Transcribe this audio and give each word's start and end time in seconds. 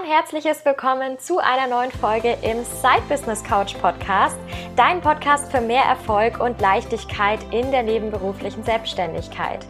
ein 0.00 0.08
herzliches 0.08 0.64
Willkommen 0.64 1.18
zu 1.18 1.38
einer 1.38 1.66
neuen 1.66 1.90
Folge 1.90 2.36
im 2.42 2.64
Side 2.64 3.02
Business 3.08 3.42
Couch 3.44 3.74
Podcast, 3.80 4.36
dein 4.76 5.00
Podcast 5.00 5.50
für 5.50 5.60
mehr 5.60 5.82
Erfolg 5.82 6.40
und 6.40 6.60
Leichtigkeit 6.60 7.40
in 7.50 7.70
der 7.70 7.82
nebenberuflichen 7.82 8.64
Selbstständigkeit. 8.64 9.66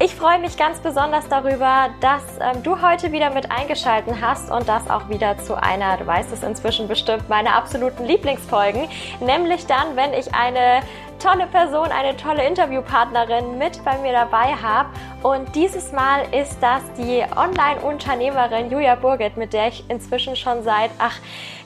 Ich 0.00 0.14
freue 0.14 0.38
mich 0.38 0.56
ganz 0.56 0.78
besonders 0.78 1.28
darüber, 1.28 1.88
dass 2.00 2.22
ähm, 2.40 2.62
du 2.62 2.82
heute 2.82 3.10
wieder 3.10 3.30
mit 3.30 3.50
eingeschalten 3.50 4.20
hast 4.20 4.50
und 4.50 4.68
das 4.68 4.88
auch 4.90 5.08
wieder 5.08 5.38
zu 5.38 5.60
einer, 5.60 5.96
du 5.96 6.06
weißt 6.06 6.32
es 6.32 6.42
inzwischen 6.42 6.86
bestimmt, 6.86 7.28
meiner 7.28 7.54
absoluten 7.54 8.04
Lieblingsfolgen, 8.04 8.88
nämlich 9.20 9.66
dann, 9.66 9.96
wenn 9.96 10.12
ich 10.12 10.34
eine 10.34 10.82
tolle 11.18 11.46
Person, 11.46 11.88
eine 11.88 12.16
tolle 12.16 12.46
Interviewpartnerin 12.46 13.58
mit 13.58 13.84
bei 13.84 13.98
mir 13.98 14.12
dabei 14.12 14.54
habe. 14.54 14.88
Und 15.22 15.54
dieses 15.54 15.92
Mal 15.92 16.22
ist 16.34 16.58
das 16.60 16.82
die 16.98 17.24
Online-Unternehmerin 17.36 18.70
Julia 18.70 18.94
Burget, 18.94 19.36
mit 19.36 19.52
der 19.52 19.68
ich 19.68 19.84
inzwischen 19.88 20.36
schon 20.36 20.62
seit, 20.62 20.90
ach, 20.98 21.18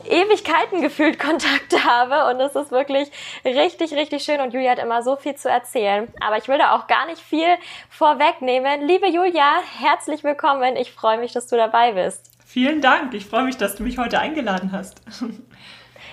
Ewigkeiten 0.08 0.80
gefühlt 0.80 1.18
Kontakt 1.18 1.84
habe 1.84 2.30
und 2.30 2.40
es 2.40 2.54
ist 2.54 2.70
wirklich 2.70 3.10
richtig, 3.44 3.92
richtig 3.92 4.22
schön 4.22 4.40
und 4.40 4.54
Julia 4.54 4.70
hat 4.70 4.78
immer 4.78 5.02
so 5.02 5.16
viel 5.16 5.34
zu 5.34 5.50
erzählen. 5.50 6.08
Aber 6.20 6.38
ich 6.38 6.48
will 6.48 6.58
da 6.58 6.76
auch 6.76 6.86
gar 6.86 7.06
nicht 7.06 7.20
viel 7.20 7.48
vorwegnehmen. 7.90 8.86
Liebe 8.86 9.08
Julia, 9.08 9.60
herzlich 9.80 10.24
willkommen. 10.24 10.76
Ich 10.76 10.92
freue 10.92 11.18
mich, 11.18 11.32
dass 11.32 11.46
du 11.46 11.56
dabei 11.56 11.92
bist. 11.92 12.30
Vielen 12.46 12.80
Dank. 12.80 13.12
Ich 13.12 13.26
freue 13.26 13.44
mich, 13.44 13.58
dass 13.58 13.76
du 13.76 13.82
mich 13.82 13.98
heute 13.98 14.18
eingeladen 14.18 14.72
hast. 14.72 15.02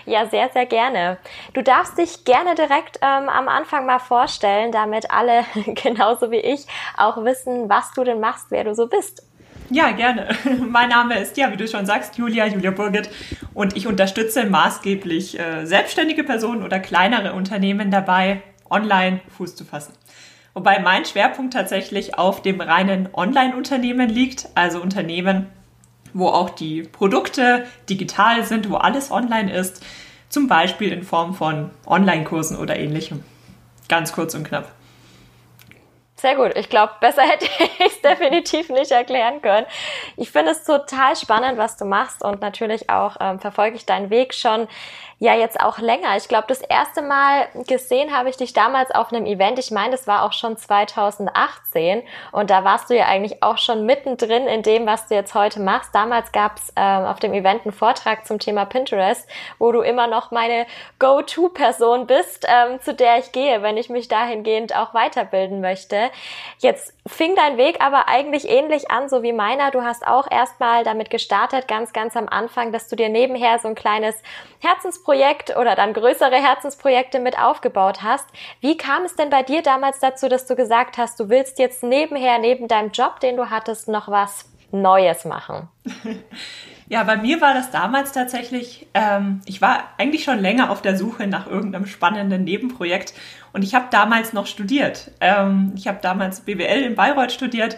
Ja, 0.05 0.27
sehr, 0.27 0.49
sehr 0.53 0.65
gerne. 0.65 1.17
Du 1.53 1.63
darfst 1.63 1.97
dich 1.97 2.25
gerne 2.25 2.53
direkt 2.53 2.99
ähm, 3.01 3.27
am 3.27 3.47
Anfang 3.47 3.85
mal 3.85 3.99
vorstellen, 3.99 4.71
damit 4.71 5.09
alle 5.09 5.45
genauso 5.83 6.31
wie 6.31 6.39
ich 6.39 6.65
auch 6.97 7.23
wissen, 7.23 7.69
was 7.69 7.91
du 7.93 8.03
denn 8.03 8.19
machst, 8.19 8.47
wer 8.49 8.63
du 8.63 8.75
so 8.75 8.87
bist. 8.87 9.23
Ja, 9.71 9.91
gerne. 9.91 10.29
Mein 10.69 10.89
Name 10.89 11.19
ist, 11.19 11.37
ja, 11.37 11.51
wie 11.51 11.57
du 11.57 11.67
schon 11.67 11.87
sagst, 11.87 12.17
Julia, 12.17 12.45
Julia 12.45 12.69
Burgit 12.69 13.09
und 13.55 13.75
ich 13.75 13.87
unterstütze 13.87 14.45
maßgeblich 14.45 15.39
äh, 15.39 15.65
selbstständige 15.65 16.23
Personen 16.23 16.63
oder 16.63 16.79
kleinere 16.79 17.33
Unternehmen 17.33 17.89
dabei, 17.89 18.43
online 18.69 19.21
Fuß 19.35 19.55
zu 19.55 19.65
fassen. 19.65 19.93
Wobei 20.53 20.79
mein 20.79 21.03
Schwerpunkt 21.03 21.53
tatsächlich 21.53 22.17
auf 22.17 22.41
dem 22.41 22.61
reinen 22.61 23.09
Online-Unternehmen 23.13 24.07
liegt, 24.07 24.47
also 24.55 24.81
Unternehmen, 24.81 25.47
wo 26.15 26.29
auch 26.29 26.49
die 26.49 26.81
Produkte 26.81 27.67
digital 27.89 28.43
sind, 28.45 28.69
wo 28.71 28.77
alles 28.77 29.11
online 29.11 29.53
ist, 29.53 29.85
zum 30.29 30.47
Beispiel 30.47 30.91
in 30.91 31.03
Form 31.03 31.35
von 31.35 31.71
Online-Kursen 31.85 32.57
oder 32.57 32.77
ähnlichem. 32.77 33.23
Ganz 33.89 34.13
kurz 34.13 34.33
und 34.33 34.47
knapp. 34.47 34.71
Sehr 36.15 36.37
gut. 36.37 36.53
Ich 36.55 36.69
glaube, 36.69 36.93
besser 37.01 37.21
hätte 37.29 37.45
ich 37.45 37.79
es 37.85 38.01
definitiv 38.01 38.69
nicht 38.69 38.91
erklären 38.91 39.41
können. 39.41 39.67
Ich 40.15 40.31
finde 40.31 40.51
es 40.51 40.63
total 40.63 41.17
spannend, 41.17 41.57
was 41.57 41.75
du 41.75 41.83
machst 41.83 42.23
und 42.23 42.39
natürlich 42.39 42.89
auch 42.89 43.17
ähm, 43.19 43.39
verfolge 43.39 43.75
ich 43.75 43.85
deinen 43.85 44.09
Weg 44.09 44.33
schon 44.33 44.69
ja 45.19 45.33
jetzt 45.33 45.59
auch 45.59 45.79
länger. 45.79 46.17
Ich 46.17 46.27
glaube, 46.27 46.45
das 46.47 46.61
erste 46.61 47.01
Mal 47.01 47.47
gesehen 47.67 48.15
habe 48.15 48.29
ich 48.29 48.35
dich 48.35 48.51
damals 48.51 48.91
auf 48.91 49.13
einem 49.13 49.25
Event. 49.25 49.59
Ich 49.59 49.71
meine, 49.71 49.91
das 49.91 50.07
war 50.07 50.23
auch 50.23 50.33
schon 50.33 50.57
2018 50.57 52.03
und 52.33 52.49
da 52.49 52.65
warst 52.65 52.89
du 52.89 52.95
ja 52.95 53.05
eigentlich 53.05 53.41
auch 53.41 53.57
schon 53.57 53.85
mittendrin 53.85 54.47
in 54.47 54.61
dem, 54.61 54.85
was 54.85 55.07
du 55.07 55.15
jetzt 55.15 55.33
heute 55.33 55.61
machst. 55.61 55.95
Damals 55.95 56.33
gab 56.33 56.57
es 56.57 56.73
ähm, 56.75 57.05
auf 57.05 57.19
dem 57.19 57.33
Event 57.33 57.63
einen 57.63 57.71
Vortrag 57.71 58.27
zum 58.27 58.39
Thema 58.39 58.65
Pinterest, 58.65 59.27
wo 59.57 59.71
du 59.71 59.81
immer 59.81 60.07
noch 60.07 60.31
meine 60.31 60.65
Go-To-Person 60.99 62.07
bist, 62.07 62.45
ähm, 62.49 62.81
zu 62.81 62.93
der 62.93 63.19
ich 63.19 63.31
gehe, 63.31 63.61
wenn 63.61 63.77
ich 63.77 63.89
mich 63.89 64.09
dahingehend 64.09 64.75
auch 64.75 64.93
weiterbilden 64.93 65.61
möchte. 65.61 66.09
Jetzt 66.59 66.93
fing 67.07 67.35
dein 67.35 67.57
Weg 67.57 67.79
aber 67.79 68.09
eigentlich 68.09 68.49
ähnlich 68.49 68.91
an, 68.91 69.07
so 69.07 69.23
wie 69.23 69.33
meiner. 69.33 69.71
Du 69.71 69.81
hast 69.81 70.05
auch 70.05 70.29
erstmal 70.29 70.83
damit 70.83 71.09
gestartet, 71.09 71.69
ganz, 71.69 71.93
ganz 71.93 72.17
am 72.17 72.27
Anfang, 72.27 72.73
dass 72.73 72.89
du 72.89 72.97
dir 72.97 73.07
nebenher 73.07 73.59
so 73.59 73.69
ein 73.69 73.75
kleines 73.75 74.15
Herzensprojekt 74.59 75.04
oder 75.07 75.75
dann 75.75 75.93
größere 75.93 76.35
Herzensprojekte 76.35 77.19
mit 77.19 77.39
aufgebaut 77.39 78.03
hast. 78.03 78.25
Wie 78.61 78.77
kam 78.77 79.03
es 79.03 79.15
denn 79.15 79.29
bei 79.29 79.43
dir 79.43 79.61
damals 79.61 79.99
dazu, 79.99 80.27
dass 80.27 80.45
du 80.45 80.55
gesagt 80.55 80.97
hast, 80.97 81.19
du 81.19 81.29
willst 81.29 81.59
jetzt 81.59 81.83
nebenher, 81.83 82.39
neben 82.39 82.67
deinem 82.67 82.91
Job, 82.91 83.19
den 83.19 83.37
du 83.37 83.49
hattest, 83.49 83.87
noch 83.87 84.07
was 84.07 84.45
Neues 84.71 85.25
machen? 85.25 85.69
Ja, 86.87 87.03
bei 87.03 87.17
mir 87.17 87.41
war 87.41 87.55
das 87.55 87.71
damals 87.71 88.11
tatsächlich, 88.11 88.85
ähm, 88.93 89.41
ich 89.45 89.59
war 89.59 89.85
eigentlich 89.97 90.23
schon 90.23 90.39
länger 90.39 90.69
auf 90.69 90.83
der 90.83 90.95
Suche 90.95 91.25
nach 91.25 91.47
irgendeinem 91.47 91.87
spannenden 91.87 92.43
Nebenprojekt 92.43 93.13
und 93.53 93.63
ich 93.63 93.73
habe 93.73 93.87
damals 93.89 94.33
noch 94.33 94.45
studiert. 94.45 95.09
Ähm, 95.19 95.73
ich 95.75 95.87
habe 95.87 95.97
damals 96.01 96.41
BWL 96.41 96.83
in 96.83 96.93
Bayreuth 96.93 97.31
studiert 97.31 97.77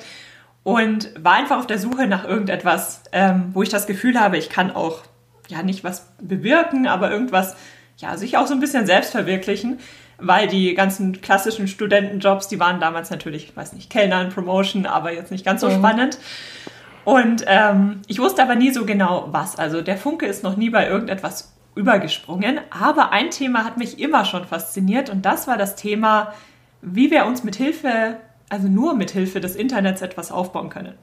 und 0.63 1.11
war 1.17 1.35
einfach 1.35 1.57
auf 1.57 1.67
der 1.67 1.79
Suche 1.79 2.05
nach 2.07 2.25
irgendetwas, 2.25 3.03
ähm, 3.13 3.51
wo 3.53 3.63
ich 3.63 3.69
das 3.69 3.87
Gefühl 3.87 4.19
habe, 4.19 4.37
ich 4.37 4.49
kann 4.49 4.75
auch 4.75 5.03
ja 5.47 5.63
nicht 5.63 5.83
was 5.83 6.07
bewirken, 6.21 6.87
aber 6.87 7.11
irgendwas, 7.11 7.55
ja, 7.97 8.17
sich 8.17 8.37
auch 8.37 8.47
so 8.47 8.53
ein 8.53 8.59
bisschen 8.59 8.85
selbst 8.85 9.11
verwirklichen, 9.11 9.79
weil 10.17 10.47
die 10.47 10.73
ganzen 10.73 11.21
klassischen 11.21 11.67
Studentenjobs, 11.67 12.47
die 12.47 12.59
waren 12.59 12.79
damals 12.79 13.09
natürlich, 13.09 13.49
ich 13.49 13.57
weiß 13.57 13.73
nicht, 13.73 13.89
Kellnern, 13.89 14.29
Promotion, 14.29 14.85
aber 14.85 15.13
jetzt 15.13 15.31
nicht 15.31 15.45
ganz 15.45 15.61
so 15.61 15.69
mhm. 15.69 15.75
spannend. 15.75 16.17
Und 17.05 17.45
ähm, 17.47 18.01
ich 18.07 18.19
wusste 18.19 18.41
aber 18.43 18.55
nie 18.55 18.71
so 18.71 18.85
genau 18.85 19.29
was. 19.31 19.57
Also 19.57 19.81
der 19.81 19.97
Funke 19.97 20.25
ist 20.25 20.43
noch 20.43 20.57
nie 20.57 20.69
bei 20.69 20.87
irgendetwas 20.87 21.53
übergesprungen. 21.77 22.59
Aber 22.69 23.11
ein 23.11 23.29
Thema 23.29 23.63
hat 23.63 23.77
mich 23.77 23.99
immer 23.99 24.25
schon 24.25 24.45
fasziniert 24.45 25.09
und 25.09 25.25
das 25.25 25.47
war 25.47 25.57
das 25.57 25.75
Thema, 25.75 26.33
wie 26.81 27.09
wir 27.11 27.25
uns 27.25 27.43
mit 27.43 27.55
Hilfe, 27.55 28.17
also 28.49 28.67
nur 28.67 28.95
mit 28.95 29.11
Hilfe 29.11 29.39
des 29.39 29.55
Internets 29.55 30.01
etwas 30.01 30.31
aufbauen 30.31 30.69
können. 30.69 30.95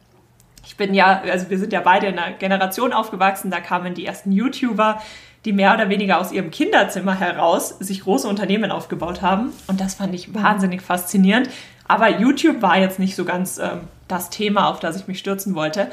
Ich 0.67 0.77
bin 0.77 0.95
ja, 0.95 1.23
also 1.31 1.51
wir 1.51 1.59
sind 1.59 1.73
ja 1.73 1.81
beide 1.81 2.07
in 2.07 2.19
einer 2.19 2.37
Generation 2.37 2.93
aufgewachsen, 2.93 3.51
da 3.51 3.61
kamen 3.61 3.95
die 3.95 4.07
ersten 4.07 4.33
YouTuber, 4.33 5.01
die 5.45 5.53
mehr 5.53 5.75
oder 5.75 5.89
weniger 5.89 6.19
aus 6.19 6.33
ihrem 6.33 6.51
Kinderzimmer 6.51 7.19
heraus 7.19 7.71
sich 7.81 8.01
große 8.01 8.27
Unternehmen 8.27 8.71
aufgebaut 8.71 9.21
haben. 9.21 9.53
Und 9.67 9.81
das 9.81 9.95
fand 9.95 10.15
ich 10.15 10.35
wahnsinnig 10.35 10.81
faszinierend. 10.81 11.51
Aber 11.87 12.09
YouTube 12.09 12.63
war 12.63 12.79
jetzt 12.79 12.99
nicht 12.99 13.15
so 13.15 13.25
ganz 13.25 13.59
ähm, 13.59 13.83
das 14.09 14.31
Thema, 14.31 14.69
auf 14.69 14.81
das 14.81 14.97
ich 14.97 15.07
mich 15.07 15.19
stürzen 15.19 15.55
wollte. 15.55 15.91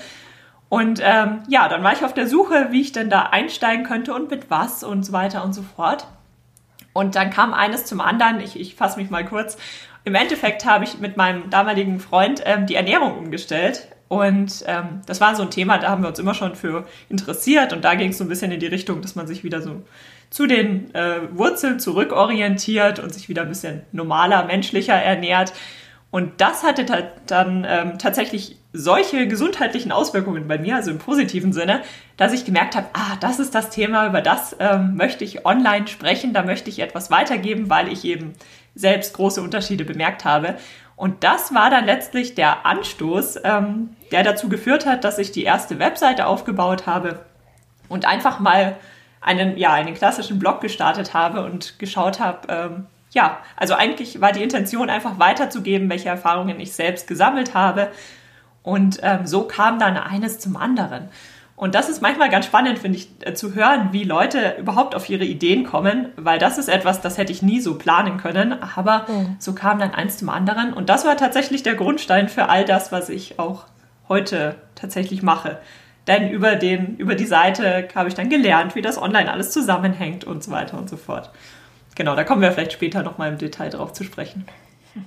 Und 0.69 1.01
ähm, 1.03 1.43
ja, 1.49 1.67
dann 1.67 1.83
war 1.83 1.91
ich 1.91 2.05
auf 2.05 2.13
der 2.13 2.27
Suche, 2.27 2.67
wie 2.71 2.79
ich 2.79 2.93
denn 2.93 3.09
da 3.09 3.23
einsteigen 3.23 3.85
könnte 3.85 4.13
und 4.13 4.31
mit 4.31 4.49
was 4.49 4.85
und 4.85 5.03
so 5.03 5.11
weiter 5.11 5.43
und 5.43 5.51
so 5.51 5.63
fort. 5.63 6.07
Und 6.93 7.15
dann 7.15 7.29
kam 7.29 7.53
eines 7.53 7.85
zum 7.85 7.99
anderen. 7.99 8.39
Ich, 8.39 8.57
ich 8.57 8.75
fasse 8.75 8.97
mich 8.97 9.09
mal 9.09 9.25
kurz. 9.25 9.57
Im 10.05 10.15
Endeffekt 10.15 10.65
habe 10.65 10.85
ich 10.85 10.99
mit 10.99 11.17
meinem 11.17 11.49
damaligen 11.49 11.99
Freund 11.99 12.41
ähm, 12.45 12.67
die 12.67 12.75
Ernährung 12.75 13.17
umgestellt. 13.17 13.89
Und 14.11 14.66
ähm, 14.67 14.99
das 15.05 15.22
war 15.22 15.38
so 15.38 15.44
ein 15.44 15.51
Thema, 15.51 15.77
da 15.77 15.88
haben 15.88 16.03
wir 16.03 16.09
uns 16.09 16.19
immer 16.19 16.33
schon 16.33 16.53
für 16.57 16.85
interessiert. 17.07 17.72
Und 17.72 17.85
da 17.85 17.95
ging 17.95 18.09
es 18.09 18.17
so 18.17 18.25
ein 18.25 18.27
bisschen 18.27 18.51
in 18.51 18.59
die 18.59 18.67
Richtung, 18.67 19.01
dass 19.01 19.16
man 19.16 19.25
sich 19.25 19.45
wieder 19.45 19.61
so 19.61 19.83
zu 20.29 20.47
den 20.47 20.94
äh, 20.94 21.22
Wurzeln 21.31 21.79
zurückorientiert 21.79 23.00
und 23.00 23.13
sich 23.13 23.29
wieder 23.29 23.44
ein 23.44 23.47
bisschen 23.47 23.83
normaler, 23.94 24.44
menschlicher 24.44 24.95
ernährt. 24.95 25.53
Und 26.09 26.41
das 26.41 26.63
hatte 26.63 27.09
dann 27.25 27.66
ähm, 27.66 28.00
tatsächlich 28.00 28.57
solche 28.73 29.27
gesundheitlichen 29.27 29.94
Auswirkungen 29.94 30.45
bei 30.45 30.57
mir, 30.57 30.75
also 30.75 30.91
im 30.91 30.97
positiven 30.97 31.53
Sinne, 31.53 31.81
dass 32.17 32.33
ich 32.33 32.44
gemerkt 32.44 32.75
habe, 32.75 32.88
ah, 32.91 33.16
das 33.21 33.39
ist 33.39 33.55
das 33.55 33.69
Thema, 33.69 34.07
über 34.07 34.19
das 34.19 34.57
ähm, 34.59 34.97
möchte 34.97 35.23
ich 35.23 35.45
online 35.45 35.88
sprechen, 35.88 36.33
da 36.33 36.44
möchte 36.44 36.69
ich 36.69 36.79
etwas 36.79 37.11
weitergeben, 37.11 37.69
weil 37.69 37.89
ich 37.89 38.03
eben 38.03 38.33
selbst 38.75 39.13
große 39.13 39.41
Unterschiede 39.41 39.85
bemerkt 39.85 40.25
habe. 40.25 40.55
Und 40.97 41.23
das 41.23 41.53
war 41.53 41.69
dann 41.69 41.85
letztlich 41.85 42.35
der 42.35 42.66
Anstoß, 42.66 43.39
ähm, 43.45 43.91
der 44.11 44.23
dazu 44.23 44.49
geführt 44.49 44.85
hat, 44.85 45.03
dass 45.03 45.17
ich 45.17 45.31
die 45.31 45.44
erste 45.44 45.79
Webseite 45.79 46.25
aufgebaut 46.27 46.85
habe 46.85 47.19
und 47.89 48.05
einfach 48.05 48.39
mal 48.39 48.75
einen, 49.22 49.57
ja, 49.57 49.73
einen 49.73 49.94
klassischen 49.94 50.39
Blog 50.39 50.61
gestartet 50.61 51.13
habe 51.13 51.44
und 51.44 51.79
geschaut 51.79 52.19
habe, 52.19 52.47
ähm, 52.50 52.85
ja, 53.11 53.39
also 53.57 53.73
eigentlich 53.73 54.21
war 54.21 54.31
die 54.31 54.41
Intention 54.41 54.89
einfach 54.89 55.19
weiterzugeben, 55.19 55.89
welche 55.89 56.09
Erfahrungen 56.09 56.59
ich 56.59 56.73
selbst 56.73 57.07
gesammelt 57.07 57.53
habe. 57.53 57.89
Und 58.63 59.00
ähm, 59.01 59.25
so 59.25 59.44
kam 59.44 59.79
dann 59.79 59.97
eines 59.97 60.39
zum 60.39 60.55
anderen. 60.55 61.09
Und 61.57 61.75
das 61.75 61.89
ist 61.89 62.01
manchmal 62.01 62.29
ganz 62.29 62.45
spannend, 62.45 62.79
finde 62.79 62.97
ich, 62.97 63.09
äh, 63.19 63.33
zu 63.33 63.53
hören, 63.53 63.89
wie 63.91 64.03
Leute 64.03 64.56
überhaupt 64.57 64.95
auf 64.95 65.09
ihre 65.09 65.25
Ideen 65.25 65.63
kommen, 65.63 66.07
weil 66.15 66.39
das 66.39 66.57
ist 66.57 66.69
etwas, 66.69 67.01
das 67.01 67.18
hätte 67.18 67.31
ich 67.31 67.41
nie 67.41 67.59
so 67.59 67.77
planen 67.77 68.18
können. 68.18 68.63
Aber 68.63 69.06
mhm. 69.07 69.36
so 69.39 69.53
kam 69.53 69.77
dann 69.77 69.94
eins 69.94 70.18
zum 70.18 70.30
anderen. 70.30 70.74
Und 70.74 70.89
das 70.89 71.06
war 71.06 71.18
tatsächlich 71.18 71.63
der 71.63 71.75
Grundstein 71.75 72.30
für 72.30 72.50
all 72.50 72.65
das, 72.65 72.91
was 72.91 73.09
ich 73.09 73.38
auch 73.39 73.65
heute 74.12 74.56
tatsächlich 74.75 75.24
mache. 75.24 75.58
Denn 76.06 76.30
über, 76.30 76.56
den, 76.56 76.98
über 76.98 77.16
die 77.16 77.25
Seite 77.25 77.88
habe 77.96 78.10
ich 78.10 78.16
dann 78.16 78.30
gelernt, 78.30 78.75
wie 78.75 78.81
das 78.81 79.02
online 79.02 79.31
alles 79.31 79.52
zusammenhängt 79.52 80.25
und 80.25 80.44
so 80.44 80.52
weiter 80.52 80.78
und 80.78 80.90
so 80.90 80.98
fort. 80.98 81.31
Genau, 81.96 82.16
da 82.16 82.25
kommen 82.25 82.42
wir 82.42 82.52
vielleicht 82.52 82.74
später 82.74 83.04
nochmal 83.04 83.31
im 83.31 83.38
Detail 83.38 83.69
drauf 83.69 83.94
zu 83.94 84.04
sprechen. 84.04 84.46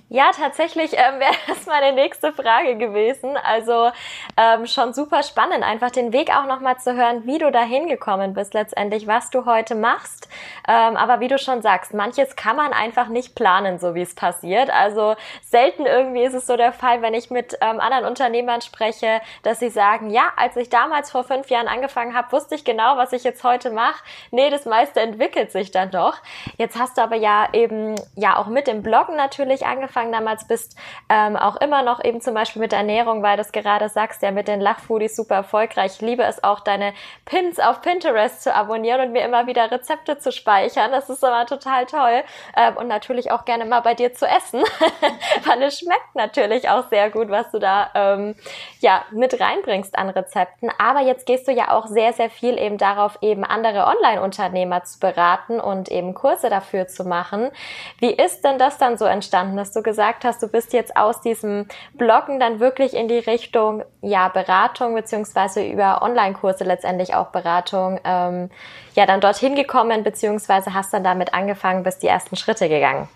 Ja, 0.08 0.30
tatsächlich 0.32 0.92
ähm, 0.94 0.98
wäre 1.20 1.34
das 1.46 1.66
meine 1.66 1.92
nächste 1.92 2.32
Frage 2.32 2.76
gewesen. 2.76 3.36
Also 3.36 3.90
ähm, 4.36 4.66
schon 4.66 4.94
super 4.94 5.22
spannend, 5.22 5.62
einfach 5.62 5.90
den 5.90 6.12
Weg 6.12 6.34
auch 6.34 6.46
nochmal 6.46 6.78
zu 6.78 6.94
hören, 6.94 7.26
wie 7.26 7.38
du 7.38 7.50
da 7.50 7.62
hingekommen 7.62 8.34
bist 8.34 8.54
letztendlich, 8.54 9.06
was 9.06 9.30
du 9.30 9.44
heute 9.44 9.74
machst. 9.74 10.28
Ähm, 10.66 10.96
aber 10.96 11.20
wie 11.20 11.28
du 11.28 11.38
schon 11.38 11.62
sagst, 11.62 11.92
manches 11.92 12.36
kann 12.36 12.56
man 12.56 12.72
einfach 12.72 13.08
nicht 13.08 13.34
planen, 13.34 13.78
so 13.78 13.94
wie 13.94 14.02
es 14.02 14.14
passiert. 14.14 14.70
Also 14.70 15.16
selten 15.42 15.84
irgendwie 15.84 16.22
ist 16.22 16.34
es 16.34 16.46
so 16.46 16.56
der 16.56 16.72
Fall, 16.72 17.02
wenn 17.02 17.14
ich 17.14 17.30
mit 17.30 17.58
ähm, 17.60 17.80
anderen 17.80 18.06
Unternehmern 18.06 18.62
spreche, 18.62 19.20
dass 19.42 19.60
sie 19.60 19.70
sagen, 19.70 20.10
ja, 20.10 20.32
als 20.36 20.56
ich 20.56 20.70
damals 20.70 21.10
vor 21.10 21.24
fünf 21.24 21.50
Jahren 21.50 21.68
angefangen 21.68 22.14
habe, 22.14 22.32
wusste 22.32 22.54
ich 22.54 22.64
genau, 22.64 22.96
was 22.96 23.12
ich 23.12 23.24
jetzt 23.24 23.44
heute 23.44 23.70
mache. 23.70 24.02
Nee, 24.30 24.48
das 24.48 24.64
meiste 24.64 25.00
entwickelt 25.00 25.52
sich 25.52 25.70
dann 25.70 25.90
doch. 25.90 26.16
Jetzt 26.56 26.78
hast 26.78 26.96
du 26.96 27.02
aber 27.02 27.16
ja 27.16 27.48
eben 27.52 27.94
ja 28.16 28.36
auch 28.36 28.46
mit 28.46 28.66
dem 28.66 28.82
Bloggen 28.82 29.16
natürlich 29.16 29.66
angefangen 29.66 29.73
damals 30.12 30.46
bist, 30.46 30.76
ähm, 31.08 31.36
auch 31.36 31.56
immer 31.56 31.82
noch 31.82 32.02
eben 32.04 32.20
zum 32.20 32.34
Beispiel 32.34 32.60
mit 32.60 32.72
der 32.72 32.80
Ernährung, 32.80 33.22
weil 33.22 33.36
du 33.36 33.42
es 33.42 33.52
gerade 33.52 33.88
sagst, 33.88 34.22
ja 34.22 34.30
mit 34.30 34.48
den 34.48 34.60
Lachfoodies 34.60 35.16
super 35.16 35.36
erfolgreich. 35.36 35.94
Ich 35.96 36.00
liebe 36.00 36.22
es 36.22 36.42
auch, 36.42 36.60
deine 36.60 36.92
Pins 37.24 37.58
auf 37.58 37.82
Pinterest 37.82 38.42
zu 38.42 38.54
abonnieren 38.54 39.00
und 39.00 39.12
mir 39.12 39.24
immer 39.24 39.46
wieder 39.46 39.70
Rezepte 39.70 40.18
zu 40.18 40.32
speichern. 40.32 40.90
Das 40.92 41.08
ist 41.08 41.22
immer 41.22 41.46
total 41.46 41.86
toll. 41.86 42.22
Ähm, 42.56 42.76
und 42.76 42.88
natürlich 42.88 43.30
auch 43.30 43.44
gerne 43.44 43.64
mal 43.64 43.80
bei 43.80 43.94
dir 43.94 44.14
zu 44.14 44.26
essen, 44.26 44.62
weil 45.44 45.62
es 45.62 45.78
schmeckt 45.78 46.14
natürlich 46.14 46.68
auch 46.68 46.88
sehr 46.88 47.10
gut, 47.10 47.28
was 47.28 47.50
du 47.50 47.58
da 47.58 47.90
ähm, 47.94 48.34
ja 48.80 49.04
mit 49.10 49.40
reinbringst 49.40 49.96
an 49.98 50.10
Rezepten. 50.10 50.70
Aber 50.78 51.00
jetzt 51.00 51.26
gehst 51.26 51.48
du 51.48 51.52
ja 51.52 51.70
auch 51.70 51.86
sehr, 51.86 52.12
sehr 52.12 52.30
viel 52.30 52.58
eben 52.58 52.78
darauf, 52.78 53.18
eben 53.20 53.44
andere 53.44 53.86
Online-Unternehmer 53.86 54.84
zu 54.84 54.98
beraten 54.98 55.60
und 55.60 55.90
eben 55.90 56.14
Kurse 56.14 56.50
dafür 56.50 56.86
zu 56.86 57.04
machen. 57.04 57.50
Wie 57.98 58.12
ist 58.12 58.44
denn 58.44 58.58
das 58.58 58.78
dann 58.78 58.96
so 58.98 59.04
entstanden, 59.04 59.56
dass 59.64 59.72
du 59.72 59.82
gesagt 59.82 60.26
hast, 60.26 60.42
du 60.42 60.48
bist 60.48 60.74
jetzt 60.74 60.94
aus 60.94 61.22
diesem 61.22 61.64
Bloggen 61.94 62.38
dann 62.38 62.60
wirklich 62.60 62.92
in 62.92 63.08
die 63.08 63.18
Richtung, 63.18 63.82
ja, 64.02 64.28
Beratung 64.28 64.94
beziehungsweise 64.94 65.66
über 65.66 66.02
Online-Kurse 66.02 66.64
letztendlich 66.64 67.14
auch 67.14 67.28
Beratung, 67.28 67.98
ähm, 68.04 68.50
ja, 68.94 69.06
dann 69.06 69.22
dorthin 69.22 69.54
gekommen, 69.54 70.04
beziehungsweise 70.04 70.74
hast 70.74 70.92
dann 70.92 71.02
damit 71.02 71.32
angefangen, 71.32 71.82
bist 71.82 72.02
die 72.02 72.08
ersten 72.08 72.36
Schritte 72.36 72.68
gegangen. 72.68 73.08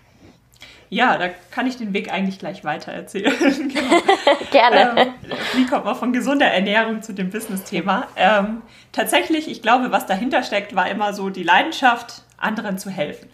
Ja, 0.89 1.19
da 1.19 1.29
kann 1.51 1.67
ich 1.67 1.77
den 1.77 1.93
Weg 1.93 2.11
eigentlich 2.11 2.39
gleich 2.39 2.63
weiter 2.63 2.91
erzählen. 2.91 3.31
genau. 3.39 4.01
Gerne. 4.51 4.99
Ähm, 4.99 5.13
wie 5.53 5.67
kommt 5.67 5.85
man 5.85 5.95
von 5.95 6.13
gesunder 6.13 6.47
Ernährung 6.47 7.03
zu 7.03 7.13
dem 7.13 7.29
Business-Thema? 7.29 8.07
Ähm, 8.15 8.63
tatsächlich, 8.91 9.51
ich 9.51 9.61
glaube, 9.61 9.91
was 9.91 10.07
dahinter 10.07 10.41
steckt, 10.41 10.75
war 10.75 10.89
immer 10.89 11.13
so 11.13 11.29
die 11.29 11.43
Leidenschaft, 11.43 12.23
anderen 12.39 12.79
zu 12.79 12.89
helfen. 12.89 13.29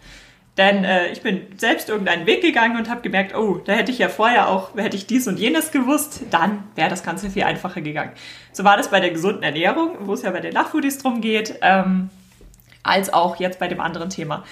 Denn 0.56 0.84
äh, 0.84 1.08
ich 1.08 1.20
bin 1.20 1.42
selbst 1.58 1.90
irgendeinen 1.90 2.26
Weg 2.26 2.40
gegangen 2.40 2.78
und 2.78 2.88
habe 2.88 3.02
gemerkt, 3.02 3.36
oh, 3.36 3.60
da 3.64 3.74
hätte 3.74 3.92
ich 3.92 3.98
ja 3.98 4.08
vorher 4.08 4.48
auch, 4.48 4.74
hätte 4.76 4.96
ich 4.96 5.06
dies 5.06 5.28
und 5.28 5.38
jenes 5.38 5.70
gewusst, 5.70 6.22
dann 6.30 6.64
wäre 6.74 6.88
das 6.88 7.02
Ganze 7.02 7.28
viel 7.28 7.42
einfacher 7.42 7.82
gegangen. 7.82 8.12
So 8.52 8.64
war 8.64 8.78
das 8.78 8.90
bei 8.90 9.00
der 9.00 9.10
gesunden 9.10 9.42
Ernährung, 9.42 9.96
wo 10.00 10.14
es 10.14 10.22
ja 10.22 10.30
bei 10.30 10.40
den 10.40 10.52
Lachfoodies 10.52 10.98
drum 10.98 11.20
geht, 11.20 11.58
ähm, 11.60 12.08
als 12.82 13.12
auch 13.12 13.36
jetzt 13.36 13.58
bei 13.58 13.68
dem 13.68 13.80
anderen 13.80 14.08
Thema. 14.08 14.44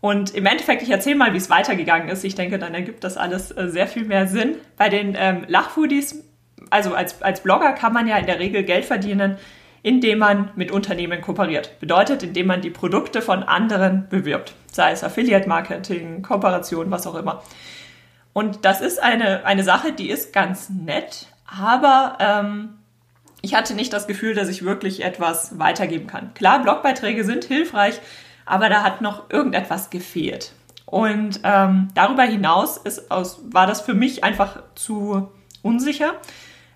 Und 0.00 0.34
im 0.34 0.46
Endeffekt, 0.46 0.82
ich 0.82 0.90
erzähle 0.90 1.16
mal, 1.16 1.32
wie 1.34 1.36
es 1.36 1.50
weitergegangen 1.50 2.08
ist. 2.08 2.24
Ich 2.24 2.34
denke, 2.34 2.58
dann 2.58 2.74
ergibt 2.74 3.04
das 3.04 3.16
alles 3.16 3.50
äh, 3.52 3.68
sehr 3.68 3.86
viel 3.86 4.04
mehr 4.04 4.26
Sinn. 4.26 4.56
Bei 4.76 4.88
den 4.88 5.14
ähm, 5.16 5.44
Lachfoodies, 5.46 6.24
also 6.70 6.94
als, 6.94 7.20
als 7.22 7.42
Blogger 7.42 7.72
kann 7.72 7.92
man 7.92 8.08
ja 8.08 8.16
in 8.16 8.26
der 8.26 8.38
Regel 8.38 8.64
Geld 8.64 8.84
verdienen, 8.84 9.36
indem 9.82 10.18
man 10.18 10.50
mit 10.54 10.70
Unternehmen 10.70 11.20
kooperiert. 11.20 11.78
Bedeutet, 11.80 12.22
indem 12.22 12.46
man 12.46 12.60
die 12.60 12.70
Produkte 12.70 13.20
von 13.20 13.42
anderen 13.42 14.08
bewirbt. 14.08 14.54
Sei 14.70 14.92
es 14.92 15.02
Affiliate 15.02 15.48
Marketing, 15.48 16.22
Kooperation, 16.22 16.90
was 16.90 17.06
auch 17.06 17.16
immer. 17.16 17.42
Und 18.32 18.64
das 18.64 18.80
ist 18.80 19.02
eine, 19.02 19.44
eine 19.44 19.64
Sache, 19.64 19.92
die 19.92 20.08
ist 20.08 20.32
ganz 20.32 20.70
nett, 20.70 21.26
aber 21.46 22.16
ähm, 22.18 22.78
ich 23.42 23.54
hatte 23.54 23.74
nicht 23.74 23.92
das 23.92 24.06
Gefühl, 24.06 24.34
dass 24.34 24.48
ich 24.48 24.64
wirklich 24.64 25.04
etwas 25.04 25.58
weitergeben 25.58 26.06
kann. 26.06 26.32
Klar, 26.32 26.62
Blogbeiträge 26.62 27.24
sind 27.24 27.44
hilfreich, 27.44 28.00
aber 28.46 28.68
da 28.68 28.82
hat 28.82 29.02
noch 29.02 29.28
irgendetwas 29.30 29.90
gefehlt. 29.90 30.52
Und 30.86 31.40
ähm, 31.42 31.88
darüber 31.94 32.22
hinaus 32.22 32.76
ist 32.76 33.10
aus, 33.10 33.40
war 33.50 33.66
das 33.66 33.80
für 33.80 33.94
mich 33.94 34.24
einfach 34.24 34.62
zu 34.74 35.30
unsicher. 35.62 36.14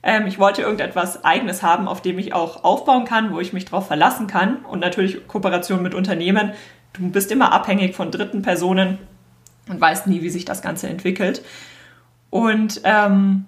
Ähm, 0.07 0.29
ich 0.29 0.39
wollte 0.39 0.63
irgendetwas 0.63 1.25
Eigenes 1.25 1.65
haben, 1.65 1.89
auf 1.89 2.01
dem 2.01 2.19
ich 2.21 2.33
auch 2.33 2.63
aufbauen 2.63 3.05
kann, 3.05 3.35
wo 3.35 3.41
ich 3.41 3.53
mich 3.53 3.65
drauf 3.65 3.89
verlassen 3.89 4.29
kann. 4.29 4.65
Und 4.65 4.79
natürlich 4.79 5.27
Kooperation 5.27 5.83
mit 5.83 5.95
Unternehmen. 5.95 6.53
Du 6.93 7.11
bist 7.11 7.33
immer 7.33 7.53
abhängig 7.53 7.97
von 7.97 8.13
dritten 8.13 8.41
Personen 8.41 8.99
und 9.69 9.81
weißt 9.81 10.07
nie, 10.07 10.23
wie 10.23 10.31
sich 10.31 10.45
das 10.45 10.63
Ganze 10.63 10.89
entwickelt. 10.89 11.43
Und 12.31 12.81
ähm, 12.85 13.47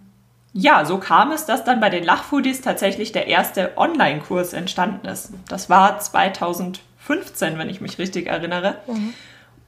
ja, 0.52 0.84
so 0.84 0.99
kam 0.99 1.31
es, 1.31 1.46
dass 1.46 1.62
dann 1.62 1.78
bei 1.78 1.90
den 1.90 2.02
Lachfoodies 2.02 2.60
tatsächlich 2.60 3.12
der 3.12 3.28
erste 3.28 3.76
Online-Kurs 3.76 4.52
entstanden 4.52 5.06
ist. 5.06 5.32
Das 5.49 5.70
war 5.70 6.00
2015, 6.00 7.56
wenn 7.56 7.69
ich 7.69 7.81
mich 7.81 7.99
richtig 8.00 8.26
erinnere. 8.26 8.75
Mhm. 8.88 9.14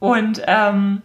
Und 0.01 0.43
ähm, 0.45 1.03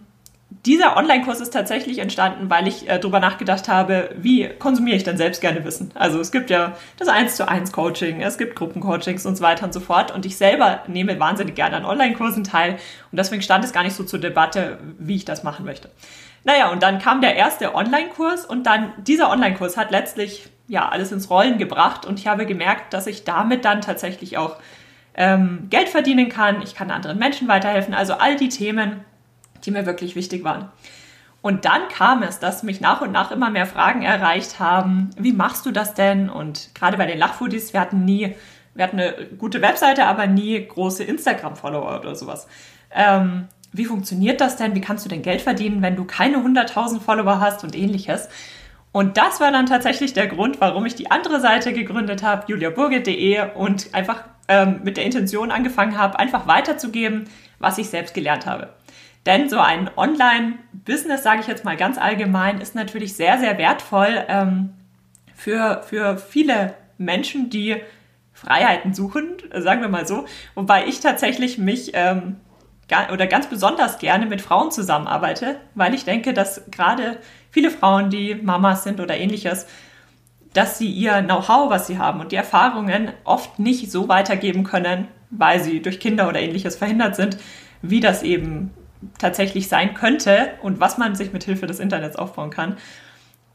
dieser 0.63 0.95
Online-Kurs 0.97 1.41
ist 1.41 1.51
tatsächlich 1.51 1.99
entstanden, 1.99 2.49
weil 2.49 2.67
ich 2.67 2.89
äh, 2.89 2.99
darüber 2.99 3.19
nachgedacht 3.19 3.67
habe, 3.67 4.09
wie 4.17 4.47
konsumiere 4.59 4.95
ich 4.97 5.03
denn 5.03 5.17
selbst 5.17 5.41
gerne 5.41 5.63
Wissen. 5.65 5.91
Also 5.95 6.19
es 6.19 6.31
gibt 6.31 6.49
ja 6.49 6.75
das 6.97 7.07
1 7.07 7.35
zu 7.35 7.47
1 7.47 7.71
Coaching, 7.71 8.21
es 8.21 8.37
gibt 8.37 8.55
Gruppencoachings 8.55 9.25
und 9.25 9.35
so 9.35 9.43
weiter 9.43 9.65
und 9.65 9.73
so 9.73 9.79
fort. 9.79 10.11
Und 10.13 10.25
ich 10.25 10.37
selber 10.37 10.83
nehme 10.87 11.19
wahnsinnig 11.19 11.55
gerne 11.55 11.77
an 11.77 11.85
Online-Kursen 11.85 12.43
teil. 12.43 12.73
Und 13.11 13.17
deswegen 13.17 13.41
stand 13.41 13.65
es 13.65 13.73
gar 13.73 13.83
nicht 13.83 13.95
so 13.95 14.03
zur 14.03 14.19
Debatte, 14.19 14.79
wie 14.97 15.15
ich 15.15 15.25
das 15.25 15.43
machen 15.43 15.65
möchte. 15.65 15.89
Naja, 16.43 16.69
und 16.69 16.83
dann 16.83 16.99
kam 16.99 17.21
der 17.21 17.35
erste 17.35 17.73
Online-Kurs 17.73 18.45
und 18.45 18.63
dann 18.63 18.93
dieser 18.97 19.31
Online-Kurs 19.31 19.77
hat 19.77 19.89
letztlich 19.89 20.49
ja 20.67 20.89
alles 20.89 21.11
ins 21.11 21.29
Rollen 21.29 21.57
gebracht 21.57 22.05
und 22.05 22.19
ich 22.19 22.27
habe 22.27 22.45
gemerkt, 22.45 22.93
dass 22.93 23.07
ich 23.07 23.23
damit 23.23 23.65
dann 23.65 23.81
tatsächlich 23.81 24.37
auch 24.37 24.57
ähm, 25.15 25.67
Geld 25.69 25.89
verdienen 25.89 26.29
kann. 26.29 26.61
Ich 26.61 26.75
kann 26.75 26.91
anderen 26.91 27.17
Menschen 27.17 27.47
weiterhelfen. 27.47 27.93
Also 27.93 28.13
all 28.13 28.35
die 28.35 28.49
Themen, 28.49 29.03
die 29.65 29.71
mir 29.71 29.85
wirklich 29.85 30.15
wichtig 30.15 30.43
waren. 30.43 30.69
Und 31.41 31.65
dann 31.65 31.89
kam 31.89 32.23
es, 32.23 32.39
dass 32.39 32.63
mich 32.63 32.81
nach 32.81 33.01
und 33.01 33.11
nach 33.11 33.29
immer 33.29 33.51
mehr 33.51 33.67
Fragen 33.67 34.01
erreicht 34.01 34.59
haben. 34.59 35.11
Wie 35.15 35.31
machst 35.31 35.65
du 35.65 35.71
das 35.71 35.93
denn? 35.93 36.27
Und 36.27 36.71
gerade 36.73 36.97
bei 36.97 37.05
den 37.05 37.19
Lachfoodies, 37.19 37.71
wir 37.71 37.81
hatten 37.81 38.03
nie, 38.03 38.35
wir 38.73 38.83
hatten 38.83 38.99
eine 38.99 39.13
gute 39.37 39.61
Webseite, 39.61 40.05
aber 40.05 40.25
nie 40.25 40.65
große 40.65 41.03
Instagram-Follower 41.03 41.99
oder 41.99 42.15
sowas. 42.15 42.47
Ähm, 42.91 43.47
wie 43.71 43.85
funktioniert 43.85 44.41
das 44.41 44.55
denn? 44.55 44.73
Wie 44.73 44.81
kannst 44.81 45.05
du 45.05 45.09
denn 45.09 45.21
Geld 45.21 45.41
verdienen, 45.41 45.83
wenn 45.83 45.95
du 45.95 46.05
keine 46.05 46.37
100.000 46.37 46.99
Follower 46.99 47.39
hast 47.39 47.63
und 47.63 47.75
ähnliches? 47.75 48.27
Und 48.91 49.17
das 49.17 49.39
war 49.39 49.51
dann 49.51 49.65
tatsächlich 49.65 50.13
der 50.13 50.27
Grund, 50.27 50.61
warum 50.61 50.85
ich 50.85 50.95
die 50.95 51.11
andere 51.11 51.41
Seite 51.41 51.73
gegründet 51.73 52.23
habe, 52.23 52.45
juliaburgit.de 52.47 53.53
und 53.53 53.93
einfach 53.93 54.23
ähm, 54.47 54.79
mit 54.83 54.97
der 54.97 55.03
Intention 55.03 55.51
angefangen 55.51 55.97
habe, 55.97 56.17
einfach 56.17 56.47
weiterzugeben, 56.47 57.25
was 57.59 57.77
ich 57.77 57.89
selbst 57.89 58.13
gelernt 58.13 58.45
habe. 58.45 58.69
Denn 59.25 59.49
so 59.49 59.59
ein 59.59 59.89
Online-Business, 59.95 61.23
sage 61.23 61.41
ich 61.41 61.47
jetzt 61.47 61.65
mal 61.65 61.77
ganz 61.77 61.97
allgemein, 61.97 62.61
ist 62.61 62.75
natürlich 62.75 63.15
sehr, 63.15 63.39
sehr 63.39 63.57
wertvoll 63.57 64.23
ähm, 64.27 64.73
für, 65.33 65.81
für 65.83 66.17
viele 66.17 66.75
Menschen, 66.97 67.49
die 67.49 67.77
Freiheiten 68.33 68.93
suchen, 68.93 69.37
sagen 69.57 69.81
wir 69.81 69.87
mal 69.87 70.05
so. 70.05 70.25
Wobei 70.53 70.85
ich 70.85 70.99
tatsächlich 70.99 71.57
mich 71.57 71.91
ähm, 71.93 72.35
oder 73.11 73.25
ganz 73.25 73.47
besonders 73.47 73.97
gerne 73.97 74.27
mit 74.27 74.41
Frauen 74.41 74.69
zusammenarbeite, 74.71 75.59
weil 75.73 75.95
ich 75.95 76.05
denke, 76.05 76.33
dass 76.33 76.63
gerade 76.69 77.17
viele 77.49 77.71
Frauen, 77.71 78.09
die 78.09 78.35
Mamas 78.35 78.83
sind 78.83 78.99
oder 78.99 79.17
ähnliches, 79.17 79.65
dass 80.53 80.77
sie 80.77 80.89
ihr 80.89 81.21
Know-how, 81.23 81.69
was 81.69 81.87
sie 81.87 81.97
haben 81.97 82.19
und 82.19 82.31
die 82.31 82.35
Erfahrungen 82.35 83.11
oft 83.23 83.57
nicht 83.59 83.91
so 83.91 84.07
weitergeben 84.07 84.63
können, 84.63 85.07
weil 85.31 85.61
sie 85.61 85.81
durch 85.81 85.99
Kinder 85.99 86.29
oder 86.29 86.39
ähnliches 86.39 86.75
verhindert 86.75 87.15
sind, 87.15 87.37
wie 87.81 87.99
das 87.99 88.21
eben 88.21 88.71
tatsächlich 89.17 89.67
sein 89.67 89.93
könnte 89.93 90.49
und 90.61 90.79
was 90.79 90.97
man 90.97 91.15
sich 91.15 91.33
mit 91.33 91.43
Hilfe 91.43 91.67
des 91.67 91.79
Internets 91.79 92.15
aufbauen 92.15 92.49
kann. 92.49 92.77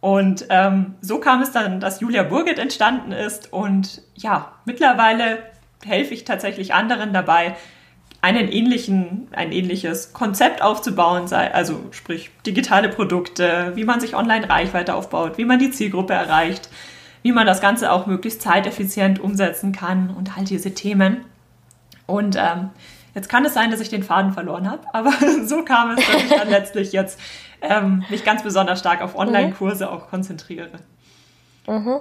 Und 0.00 0.46
ähm, 0.48 0.94
so 1.00 1.18
kam 1.18 1.42
es 1.42 1.52
dann, 1.52 1.80
dass 1.80 2.00
Julia 2.00 2.22
Burgit 2.22 2.58
entstanden 2.58 3.12
ist 3.12 3.52
und 3.52 4.02
ja, 4.14 4.52
mittlerweile 4.64 5.38
helfe 5.84 6.14
ich 6.14 6.24
tatsächlich 6.24 6.72
anderen 6.74 7.12
dabei, 7.12 7.54
einen 8.22 8.48
ähnlichen, 8.48 9.28
ein 9.32 9.50
ähnliches 9.50 10.12
Konzept 10.12 10.62
aufzubauen, 10.62 11.26
sei, 11.26 11.52
also 11.54 11.80
sprich 11.90 12.30
digitale 12.44 12.90
Produkte, 12.90 13.72
wie 13.74 13.84
man 13.84 14.00
sich 14.00 14.14
online 14.14 14.48
Reichweite 14.48 14.94
aufbaut, 14.94 15.38
wie 15.38 15.46
man 15.46 15.58
die 15.58 15.70
Zielgruppe 15.70 16.12
erreicht, 16.12 16.68
wie 17.22 17.32
man 17.32 17.46
das 17.46 17.60
Ganze 17.60 17.92
auch 17.92 18.06
möglichst 18.06 18.42
zeiteffizient 18.42 19.20
umsetzen 19.20 19.72
kann 19.72 20.10
und 20.10 20.36
all 20.36 20.44
diese 20.44 20.74
Themen. 20.74 21.24
Und 22.06 22.36
ähm, 22.36 22.70
Jetzt 23.14 23.28
kann 23.28 23.44
es 23.44 23.54
sein, 23.54 23.70
dass 23.70 23.80
ich 23.80 23.88
den 23.88 24.02
Faden 24.02 24.32
verloren 24.32 24.70
habe, 24.70 24.82
aber 24.92 25.12
so 25.44 25.64
kam 25.64 25.90
es, 25.90 26.06
dass 26.06 26.22
ich 26.22 26.30
dann 26.30 26.48
letztlich 26.50 26.92
jetzt 26.92 27.18
ähm, 27.62 28.04
mich 28.08 28.24
ganz 28.24 28.42
besonders 28.42 28.78
stark 28.78 29.02
auf 29.02 29.16
Online-Kurse 29.16 29.90
auch 29.90 30.08
konzentriere. 30.08 30.70
Mhm. 31.66 32.00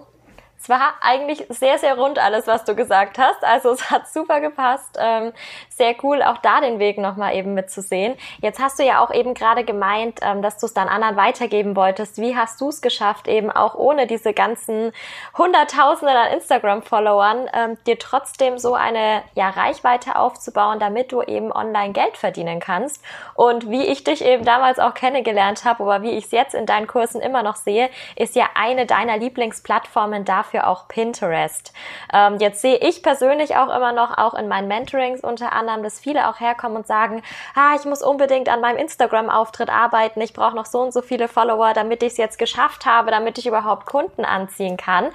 Es 0.61 0.67
war 0.67 0.95
eigentlich 0.99 1.45
sehr, 1.47 1.77
sehr 1.77 1.97
rund 1.97 2.19
alles, 2.19 2.45
was 2.45 2.65
du 2.65 2.75
gesagt 2.75 3.17
hast. 3.17 3.45
Also 3.45 3.71
es 3.71 3.89
hat 3.89 4.09
super 4.09 4.41
gepasst. 4.41 4.97
Ähm, 4.99 5.31
sehr 5.69 5.95
cool, 6.03 6.21
auch 6.21 6.39
da 6.39 6.59
den 6.59 6.79
Weg 6.79 6.97
nochmal 6.97 7.33
eben 7.35 7.53
mitzusehen. 7.53 8.15
Jetzt 8.41 8.59
hast 8.59 8.77
du 8.77 8.83
ja 8.83 9.01
auch 9.01 9.13
eben 9.13 9.33
gerade 9.33 9.63
gemeint, 9.63 10.19
ähm, 10.21 10.41
dass 10.41 10.57
du 10.57 10.65
es 10.65 10.73
dann 10.73 10.89
anderen 10.89 11.15
weitergeben 11.15 11.77
wolltest. 11.77 12.17
Wie 12.17 12.35
hast 12.35 12.59
du 12.59 12.67
es 12.67 12.81
geschafft, 12.81 13.29
eben 13.29 13.49
auch 13.49 13.75
ohne 13.75 14.05
diese 14.05 14.33
ganzen 14.33 14.91
Hunderttausende 15.37 16.13
an 16.13 16.33
Instagram-Followern, 16.33 17.49
ähm, 17.53 17.77
dir 17.87 17.97
trotzdem 17.97 18.57
so 18.57 18.73
eine 18.73 19.23
ja, 19.35 19.49
Reichweite 19.49 20.17
aufzubauen, 20.17 20.79
damit 20.79 21.13
du 21.13 21.21
eben 21.21 21.53
online 21.53 21.93
Geld 21.93 22.17
verdienen 22.17 22.59
kannst? 22.59 23.01
Und 23.33 23.69
wie 23.69 23.85
ich 23.85 24.03
dich 24.03 24.25
eben 24.25 24.43
damals 24.43 24.79
auch 24.79 24.93
kennengelernt 24.93 25.63
habe, 25.63 25.83
oder 25.83 26.01
wie 26.01 26.17
ich 26.17 26.25
es 26.25 26.31
jetzt 26.31 26.53
in 26.53 26.65
deinen 26.65 26.87
Kursen 26.87 27.21
immer 27.21 27.43
noch 27.43 27.55
sehe, 27.55 27.89
ist 28.17 28.35
ja 28.35 28.49
eine 28.55 28.85
deiner 28.85 29.17
Lieblingsplattformen 29.17 30.25
dafür, 30.25 30.48
dafür 30.49 30.67
auch 30.67 30.87
Pinterest. 30.87 31.73
Ähm, 32.13 32.37
jetzt 32.39 32.61
sehe 32.61 32.77
ich 32.77 33.03
persönlich 33.03 33.55
auch 33.55 33.75
immer 33.75 33.91
noch, 33.91 34.17
auch 34.17 34.33
in 34.33 34.47
meinen 34.47 34.67
Mentorings 34.67 35.21
unter 35.21 35.53
anderem, 35.53 35.83
dass 35.83 35.99
viele 35.99 36.27
auch 36.29 36.39
herkommen 36.39 36.77
und 36.77 36.87
sagen, 36.87 37.21
ah, 37.55 37.75
ich 37.77 37.85
muss 37.85 38.01
unbedingt 38.01 38.49
an 38.49 38.61
meinem 38.61 38.77
Instagram-Auftritt 38.77 39.69
arbeiten, 39.69 40.21
ich 40.21 40.33
brauche 40.33 40.55
noch 40.55 40.65
so 40.65 40.81
und 40.81 40.93
so 40.93 41.01
viele 41.01 41.27
Follower, 41.27 41.73
damit 41.73 42.03
ich 42.03 42.13
es 42.13 42.17
jetzt 42.17 42.39
geschafft 42.39 42.85
habe, 42.85 43.11
damit 43.11 43.37
ich 43.37 43.47
überhaupt 43.47 43.85
Kunden 43.85 44.25
anziehen 44.25 44.77
kann. 44.77 45.09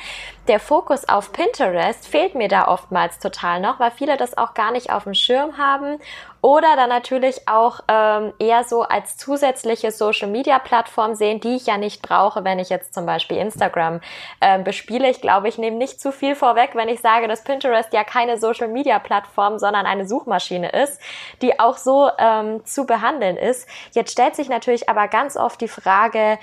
Der 0.47 0.61
Fokus 0.61 1.09
auf 1.09 1.33
Pinterest 1.33 2.07
fehlt 2.07 2.35
mir 2.35 2.49
da 2.49 2.69
oftmals 2.69 3.19
total 3.19 3.61
noch, 3.61 3.81
weil 3.81 3.91
viele 3.91 4.17
das 4.17 4.37
auch 4.37 4.55
gar 4.55 4.71
nicht 4.71 4.93
auf 4.93 5.05
dem 5.05 5.15
Schirm 5.15 5.59
haben 5.59 5.99
oder 6.45 6.77
dann 6.77 6.91
natürlich 6.91 7.49
auch 7.49 7.81
ähm, 7.89 8.35
eher 8.39 8.65
so 8.65 8.83
als 8.83 9.17
zusätzliche 9.17 9.91
Social-Media-Plattform 9.91 11.15
sehen, 11.15 11.41
die 11.41 11.57
ich 11.57 11.65
ja 11.65 11.79
nicht 11.79 12.03
brauche, 12.03 12.45
wenn 12.45 12.59
ich 12.59 12.69
jetzt 12.69 12.93
zum 12.93 13.07
Beispiel 13.07 13.39
Instagram 13.39 14.03
ähm, 14.43 14.63
bespiele. 14.63 15.09
Ich 15.09 15.23
glaube, 15.25 15.49
ich 15.49 15.57
nehme 15.57 15.79
nicht 15.79 16.01
zu 16.03 16.13
viel 16.13 16.35
vorweg, 16.35 16.73
wenn 16.75 16.91
ich 16.91 17.01
sage, 17.01 17.29
dass 17.29 17.45
Pinterest 17.45 17.93
ja 17.95 18.05
keine 18.05 18.37
Social-Media-Plattform, 18.37 19.59
sondern 19.59 19.87
eine 19.87 20.07
Suchmaschine 20.07 20.69
ist, 20.69 21.01
die 21.41 21.59
auch 21.59 21.79
so 21.79 22.11
ähm, 22.19 22.63
zu 22.67 22.85
behandeln 22.85 23.39
ist. 23.39 23.67
Jetzt 23.93 24.13
stellt 24.13 24.37
sich 24.37 24.51
natürlich 24.51 24.91
aber 24.91 25.09
ganz 25.09 25.39
oft 25.39 25.63
die 25.63 25.69
Frage, 25.69 26.39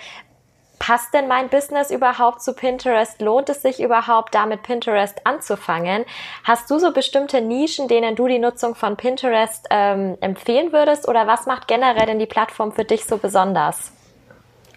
passt 0.79 1.13
denn 1.13 1.27
mein 1.27 1.49
Business 1.49 1.91
überhaupt 1.91 2.41
zu 2.41 2.53
Pinterest? 2.53 3.21
Lohnt 3.21 3.49
es 3.49 3.61
sich 3.61 3.79
überhaupt, 3.79 4.33
damit 4.33 4.63
Pinterest 4.63 5.27
anzufangen? 5.27 6.03
Hast 6.43 6.71
du 6.71 6.79
so 6.79 6.91
bestimmte 6.91 7.39
Nischen, 7.39 7.87
denen 7.87 8.15
du 8.15 8.27
die 8.27 8.39
Nutzung 8.39 8.73
von 8.73 8.97
Pinterest 8.97 9.67
ähm, 9.69 10.17
empfehlen 10.21 10.73
würdest? 10.73 11.07
Oder 11.07 11.27
was 11.27 11.45
macht 11.45 11.67
generell 11.67 12.07
denn 12.07 12.17
die 12.17 12.25
Plattform 12.25 12.71
für 12.71 12.83
dich 12.83 13.05
so 13.05 13.17
besonders? 13.17 13.91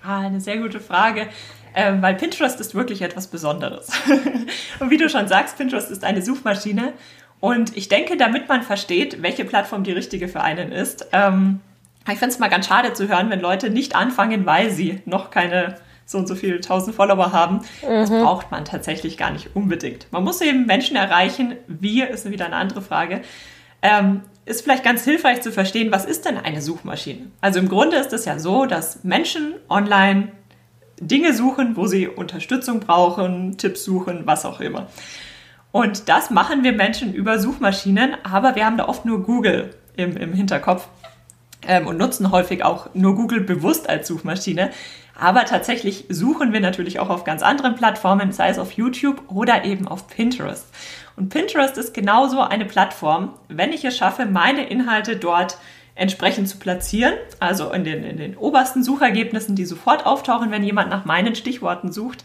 Ah, 0.06 0.20
eine 0.20 0.42
sehr 0.42 0.58
gute 0.58 0.80
Frage. 0.80 1.30
Ähm, 1.74 2.02
weil 2.02 2.14
Pinterest 2.14 2.60
ist 2.60 2.74
wirklich 2.74 3.02
etwas 3.02 3.26
Besonderes. 3.26 3.88
und 4.80 4.90
wie 4.90 4.96
du 4.96 5.08
schon 5.08 5.26
sagst, 5.28 5.58
Pinterest 5.58 5.90
ist 5.90 6.04
eine 6.04 6.22
Suchmaschine. 6.22 6.92
Und 7.40 7.76
ich 7.76 7.88
denke, 7.88 8.16
damit 8.16 8.48
man 8.48 8.62
versteht, 8.62 9.22
welche 9.22 9.44
Plattform 9.44 9.84
die 9.84 9.92
richtige 9.92 10.28
für 10.28 10.40
einen 10.40 10.72
ist, 10.72 11.08
ähm, 11.12 11.60
ich 12.06 12.18
finde 12.18 12.34
es 12.34 12.38
mal 12.38 12.48
ganz 12.48 12.66
schade 12.66 12.92
zu 12.92 13.08
hören, 13.08 13.30
wenn 13.30 13.40
Leute 13.40 13.70
nicht 13.70 13.96
anfangen, 13.96 14.44
weil 14.44 14.70
sie 14.70 15.00
noch 15.06 15.30
keine 15.30 15.76
so 16.06 16.18
und 16.18 16.28
so 16.28 16.34
viele 16.34 16.60
tausend 16.60 16.94
Follower 16.94 17.32
haben. 17.32 17.56
Mhm. 17.82 17.88
Das 17.88 18.10
braucht 18.10 18.50
man 18.50 18.64
tatsächlich 18.64 19.16
gar 19.16 19.30
nicht 19.30 19.56
unbedingt. 19.56 20.06
Man 20.12 20.22
muss 20.22 20.40
eben 20.42 20.66
Menschen 20.66 20.96
erreichen. 20.96 21.54
Wie 21.66 22.02
ist 22.02 22.30
wieder 22.30 22.46
eine 22.46 22.56
andere 22.56 22.82
Frage. 22.82 23.22
Ähm, 23.80 24.22
ist 24.44 24.62
vielleicht 24.62 24.84
ganz 24.84 25.04
hilfreich 25.04 25.40
zu 25.40 25.50
verstehen, 25.50 25.90
was 25.90 26.04
ist 26.04 26.26
denn 26.26 26.36
eine 26.36 26.60
Suchmaschine? 26.60 27.30
Also 27.40 27.58
im 27.60 27.68
Grunde 27.68 27.96
ist 27.96 28.12
es 28.12 28.26
ja 28.26 28.38
so, 28.38 28.66
dass 28.66 29.02
Menschen 29.02 29.54
online 29.70 30.32
Dinge 31.00 31.34
suchen, 31.34 31.76
wo 31.76 31.86
sie 31.86 32.08
Unterstützung 32.08 32.80
brauchen, 32.80 33.56
Tipps 33.58 33.84
suchen, 33.84 34.22
was 34.24 34.44
auch 34.44 34.60
immer. 34.60 34.86
Und 35.72 36.08
das 36.08 36.30
machen 36.30 36.62
wir 36.62 36.72
Menschen 36.72 37.14
über 37.14 37.38
Suchmaschinen, 37.38 38.16
aber 38.22 38.54
wir 38.54 38.64
haben 38.64 38.76
da 38.76 38.86
oft 38.86 39.04
nur 39.04 39.22
Google 39.24 39.74
im, 39.96 40.16
im 40.16 40.32
Hinterkopf 40.32 40.86
ähm, 41.66 41.86
und 41.86 41.96
nutzen 41.96 42.30
häufig 42.30 42.64
auch 42.64 42.88
nur 42.94 43.16
Google 43.16 43.40
bewusst 43.40 43.88
als 43.88 44.06
Suchmaschine. 44.06 44.70
Aber 45.18 45.44
tatsächlich 45.44 46.06
suchen 46.08 46.52
wir 46.52 46.60
natürlich 46.60 46.98
auch 46.98 47.08
auf 47.08 47.24
ganz 47.24 47.42
anderen 47.42 47.76
Plattformen, 47.76 48.32
sei 48.32 48.48
es 48.48 48.58
auf 48.58 48.72
YouTube 48.72 49.22
oder 49.28 49.64
eben 49.64 49.86
auf 49.86 50.08
Pinterest. 50.08 50.66
Und 51.16 51.28
Pinterest 51.28 51.78
ist 51.78 51.94
genauso 51.94 52.40
eine 52.40 52.64
Plattform, 52.64 53.34
wenn 53.48 53.72
ich 53.72 53.84
es 53.84 53.96
schaffe, 53.96 54.26
meine 54.26 54.68
Inhalte 54.68 55.16
dort 55.16 55.58
entsprechend 55.94 56.48
zu 56.48 56.58
platzieren, 56.58 57.14
also 57.38 57.70
in 57.70 57.84
den, 57.84 58.04
in 58.04 58.16
den 58.16 58.36
obersten 58.36 58.82
Suchergebnissen, 58.82 59.54
die 59.54 59.64
sofort 59.64 60.06
auftauchen, 60.06 60.50
wenn 60.50 60.64
jemand 60.64 60.90
nach 60.90 61.04
meinen 61.04 61.34
Stichworten 61.34 61.92
sucht, 61.92 62.24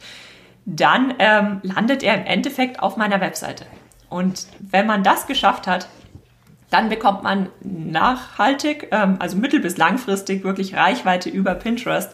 dann 0.66 1.14
ähm, 1.20 1.60
landet 1.64 2.04
er 2.04 2.16
im 2.16 2.26
Endeffekt 2.26 2.80
auf 2.80 2.98
meiner 2.98 3.22
Webseite. 3.22 3.66
Und 4.10 4.48
wenn 4.60 4.88
man 4.88 5.04
das 5.04 5.28
geschafft 5.28 5.68
hat, 5.68 5.88
dann 6.70 6.90
bekommt 6.90 7.24
man 7.24 7.50
nachhaltig, 7.62 8.90
ähm, 8.92 9.18
also 9.20 9.38
mittel- 9.38 9.62
bis 9.62 9.78
langfristig 9.78 10.44
wirklich 10.44 10.76
Reichweite 10.76 11.30
über 11.30 11.56
Pinterest. 11.56 12.12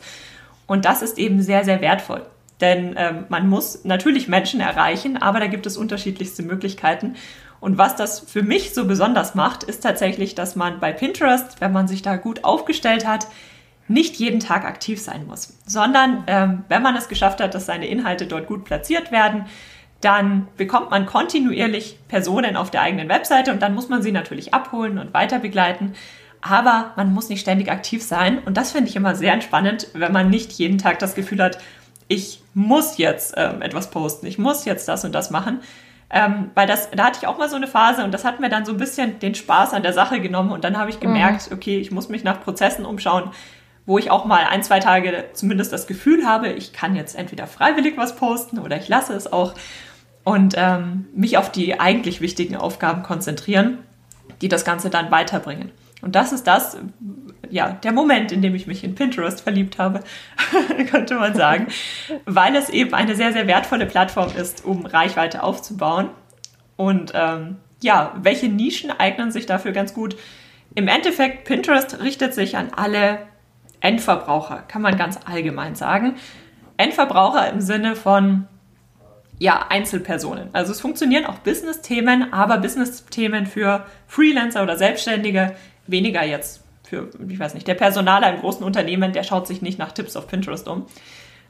Und 0.67 0.85
das 0.85 1.01
ist 1.01 1.17
eben 1.17 1.41
sehr, 1.41 1.63
sehr 1.63 1.81
wertvoll. 1.81 2.25
Denn 2.62 2.95
ähm, 2.97 3.25
man 3.27 3.50
muss 3.50 3.83
natürlich 3.83 4.27
Menschen 4.27 4.62
erreichen, 4.62 5.17
aber 5.17 5.39
da 5.39 5.47
gibt 5.47 5.65
es 5.65 5.75
unterschiedlichste 5.75 6.43
Möglichkeiten. 6.43 7.15
Und 7.65 7.79
was 7.79 7.95
das 7.95 8.19
für 8.19 8.43
mich 8.43 8.75
so 8.75 8.86
besonders 8.86 9.34
macht, 9.34 9.63
ist 9.63 9.81
tatsächlich, 9.81 10.36
dass 10.36 10.55
man 10.55 10.79
bei 10.79 10.91
Pinterest, 10.93 11.60
wenn 11.62 11.72
man 11.72 11.88
sich 11.88 12.03
da 12.03 12.15
gut 12.15 12.43
aufgestellt 12.43 13.07
hat, 13.07 13.25
nicht 13.88 14.17
jeden 14.17 14.39
Tag 14.39 14.65
aktiv 14.65 15.01
sein 15.01 15.25
muss, 15.25 15.57
sondern 15.65 16.24
ähm, 16.27 16.63
wenn 16.69 16.84
man 16.84 16.95
es 16.95 17.07
geschafft 17.07 17.41
hat, 17.41 17.55
dass 17.55 17.65
seine 17.65 17.88
Inhalte 17.88 18.27
dort 18.27 18.45
gut 18.45 18.65
platziert 18.65 19.12
werden, 19.12 19.45
dann 20.00 20.48
bekommt 20.57 20.91
man 20.91 21.07
kontinuierlich 21.07 21.98
Personen 22.07 22.55
auf 22.55 22.69
der 22.69 22.81
eigenen 22.81 23.10
Webseite 23.10 23.51
und 23.51 23.63
dann 23.63 23.74
muss 23.74 23.89
man 23.89 24.03
sie 24.03 24.12
natürlich 24.12 24.53
abholen 24.53 25.00
und 25.00 25.15
weiter 25.15 25.39
begleiten 25.39 25.95
aber 26.48 26.91
man 26.95 27.12
muss 27.12 27.29
nicht 27.29 27.41
ständig 27.41 27.72
aktiv 27.72 28.03
sein. 28.03 28.38
Und 28.38 28.55
das 28.55 28.72
finde 28.72 28.88
ich 28.88 28.95
immer 28.95 29.15
sehr 29.15 29.34
entspannend, 29.34 29.88
wenn 29.93 30.12
man 30.12 30.29
nicht 30.29 30.51
jeden 30.51 30.77
Tag 30.77 31.00
das 31.00 31.15
Gefühl 31.15 31.41
hat, 31.41 31.57
ich 32.07 32.43
muss 32.53 33.00
jetzt 33.00 33.34
ähm, 33.36 33.63
etwas 33.63 33.89
posten, 33.89 34.27
ich 34.27 34.38
muss 34.38 34.63
jetzt 34.63 34.88
das 34.88 35.03
und 35.03 35.15
das 35.15 35.31
machen. 35.31 35.62
Ähm, 36.09 36.51
weil 36.53 36.67
das, 36.67 36.91
da 36.91 37.05
hatte 37.05 37.19
ich 37.21 37.27
auch 37.27 37.38
mal 37.38 37.50
so 37.50 37.55
eine 37.55 37.67
Phase 37.67 38.03
und 38.03 38.13
das 38.13 38.25
hat 38.25 38.39
mir 38.39 38.50
dann 38.50 38.63
so 38.63 38.71
ein 38.74 38.77
bisschen 38.77 39.19
den 39.19 39.33
Spaß 39.33 39.74
an 39.74 39.81
der 39.81 39.93
Sache 39.93 40.19
genommen 40.19 40.51
und 40.51 40.63
dann 40.63 40.77
habe 40.77 40.89
ich 40.89 41.00
gemerkt, 41.00 41.50
mhm. 41.50 41.57
okay, 41.57 41.79
ich 41.79 41.91
muss 41.91 42.09
mich 42.09 42.24
nach 42.24 42.41
Prozessen 42.41 42.85
umschauen, 42.85 43.31
wo 43.88 43.97
ich 43.97 44.12
auch 44.12 44.25
mal 44.25 44.45
ein, 44.50 44.63
zwei 44.63 44.79
Tage 44.79 45.25
zumindest 45.33 45.74
das 45.74 45.88
Gefühl 45.88 46.27
habe, 46.27 46.50
ich 46.50 46.74
kann 46.74 46.95
jetzt 46.95 47.15
entweder 47.15 47.47
freiwillig 47.47 47.97
was 47.97 48.15
posten 48.15 48.59
oder 48.59 48.77
ich 48.77 48.88
lasse 48.88 49.13
es 49.13 49.31
auch 49.31 49.55
und 50.24 50.55
ähm, 50.57 51.07
mich 51.15 51.38
auf 51.38 51.51
die 51.51 51.79
eigentlich 51.79 52.21
wichtigen 52.21 52.55
Aufgaben 52.55 53.03
konzentrieren, 53.03 53.79
die 54.41 54.47
das 54.47 54.65
Ganze 54.65 54.89
dann 54.89 55.12
weiterbringen. 55.12 55.71
Und 56.05 56.13
das 56.13 56.31
ist 56.31 56.45
das, 56.45 56.77
ja, 57.50 57.71
der 57.71 57.91
Moment, 57.91 58.31
in 58.31 58.43
dem 58.43 58.53
ich 58.53 58.67
mich 58.67 58.83
in 58.83 58.93
Pinterest 58.93 59.41
verliebt 59.41 59.79
habe, 59.79 60.01
könnte 60.91 61.15
man 61.15 61.33
sagen, 61.33 61.65
weil 62.25 62.55
es 62.55 62.69
eben 62.69 62.93
eine 62.93 63.15
sehr, 63.15 63.33
sehr 63.33 63.47
wertvolle 63.47 63.88
Plattform 63.88 64.29
ist, 64.38 64.63
um 64.63 64.85
Reichweite 64.85 65.41
aufzubauen. 65.41 66.09
Und 66.75 67.13
ähm, 67.15 67.55
ja, 67.81 68.13
welche 68.21 68.50
Nischen 68.50 68.91
eignen 68.91 69.31
sich 69.31 69.47
dafür 69.47 69.71
ganz 69.71 69.95
gut? 69.95 70.15
Im 70.75 70.88
Endeffekt, 70.88 71.45
Pinterest 71.45 72.00
richtet 72.00 72.35
sich 72.35 72.55
an 72.55 72.69
alle 72.75 73.17
Endverbraucher, 73.79 74.63
kann 74.67 74.83
man 74.83 74.95
ganz 74.95 75.19
allgemein 75.25 75.74
sagen. 75.74 76.17
Endverbraucher 76.77 77.50
im 77.51 77.62
Sinne 77.62 77.95
von 77.95 78.47
ja, 79.39 79.65
Einzelpersonen. 79.69 80.50
Also 80.53 80.71
es 80.71 80.81
funktionieren 80.81 81.25
auch 81.25 81.39
Business-Themen, 81.39 82.31
aber 82.31 82.59
Business-Themen 82.59 83.47
für 83.47 83.88
Freelancer 84.05 84.62
oder 84.62 84.77
Selbstständige 84.77 85.55
weniger 85.88 86.24
jetzt 86.24 86.63
für, 86.84 87.10
ich 87.27 87.39
weiß 87.39 87.54
nicht, 87.54 87.68
der 87.68 87.74
Personaler 87.74 88.34
im 88.34 88.39
großen 88.39 88.63
Unternehmen, 88.63 89.13
der 89.13 89.24
schaut 89.24 89.48
sich 89.48 89.62
nicht 89.62 89.80
nach 89.80 89.92
Tipps 89.92 90.15
auf 90.15 90.27
Pinterest 90.27 90.68
um, 90.68 90.86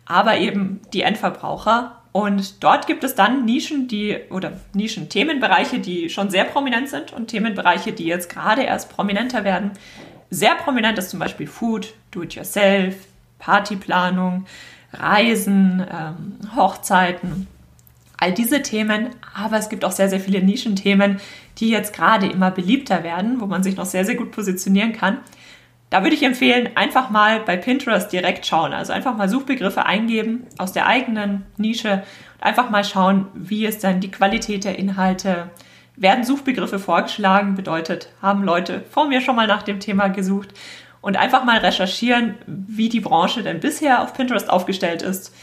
aber 0.05 0.37
eben 0.37 0.81
die 0.93 1.01
Endverbraucher. 1.01 2.01
Und 2.11 2.63
dort 2.63 2.87
gibt 2.87 3.03
es 3.03 3.15
dann 3.15 3.43
Nischen, 3.43 3.89
die 3.89 4.17
oder 4.29 4.53
Nischen, 4.73 5.09
Themenbereiche, 5.09 5.79
die 5.79 6.09
schon 6.09 6.29
sehr 6.29 6.45
prominent 6.45 6.87
sind 6.87 7.11
und 7.11 7.27
Themenbereiche, 7.27 7.91
die 7.91 8.05
jetzt 8.05 8.29
gerade 8.29 8.63
erst 8.63 8.89
prominenter 8.89 9.43
werden. 9.43 9.71
Sehr 10.29 10.55
prominent 10.55 10.97
ist 10.97 11.09
zum 11.09 11.19
Beispiel 11.19 11.47
Food, 11.47 11.93
Do-it-yourself, 12.11 12.95
Partyplanung, 13.39 14.45
Reisen, 14.93 15.85
ähm, 15.91 16.55
Hochzeiten, 16.55 17.47
all 18.17 18.31
diese 18.31 18.61
Themen. 18.61 19.09
Aber 19.35 19.57
es 19.57 19.67
gibt 19.67 19.83
auch 19.83 19.91
sehr, 19.91 20.09
sehr 20.09 20.21
viele 20.21 20.41
Nischenthemen, 20.41 21.19
die 21.57 21.69
jetzt 21.69 21.93
gerade 21.93 22.27
immer 22.27 22.51
beliebter 22.51 23.03
werden, 23.03 23.39
wo 23.39 23.45
man 23.45 23.63
sich 23.63 23.75
noch 23.75 23.85
sehr, 23.85 24.05
sehr 24.05 24.15
gut 24.15 24.31
positionieren 24.31 24.93
kann. 24.93 25.19
Da 25.89 26.03
würde 26.03 26.15
ich 26.15 26.23
empfehlen, 26.23 26.69
einfach 26.75 27.09
mal 27.09 27.39
bei 27.39 27.57
Pinterest 27.57 28.11
direkt 28.11 28.45
schauen. 28.45 28.73
Also 28.73 28.91
einfach 28.91 29.15
mal 29.15 29.29
Suchbegriffe 29.29 29.85
eingeben 29.85 30.45
aus 30.57 30.73
der 30.73 30.87
eigenen 30.87 31.45
Nische 31.57 32.03
und 32.35 32.43
einfach 32.43 32.69
mal 32.69 32.83
schauen, 32.83 33.27
wie 33.33 33.65
ist 33.65 33.83
dann 33.83 34.01
die 34.01 34.11
Qualität 34.11 34.63
der 34.65 34.77
Inhalte. 34.77 35.49
Werden 35.95 36.25
Suchbegriffe 36.25 36.79
vorgeschlagen, 36.79 37.55
bedeutet, 37.55 38.09
haben 38.21 38.43
Leute 38.43 38.83
vor 38.89 39.07
mir 39.07 39.21
schon 39.21 39.37
mal 39.37 39.47
nach 39.47 39.63
dem 39.63 39.79
Thema 39.79 40.09
gesucht 40.09 40.49
und 40.99 41.15
einfach 41.15 41.45
mal 41.45 41.59
recherchieren, 41.59 42.35
wie 42.47 42.89
die 42.89 42.99
Branche 42.99 43.43
denn 43.43 43.59
bisher 43.61 44.01
auf 44.01 44.13
Pinterest 44.13 44.49
aufgestellt 44.49 45.03
ist. 45.03 45.33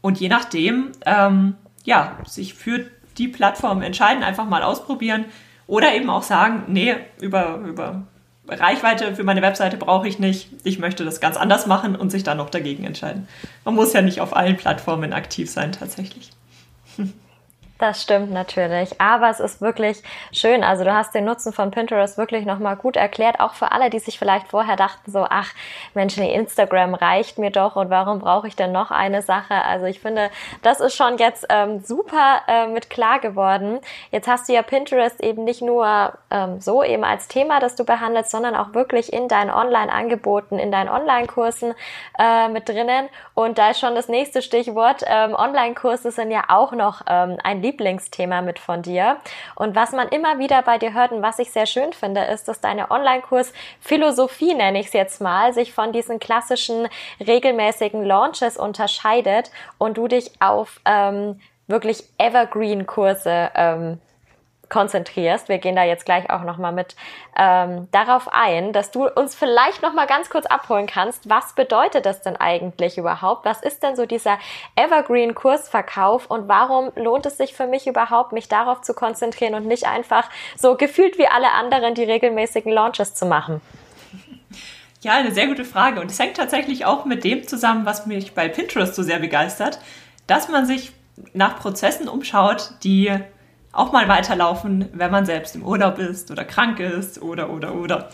Und 0.00 0.20
je 0.20 0.28
nachdem, 0.28 0.92
ähm, 1.04 1.56
ja, 1.84 2.16
sich 2.24 2.54
für 2.54 2.86
die 3.18 3.28
Plattform 3.28 3.82
entscheiden, 3.82 4.22
einfach 4.22 4.46
mal 4.46 4.62
ausprobieren 4.62 5.24
oder 5.68 5.94
eben 5.94 6.10
auch 6.10 6.24
sagen, 6.24 6.64
nee, 6.66 6.96
über, 7.20 7.60
über 7.64 8.02
Reichweite 8.48 9.14
für 9.14 9.22
meine 9.22 9.42
Webseite 9.42 9.76
brauche 9.76 10.08
ich 10.08 10.18
nicht, 10.18 10.48
ich 10.64 10.78
möchte 10.78 11.04
das 11.04 11.20
ganz 11.20 11.36
anders 11.36 11.66
machen 11.66 11.94
und 11.94 12.10
sich 12.10 12.24
dann 12.24 12.38
noch 12.38 12.50
dagegen 12.50 12.84
entscheiden. 12.84 13.28
Man 13.64 13.74
muss 13.74 13.92
ja 13.92 14.02
nicht 14.02 14.20
auf 14.20 14.34
allen 14.34 14.56
Plattformen 14.56 15.12
aktiv 15.12 15.50
sein 15.50 15.70
tatsächlich. 15.70 16.30
Das 17.78 18.02
stimmt 18.02 18.32
natürlich, 18.32 19.00
aber 19.00 19.30
es 19.30 19.38
ist 19.38 19.60
wirklich 19.60 20.02
schön. 20.32 20.64
Also 20.64 20.82
du 20.82 20.92
hast 20.92 21.14
den 21.14 21.24
Nutzen 21.24 21.52
von 21.52 21.70
Pinterest 21.70 22.18
wirklich 22.18 22.44
nochmal 22.44 22.74
gut 22.74 22.96
erklärt, 22.96 23.38
auch 23.38 23.54
für 23.54 23.70
alle, 23.70 23.88
die 23.88 24.00
sich 24.00 24.18
vielleicht 24.18 24.48
vorher 24.48 24.74
dachten 24.74 25.12
so, 25.12 25.24
ach 25.30 25.52
Mensch, 25.94 26.18
Instagram 26.18 26.94
reicht 26.94 27.38
mir 27.38 27.52
doch 27.52 27.76
und 27.76 27.88
warum 27.88 28.18
brauche 28.18 28.48
ich 28.48 28.56
denn 28.56 28.72
noch 28.72 28.90
eine 28.90 29.22
Sache? 29.22 29.54
Also 29.54 29.86
ich 29.86 30.00
finde, 30.00 30.30
das 30.62 30.80
ist 30.80 30.96
schon 30.96 31.18
jetzt 31.18 31.46
ähm, 31.50 31.78
super 31.78 32.42
äh, 32.48 32.66
mit 32.66 32.90
klar 32.90 33.20
geworden. 33.20 33.78
Jetzt 34.10 34.26
hast 34.26 34.48
du 34.48 34.54
ja 34.54 34.62
Pinterest 34.62 35.22
eben 35.22 35.44
nicht 35.44 35.62
nur 35.62 36.14
ähm, 36.32 36.60
so 36.60 36.82
eben 36.82 37.04
als 37.04 37.28
Thema, 37.28 37.60
das 37.60 37.76
du 37.76 37.84
behandelst, 37.84 38.32
sondern 38.32 38.56
auch 38.56 38.74
wirklich 38.74 39.12
in 39.12 39.28
deinen 39.28 39.50
Online-Angeboten, 39.50 40.58
in 40.58 40.72
deinen 40.72 40.88
Online-Kursen 40.88 41.74
äh, 42.18 42.48
mit 42.48 42.68
drinnen. 42.68 43.08
Und 43.34 43.56
da 43.58 43.70
ist 43.70 43.78
schon 43.78 43.94
das 43.94 44.08
nächste 44.08 44.42
Stichwort. 44.42 45.04
Ähm, 45.06 45.36
Online-Kurse 45.36 46.10
sind 46.10 46.32
ja 46.32 46.42
auch 46.48 46.72
noch 46.72 47.02
ähm, 47.08 47.38
ein 47.44 47.67
Lieblingsthema 47.68 48.42
mit 48.42 48.58
von 48.58 48.82
dir. 48.82 49.18
Und 49.54 49.74
was 49.74 49.92
man 49.92 50.08
immer 50.08 50.38
wieder 50.38 50.62
bei 50.62 50.78
dir 50.78 50.94
hört 50.94 51.12
und 51.12 51.22
was 51.22 51.38
ich 51.38 51.52
sehr 51.52 51.66
schön 51.66 51.92
finde, 51.92 52.22
ist, 52.22 52.48
dass 52.48 52.60
deine 52.60 52.90
Online-Kurs 52.90 53.52
Philosophie, 53.80 54.54
nenne 54.54 54.80
ich 54.80 54.86
es 54.86 54.92
jetzt 54.92 55.20
mal, 55.20 55.52
sich 55.52 55.72
von 55.72 55.92
diesen 55.92 56.18
klassischen 56.18 56.88
regelmäßigen 57.24 58.04
Launches 58.04 58.56
unterscheidet 58.56 59.50
und 59.76 59.98
du 59.98 60.08
dich 60.08 60.32
auf 60.40 60.80
ähm, 60.84 61.40
wirklich 61.66 62.04
Evergreen-Kurse 62.18 63.50
ähm, 63.54 64.00
konzentrierst. 64.68 65.48
Wir 65.48 65.58
gehen 65.58 65.76
da 65.76 65.84
jetzt 65.84 66.04
gleich 66.04 66.30
auch 66.30 66.42
nochmal 66.42 66.72
mit 66.72 66.96
ähm, 67.36 67.88
darauf 67.90 68.28
ein, 68.32 68.72
dass 68.72 68.90
du 68.90 69.08
uns 69.08 69.34
vielleicht 69.34 69.82
nochmal 69.82 70.06
ganz 70.06 70.30
kurz 70.30 70.46
abholen 70.46 70.86
kannst. 70.86 71.28
Was 71.28 71.54
bedeutet 71.54 72.06
das 72.06 72.22
denn 72.22 72.36
eigentlich 72.36 72.98
überhaupt? 72.98 73.44
Was 73.44 73.62
ist 73.62 73.82
denn 73.82 73.96
so 73.96 74.06
dieser 74.06 74.38
Evergreen-Kursverkauf 74.76 76.26
und 76.26 76.48
warum 76.48 76.90
lohnt 76.96 77.26
es 77.26 77.36
sich 77.36 77.54
für 77.54 77.66
mich 77.66 77.86
überhaupt, 77.86 78.32
mich 78.32 78.48
darauf 78.48 78.82
zu 78.82 78.94
konzentrieren 78.94 79.54
und 79.54 79.66
nicht 79.66 79.86
einfach 79.86 80.28
so 80.56 80.76
gefühlt 80.76 81.18
wie 81.18 81.26
alle 81.26 81.52
anderen 81.52 81.94
die 81.94 82.04
regelmäßigen 82.04 82.72
Launches 82.72 83.14
zu 83.14 83.26
machen? 83.26 83.60
Ja, 85.00 85.12
eine 85.12 85.30
sehr 85.30 85.46
gute 85.46 85.64
Frage. 85.64 86.00
Und 86.00 86.10
es 86.10 86.18
hängt 86.18 86.36
tatsächlich 86.36 86.84
auch 86.84 87.04
mit 87.04 87.22
dem 87.22 87.46
zusammen, 87.46 87.86
was 87.86 88.06
mich 88.06 88.34
bei 88.34 88.48
Pinterest 88.48 88.94
so 88.94 89.02
sehr 89.02 89.20
begeistert, 89.20 89.78
dass 90.26 90.48
man 90.48 90.66
sich 90.66 90.92
nach 91.32 91.58
Prozessen 91.58 92.08
umschaut, 92.08 92.72
die 92.82 93.12
auch 93.78 93.92
mal 93.92 94.08
weiterlaufen, 94.08 94.88
wenn 94.92 95.10
man 95.10 95.24
selbst 95.24 95.54
im 95.54 95.64
Urlaub 95.64 95.98
ist 95.98 96.30
oder 96.30 96.44
krank 96.44 96.80
ist 96.80 97.22
oder, 97.22 97.50
oder, 97.50 97.74
oder. 97.74 98.08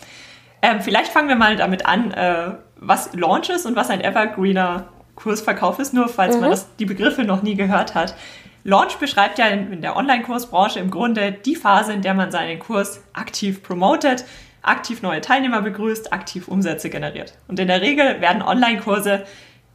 Ähm, 0.61 0.81
vielleicht 0.81 1.11
fangen 1.11 1.27
wir 1.27 1.35
mal 1.35 1.55
damit 1.55 1.85
an, 1.85 2.11
äh, 2.11 2.51
was 2.77 3.13
Launch 3.13 3.49
ist 3.49 3.65
und 3.65 3.75
was 3.75 3.89
ein 3.89 4.01
Evergreener 4.01 4.87
Kursverkauf 5.15 5.79
ist, 5.79 5.93
nur 5.93 6.07
falls 6.07 6.35
mhm. 6.35 6.41
man 6.41 6.49
das, 6.51 6.75
die 6.77 6.85
Begriffe 6.85 7.23
noch 7.23 7.41
nie 7.41 7.55
gehört 7.55 7.95
hat. 7.95 8.15
Launch 8.63 8.97
beschreibt 8.97 9.37
ja 9.37 9.47
in, 9.47 9.71
in 9.71 9.81
der 9.81 9.95
Online-Kursbranche 9.95 10.79
im 10.79 10.89
Grunde 10.89 11.31
die 11.31 11.55
Phase, 11.55 11.93
in 11.93 12.01
der 12.01 12.13
man 12.13 12.31
seinen 12.31 12.59
Kurs 12.59 13.03
aktiv 13.13 13.61
promotet, 13.63 14.25
aktiv 14.63 15.01
neue 15.01 15.21
Teilnehmer 15.21 15.61
begrüßt, 15.61 16.11
aktiv 16.11 16.47
Umsätze 16.47 16.89
generiert. 16.89 17.35
Und 17.47 17.59
in 17.59 17.67
der 17.67 17.81
Regel 17.81 18.21
werden 18.21 18.41
Online-Kurse 18.41 19.23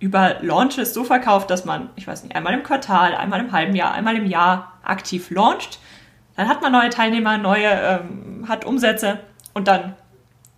über 0.01 0.37
Launches 0.41 0.93
so 0.93 1.05
verkauft, 1.05 1.51
dass 1.51 1.65
man, 1.65 1.91
ich 1.95 2.07
weiß 2.07 2.25
nicht, 2.25 2.35
einmal 2.35 2.55
im 2.55 2.63
Quartal, 2.63 3.15
einmal 3.15 3.41
im 3.41 3.53
halben 3.53 3.77
Jahr, 3.77 3.93
einmal 3.93 4.17
im 4.17 4.27
Jahr 4.27 4.70
aktiv 4.83 5.31
launcht. 5.31 5.79
Dann 6.37 6.49
hat 6.49 6.63
man 6.63 6.73
neue 6.73 6.91
Teilnehmer, 6.91 7.39
neue, 7.39 7.69
ähm, 7.69 8.47
hat 8.49 8.65
Umsätze 8.65 9.21
und 9.53 9.69
dann 9.69 9.95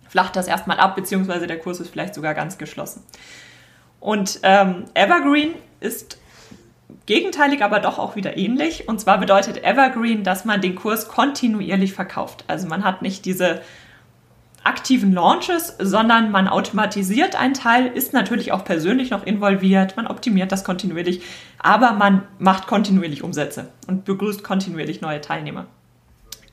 flacht 0.07 0.35
das 0.35 0.47
erstmal 0.47 0.79
ab, 0.79 0.95
beziehungsweise 0.95 1.47
der 1.47 1.59
Kurs 1.59 1.79
ist 1.79 1.89
vielleicht 1.89 2.15
sogar 2.15 2.33
ganz 2.33 2.57
geschlossen. 2.57 3.03
Und 3.99 4.39
ähm, 4.43 4.85
Evergreen 4.93 5.55
ist 5.79 6.17
gegenteilig, 7.05 7.63
aber 7.63 7.79
doch 7.79 7.99
auch 7.99 8.15
wieder 8.15 8.37
ähnlich. 8.37 8.87
Und 8.87 8.99
zwar 8.99 9.17
bedeutet 9.17 9.63
Evergreen, 9.63 10.23
dass 10.23 10.45
man 10.45 10.61
den 10.61 10.75
Kurs 10.75 11.07
kontinuierlich 11.07 11.93
verkauft. 11.93 12.43
Also 12.47 12.67
man 12.67 12.83
hat 12.83 13.01
nicht 13.01 13.25
diese 13.25 13.61
aktiven 14.63 15.13
Launches, 15.13 15.75
sondern 15.79 16.31
man 16.31 16.47
automatisiert 16.47 17.35
einen 17.35 17.53
Teil, 17.53 17.87
ist 17.87 18.13
natürlich 18.13 18.51
auch 18.51 18.63
persönlich 18.63 19.09
noch 19.09 19.23
involviert, 19.23 19.97
man 19.97 20.07
optimiert 20.07 20.51
das 20.51 20.63
kontinuierlich, 20.63 21.21
aber 21.59 21.93
man 21.93 22.23
macht 22.39 22.67
kontinuierlich 22.67 23.23
Umsätze 23.23 23.69
und 23.87 24.05
begrüßt 24.05 24.43
kontinuierlich 24.43 25.01
neue 25.01 25.21
Teilnehmer. 25.21 25.65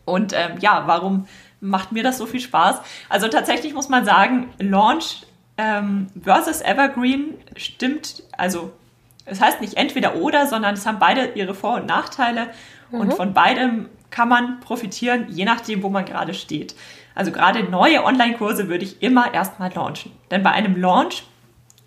Und 0.04 0.32
ähm, 0.32 0.58
ja, 0.60 0.84
warum 0.86 1.26
macht 1.60 1.92
mir 1.92 2.02
das 2.02 2.18
so 2.18 2.26
viel 2.26 2.40
Spaß? 2.40 2.80
Also 3.08 3.28
tatsächlich 3.28 3.74
muss 3.74 3.88
man 3.88 4.04
sagen, 4.04 4.48
Launch 4.58 5.26
ähm, 5.56 6.08
versus 6.20 6.62
Evergreen 6.62 7.34
stimmt, 7.56 8.24
also 8.36 8.72
es 9.24 9.40
heißt 9.40 9.60
nicht 9.60 9.76
entweder 9.76 10.16
oder, 10.16 10.46
sondern 10.46 10.74
es 10.74 10.86
haben 10.86 10.98
beide 10.98 11.32
ihre 11.34 11.54
Vor- 11.54 11.76
und 11.76 11.86
Nachteile 11.86 12.48
mhm. 12.90 13.00
und 13.00 13.14
von 13.14 13.34
beidem 13.34 13.88
kann 14.10 14.28
man 14.28 14.58
profitieren, 14.60 15.26
je 15.28 15.44
nachdem, 15.44 15.82
wo 15.84 15.88
man 15.88 16.04
gerade 16.04 16.34
steht. 16.34 16.74
Also 17.20 17.32
gerade 17.32 17.64
neue 17.64 18.02
Online-Kurse 18.02 18.70
würde 18.70 18.82
ich 18.82 19.02
immer 19.02 19.34
erstmal 19.34 19.70
launchen. 19.70 20.10
Denn 20.30 20.42
bei 20.42 20.52
einem 20.52 20.80
Launch 20.80 21.24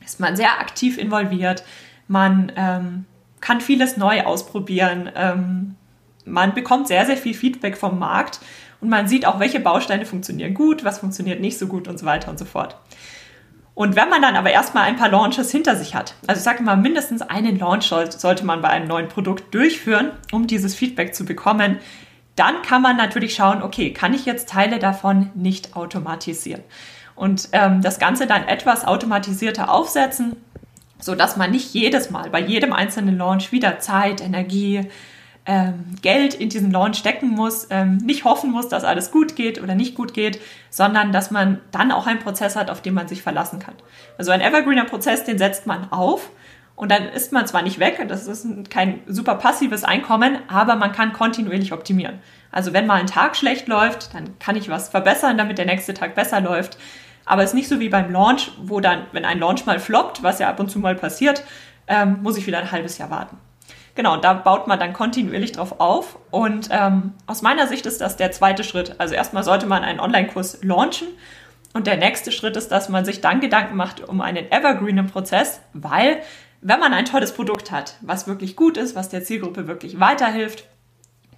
ist 0.06 0.20
man 0.20 0.36
sehr 0.36 0.60
aktiv 0.60 1.00
involviert. 1.00 1.64
Man 2.08 2.52
ähm, 2.56 3.06
kann 3.42 3.60
vieles 3.60 3.98
neu 3.98 4.22
ausprobieren. 4.26 5.10
Ähm, 5.16 5.74
man 6.24 6.54
bekommt 6.54 6.88
sehr, 6.88 7.08
sehr 7.08 7.18
viel 7.18 7.34
Feedback 7.34 7.80
vom 7.80 7.98
Markt 7.98 8.42
und 8.80 8.90
man 8.90 9.08
sieht 9.08 9.26
auch, 9.26 9.40
welche 9.40 9.60
Bausteine 9.60 10.06
funktionieren 10.06 10.54
gut, 10.54 10.84
was 10.84 11.00
funktioniert 11.00 11.42
nicht 11.42 11.58
so 11.58 11.66
gut 11.66 11.88
und 11.88 11.98
so 11.98 12.06
weiter 12.06 12.30
und 12.30 12.38
so 12.38 12.46
fort. 12.46 12.78
Und 13.74 13.96
wenn 13.96 14.10
man 14.10 14.22
dann 14.22 14.36
aber 14.36 14.52
erstmal 14.52 14.84
ein 14.84 14.98
paar 14.98 15.10
Launches 15.10 15.50
hinter 15.50 15.76
sich 15.76 15.96
hat, 15.96 16.14
also 16.28 16.38
ich 16.38 16.44
sage 16.44 16.62
mal, 16.62 16.78
mindestens 16.78 17.24
einen 17.24 17.58
Launch 17.58 17.86
sollte 17.88 18.46
man 18.46 18.62
bei 18.62 18.70
einem 18.70 18.88
neuen 18.88 19.08
Produkt 19.08 19.52
durchführen, 19.56 20.12
um 20.32 20.46
dieses 20.46 20.76
Feedback 20.76 21.16
zu 21.16 21.26
bekommen, 21.26 21.80
dann 22.36 22.62
kann 22.62 22.82
man 22.82 22.98
natürlich 22.98 23.36
schauen, 23.36 23.62
okay, 23.62 23.94
kann 23.94 24.14
ich 24.14 24.26
jetzt 24.26 24.50
Teile 24.50 24.80
davon 24.80 25.30
nicht 25.36 25.76
automatisieren? 25.76 26.64
Und 27.16 27.50
ähm, 27.52 27.82
das 27.82 28.00
Ganze 28.00 28.26
dann 28.26 28.48
etwas 28.48 28.86
automatisierter 28.86 29.72
aufsetzen, 29.72 30.36
so 31.00 31.16
dass 31.16 31.38
man 31.38 31.52
nicht 31.52 31.74
jedes 31.74 32.10
Mal 32.10 32.30
bei 32.30 32.40
jedem 32.40 32.74
einzelnen 32.74 33.18
Launch 33.18 33.52
wieder 33.52 33.80
Zeit, 33.80 34.22
Energie, 34.22 34.90
ähm, 35.46 35.96
Geld 36.02 36.34
in 36.34 36.50
diesen 36.50 36.72
Launch 36.72 36.98
stecken 36.98 37.30
muss, 37.30 37.68
ähm, 37.70 37.98
nicht 37.98 38.24
hoffen 38.24 38.50
muss, 38.50 38.70
dass 38.70 38.86
alles 38.86 39.12
gut 39.12 39.36
geht 39.36 39.62
oder 39.62 39.76
nicht 39.76 39.94
gut 39.94 40.14
geht, 40.14 40.40
sondern 40.70 41.12
dass 41.12 41.32
man 41.32 41.60
dann 41.72 41.92
auch 41.92 42.08
einen 42.08 42.20
Prozess 42.20 42.56
hat, 42.56 42.70
auf 42.70 42.82
den 42.82 42.94
man 42.94 43.08
sich 43.08 43.22
verlassen 43.22 43.60
kann. 43.60 43.76
Also 44.18 44.32
ein 44.32 44.42
Evergreener 44.42 44.86
Prozess, 44.86 45.26
den 45.26 45.38
setzt 45.38 45.68
man 45.68 45.92
auf 45.92 46.32
und 46.76 46.90
dann 46.92 47.06
ist 47.06 47.32
man 47.32 47.46
zwar 47.46 47.62
nicht 47.62 47.80
weg, 47.80 48.04
das 48.08 48.28
ist 48.28 48.70
kein 48.70 49.02
super 49.08 49.36
passives 49.36 49.84
Einkommen, 49.84 50.40
aber 50.48 50.76
man 50.76 50.92
kann 50.92 51.14
kontinuierlich 51.14 51.72
optimieren. 51.72 52.20
Also 52.52 52.74
wenn 52.74 52.88
mal 52.88 53.00
ein 53.00 53.08
Tag 53.08 53.36
schlecht 53.36 53.68
läuft, 53.68 54.14
dann 54.14 54.38
kann 54.40 54.56
ich 54.56 54.70
was 54.70 54.90
verbessern, 54.90 55.38
damit 55.38 55.58
der 55.58 55.66
nächste 55.66 55.94
Tag 55.94 56.16
besser 56.16 56.42
läuft. 56.42 56.78
Aber 57.26 57.44
es 57.44 57.52
ist 57.52 57.56
nicht 57.56 57.70
so 57.70 57.80
wie 57.80 57.90
beim 57.90 58.12
Launch, 58.12 58.52
wo 58.62 58.80
dann, 58.80 59.04
wenn 59.12 59.24
ein 59.24 59.40
Launch 59.40 59.66
mal 59.66 59.80
floppt, 59.80 60.24
was 60.24 60.40
ja 60.40 60.50
ab 60.50 60.60
und 60.60 60.70
zu 60.70 60.80
mal 60.80 60.96
passiert, 60.96 61.44
ähm, 61.88 62.20
muss 62.22 62.38
ich 62.38 62.48
wieder 62.48 62.60
ein 62.60 62.72
halbes 62.72 62.98
Jahr 62.98 63.10
warten. 63.10 63.38
Genau, 63.96 64.18
da 64.18 64.34
baut 64.34 64.68
man 64.68 64.80
dann 64.80 64.94
kontinuierlich 64.94 65.52
drauf 65.52 65.80
auf. 65.80 66.18
Und 66.32 66.70
ähm, 66.72 67.14
aus 67.28 67.44
meiner 67.44 67.68
Sicht 67.68 67.86
ist 67.86 68.02
das 68.02 68.18
der 68.18 68.32
zweite 68.32 68.64
Schritt. 68.64 68.96
Also 68.98 69.14
erstmal 69.14 69.44
sollte 69.44 69.68
man 69.68 69.84
einen 69.84 70.00
Online-Kurs 70.00 70.64
launchen. 70.64 71.08
Und 71.74 71.88
der 71.88 71.98
nächste 71.98 72.32
Schritt 72.32 72.56
ist, 72.56 72.72
dass 72.72 72.90
man 72.90 73.04
sich 73.04 73.22
dann 73.22 73.40
Gedanken 73.40 73.76
macht 73.76 74.08
um 74.08 74.22
einen 74.22 74.52
evergreenen 74.52 75.08
Prozess, 75.08 75.60
weil 75.74 76.22
wenn 76.64 76.80
man 76.80 76.94
ein 76.94 77.06
tolles 77.06 77.34
Produkt 77.34 77.72
hat, 77.72 77.98
was 78.02 78.26
wirklich 78.26 78.56
gut 78.56 78.78
ist, 78.78 78.96
was 78.96 79.10
der 79.10 79.24
Zielgruppe 79.24 79.68
wirklich 79.68 80.00
weiterhilft, 80.00 80.66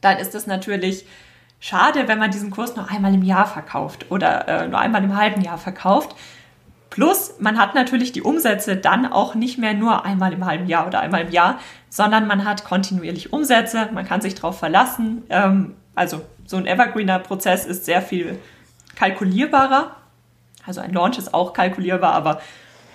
dann 0.01 0.17
ist 0.17 0.35
es 0.35 0.45
natürlich 0.45 1.05
schade, 1.59 2.07
wenn 2.07 2.19
man 2.19 2.31
diesen 2.31 2.51
Kurs 2.51 2.75
nur 2.75 2.89
einmal 2.89 3.13
im 3.13 3.23
Jahr 3.23 3.47
verkauft 3.47 4.11
oder 4.11 4.47
äh, 4.47 4.67
nur 4.67 4.79
einmal 4.79 5.03
im 5.03 5.17
halben 5.17 5.41
Jahr 5.41 5.57
verkauft. 5.57 6.15
Plus, 6.91 7.33
man 7.39 7.57
hat 7.57 7.73
natürlich 7.75 8.11
die 8.11 8.21
Umsätze 8.21 8.77
dann 8.77 9.11
auch 9.11 9.35
nicht 9.35 9.57
mehr 9.57 9.73
nur 9.73 10.05
einmal 10.05 10.31
im 10.31 10.45
halben 10.45 10.67
Jahr 10.67 10.85
oder 10.85 10.99
einmal 10.99 11.21
im 11.21 11.31
Jahr, 11.31 11.59
sondern 11.89 12.27
man 12.27 12.45
hat 12.45 12.63
kontinuierlich 12.63 13.33
Umsätze, 13.33 13.89
man 13.91 14.05
kann 14.05 14.21
sich 14.21 14.35
darauf 14.35 14.59
verlassen. 14.59 15.23
Ähm, 15.29 15.75
also 15.95 16.21
so 16.45 16.57
ein 16.57 16.67
Evergreener-Prozess 16.67 17.65
ist 17.65 17.85
sehr 17.85 18.01
viel 18.01 18.37
kalkulierbarer. 18.95 19.95
Also 20.67 20.81
ein 20.81 20.93
Launch 20.93 21.17
ist 21.17 21.33
auch 21.33 21.53
kalkulierbar, 21.53 22.13
aber 22.13 22.41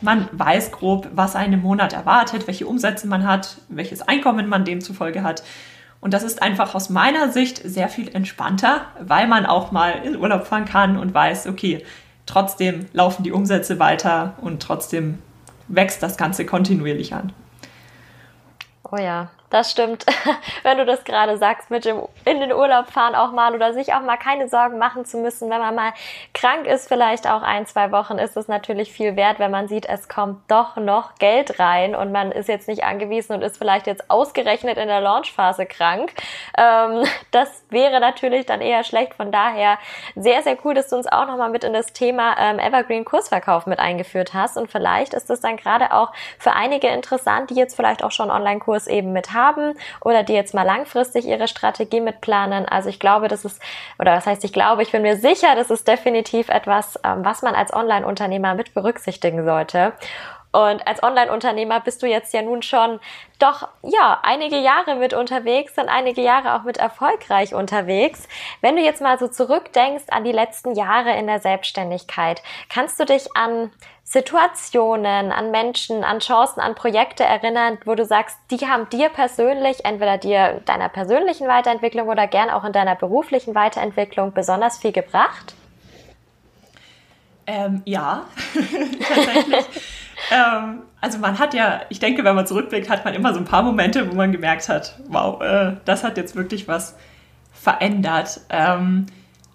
man 0.00 0.28
weiß 0.32 0.72
grob, 0.72 1.08
was 1.14 1.36
einen 1.36 1.54
im 1.54 1.62
Monat 1.62 1.92
erwartet, 1.92 2.46
welche 2.46 2.66
Umsätze 2.66 3.06
man 3.06 3.26
hat, 3.26 3.58
welches 3.68 4.02
Einkommen 4.02 4.48
man 4.48 4.64
demzufolge 4.64 5.22
hat. 5.22 5.42
Und 6.00 6.14
das 6.14 6.22
ist 6.22 6.42
einfach 6.42 6.74
aus 6.74 6.88
meiner 6.88 7.30
Sicht 7.30 7.58
sehr 7.62 7.88
viel 7.88 8.08
entspannter, 8.14 8.86
weil 9.00 9.28
man 9.28 9.44
auch 9.44 9.70
mal 9.70 9.90
in 10.04 10.16
Urlaub 10.16 10.46
fahren 10.46 10.64
kann 10.64 10.96
und 10.96 11.12
weiß, 11.12 11.46
okay, 11.46 11.84
trotzdem 12.24 12.86
laufen 12.92 13.22
die 13.22 13.32
Umsätze 13.32 13.78
weiter 13.78 14.34
und 14.40 14.62
trotzdem 14.62 15.18
wächst 15.68 16.02
das 16.02 16.16
Ganze 16.16 16.46
kontinuierlich 16.46 17.14
an. 17.14 17.32
Oh 18.90 18.96
ja, 18.96 19.30
das 19.50 19.72
stimmt. 19.72 20.06
wenn 20.62 20.78
du 20.78 20.86
das 20.86 21.02
gerade 21.02 21.36
sagst, 21.36 21.70
mit 21.70 21.84
dem 21.84 22.02
in 22.24 22.40
den 22.40 22.52
Urlaub 22.52 22.88
fahren 22.88 23.16
auch 23.16 23.32
mal 23.32 23.52
oder 23.54 23.72
sich 23.72 23.92
auch 23.92 24.00
mal 24.00 24.16
keine 24.16 24.48
Sorgen 24.48 24.78
machen 24.78 25.04
zu 25.04 25.18
müssen, 25.18 25.50
wenn 25.50 25.58
man 25.58 25.74
mal 25.74 25.92
krank 26.32 26.66
ist, 26.66 26.86
vielleicht 26.86 27.28
auch 27.28 27.42
ein, 27.42 27.66
zwei 27.66 27.90
Wochen, 27.90 28.18
ist 28.18 28.36
es 28.36 28.46
natürlich 28.46 28.92
viel 28.92 29.16
wert, 29.16 29.40
wenn 29.40 29.50
man 29.50 29.66
sieht, 29.66 29.86
es 29.86 30.08
kommt 30.08 30.48
doch 30.48 30.76
noch 30.76 31.16
Geld 31.16 31.58
rein 31.58 31.96
und 31.96 32.12
man 32.12 32.30
ist 32.30 32.48
jetzt 32.48 32.68
nicht 32.68 32.84
angewiesen 32.84 33.34
und 33.34 33.42
ist 33.42 33.58
vielleicht 33.58 33.88
jetzt 33.88 34.08
ausgerechnet 34.08 34.78
in 34.78 34.86
der 34.86 35.00
Launchphase 35.00 35.66
krank. 35.66 36.12
Ähm, 36.56 37.04
das 37.32 37.64
wäre 37.70 37.98
natürlich 37.98 38.46
dann 38.46 38.60
eher 38.60 38.84
schlecht. 38.84 39.14
Von 39.14 39.32
daher 39.32 39.78
sehr, 40.14 40.42
sehr 40.42 40.56
cool, 40.64 40.74
dass 40.74 40.88
du 40.88 40.96
uns 40.96 41.08
auch 41.08 41.26
nochmal 41.26 41.50
mit 41.50 41.64
in 41.64 41.72
das 41.72 41.92
Thema 41.92 42.36
ähm, 42.38 42.60
Evergreen 42.60 43.04
Kursverkauf 43.04 43.66
mit 43.66 43.80
eingeführt 43.80 44.32
hast 44.32 44.56
und 44.56 44.70
vielleicht 44.70 45.12
ist 45.12 45.28
es 45.28 45.40
dann 45.40 45.56
gerade 45.56 45.92
auch 45.92 46.12
für 46.38 46.52
einige 46.52 46.86
interessant, 46.86 47.50
die 47.50 47.54
jetzt 47.54 47.74
vielleicht 47.74 48.04
auch 48.04 48.12
schon 48.12 48.30
Online-Kurs 48.30 48.86
eben 48.86 49.12
mit 49.12 49.32
haben 49.32 49.39
oder 50.00 50.22
die 50.22 50.34
jetzt 50.34 50.54
mal 50.54 50.64
langfristig 50.64 51.26
ihre 51.26 51.48
Strategie 51.48 52.00
mitplanen. 52.00 52.66
Also 52.66 52.88
ich 52.88 53.00
glaube, 53.00 53.28
das 53.28 53.44
ist, 53.44 53.60
oder 53.98 54.14
was 54.16 54.26
heißt 54.26 54.44
ich 54.44 54.52
glaube, 54.52 54.82
ich 54.82 54.92
bin 54.92 55.02
mir 55.02 55.16
sicher, 55.16 55.54
das 55.54 55.70
ist 55.70 55.88
definitiv 55.88 56.48
etwas, 56.48 56.98
ähm, 57.04 57.24
was 57.24 57.42
man 57.42 57.54
als 57.54 57.72
Online-Unternehmer 57.72 58.54
mit 58.54 58.74
berücksichtigen 58.74 59.44
sollte. 59.44 59.92
Und 60.52 60.84
als 60.86 61.02
Online-Unternehmer 61.02 61.78
bist 61.80 62.02
du 62.02 62.06
jetzt 62.06 62.34
ja 62.34 62.42
nun 62.42 62.62
schon 62.62 62.98
doch, 63.38 63.68
ja, 63.82 64.18
einige 64.22 64.58
Jahre 64.58 64.96
mit 64.96 65.14
unterwegs 65.14 65.78
und 65.78 65.88
einige 65.88 66.22
Jahre 66.22 66.56
auch 66.56 66.64
mit 66.64 66.76
erfolgreich 66.76 67.54
unterwegs. 67.54 68.28
Wenn 68.60 68.74
du 68.74 68.82
jetzt 68.82 69.00
mal 69.00 69.18
so 69.18 69.28
zurückdenkst 69.28 70.06
an 70.10 70.24
die 70.24 70.32
letzten 70.32 70.74
Jahre 70.74 71.16
in 71.16 71.28
der 71.28 71.38
Selbstständigkeit, 71.38 72.42
kannst 72.68 72.98
du 72.98 73.04
dich 73.04 73.28
an 73.36 73.70
Situationen, 74.10 75.30
an 75.30 75.52
Menschen, 75.52 76.02
an 76.02 76.18
Chancen, 76.18 76.58
an 76.58 76.74
Projekte 76.74 77.22
erinnern, 77.22 77.78
wo 77.84 77.94
du 77.94 78.04
sagst, 78.04 78.36
die 78.50 78.66
haben 78.66 78.88
dir 78.90 79.08
persönlich, 79.08 79.84
entweder 79.84 80.18
dir 80.18 80.62
deiner 80.66 80.88
persönlichen 80.88 81.46
Weiterentwicklung 81.46 82.08
oder 82.08 82.26
gern 82.26 82.50
auch 82.50 82.64
in 82.64 82.72
deiner 82.72 82.96
beruflichen 82.96 83.54
Weiterentwicklung 83.54 84.32
besonders 84.32 84.78
viel 84.78 84.90
gebracht? 84.90 85.54
Ähm, 87.46 87.82
ja, 87.84 88.24
tatsächlich. 89.14 89.66
ähm, 90.32 90.82
also 91.00 91.18
man 91.20 91.38
hat 91.38 91.54
ja, 91.54 91.82
ich 91.88 92.00
denke, 92.00 92.24
wenn 92.24 92.34
man 92.34 92.48
zurückblickt, 92.48 92.90
hat 92.90 93.04
man 93.04 93.14
immer 93.14 93.32
so 93.32 93.38
ein 93.38 93.44
paar 93.44 93.62
Momente, 93.62 94.10
wo 94.10 94.16
man 94.16 94.32
gemerkt 94.32 94.68
hat, 94.68 94.98
wow, 95.06 95.40
äh, 95.40 95.76
das 95.84 96.02
hat 96.02 96.16
jetzt 96.16 96.34
wirklich 96.34 96.66
was 96.66 96.96
verändert. 97.52 98.40
Ähm, 98.48 99.06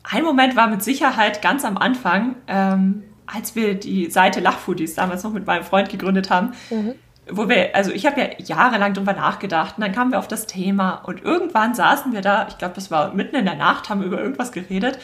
ein 0.04 0.24
Moment 0.24 0.56
war 0.56 0.68
mit 0.68 0.82
Sicherheit 0.82 1.42
ganz 1.42 1.66
am 1.66 1.78
Anfang, 1.78 2.38
ähm, 2.48 3.04
als 3.28 3.56
wir 3.56 3.76
die 3.76 4.10
Seite 4.10 4.40
Lachfoodies 4.40 4.96
damals 4.96 5.24
noch 5.24 5.34
mit 5.34 5.46
meinem 5.46 5.64
Freund 5.64 5.90
gegründet 5.90 6.30
haben, 6.30 6.54
mhm. 6.70 6.96
wo 7.30 7.50
wir, 7.50 7.76
also 7.76 7.92
ich 7.92 8.06
habe 8.06 8.22
ja 8.22 8.28
jahrelang 8.38 8.94
drüber 8.94 9.14
nachgedacht 9.14 9.78
und 9.78 9.82
dann 9.82 9.92
kamen 9.92 10.12
wir 10.12 10.20
auf 10.20 10.28
das 10.28 10.48
Thema 10.48 10.96
und 11.06 11.24
irgendwann 11.24 11.74
saßen 11.74 12.14
wir 12.14 12.22
da, 12.22 12.48
ich 12.50 12.58
glaube, 12.58 12.76
das 12.76 12.92
war 12.92 13.14
mitten 13.14 13.36
in 13.36 13.46
der 13.46 13.56
Nacht, 13.56 13.90
haben 13.90 14.04
über 14.04 14.20
irgendwas 14.20 14.52
geredet 14.52 15.00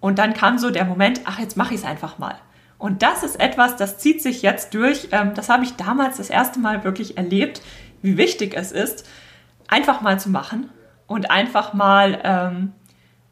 und 0.00 0.18
dann 0.18 0.34
kam 0.34 0.58
so 0.58 0.70
der 0.70 0.84
Moment, 0.84 1.20
ach, 1.24 1.38
jetzt 1.38 1.56
mache 1.56 1.74
ich 1.74 1.80
es 1.80 1.86
einfach 1.86 2.18
mal. 2.18 2.36
Und 2.78 3.02
das 3.02 3.22
ist 3.22 3.38
etwas, 3.38 3.76
das 3.76 3.98
zieht 3.98 4.22
sich 4.22 4.40
jetzt 4.40 4.72
durch. 4.72 5.08
Ähm, 5.12 5.34
das 5.34 5.50
habe 5.50 5.64
ich 5.64 5.76
damals 5.76 6.16
das 6.16 6.30
erste 6.30 6.58
Mal 6.58 6.82
wirklich 6.82 7.18
erlebt, 7.18 7.60
wie 8.00 8.16
wichtig 8.16 8.54
es 8.56 8.72
ist, 8.72 9.06
einfach 9.68 10.00
mal 10.00 10.18
zu 10.18 10.30
machen 10.30 10.70
und 11.06 11.30
einfach 11.30 11.74
mal 11.74 12.18
ähm, 12.24 12.72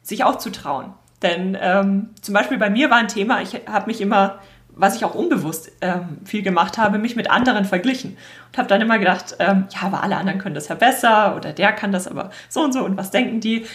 sich 0.03 0.23
auch 0.23 0.37
zu 0.37 0.51
trauen. 0.51 0.93
Denn 1.21 1.57
ähm, 1.59 2.09
zum 2.21 2.33
Beispiel 2.33 2.57
bei 2.57 2.69
mir 2.69 2.89
war 2.89 2.97
ein 2.97 3.07
Thema, 3.07 3.41
ich 3.41 3.61
habe 3.67 3.87
mich 3.87 3.99
immer, 4.01 4.39
was 4.69 4.95
ich 4.95 5.03
auch 5.03 5.15
unbewusst 5.15 5.71
ähm, 5.81 6.19
viel 6.23 6.41
gemacht 6.41 6.77
habe, 6.77 6.97
mich 6.97 7.15
mit 7.15 7.29
anderen 7.29 7.65
verglichen. 7.65 8.17
Und 8.51 8.57
habe 8.57 8.69
dann 8.69 8.81
immer 8.81 8.99
gedacht, 8.99 9.35
ähm, 9.39 9.65
ja, 9.69 9.87
aber 9.87 10.03
alle 10.03 10.17
anderen 10.17 10.39
können 10.39 10.55
das 10.55 10.69
ja 10.69 10.75
besser 10.75 11.35
oder 11.35 11.51
der 11.51 11.73
kann 11.73 11.91
das 11.91 12.07
aber 12.07 12.31
so 12.47 12.61
und 12.61 12.73
so 12.73 12.83
und 12.83 12.97
was 12.97 13.11
denken 13.11 13.41
die? 13.41 13.65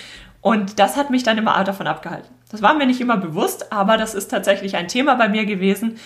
Und 0.41 0.79
das 0.79 0.97
hat 0.97 1.11
mich 1.11 1.23
dann 1.23 1.39
immer 1.39 1.63
davon 1.65 1.87
abgehalten. 1.87 2.29
Das 2.51 2.63
war 2.63 2.75
mir 2.75 2.87
nicht 2.87 3.01
immer 3.01 3.17
bewusst, 3.17 3.73
aber 3.73 3.97
das 3.97 4.15
ist 4.15 4.29
tatsächlich 4.29 4.77
ein 4.77 4.89
Thema 4.89 5.15
bei 5.15 5.29
mir 5.29 5.47
gewesen. 5.47 5.97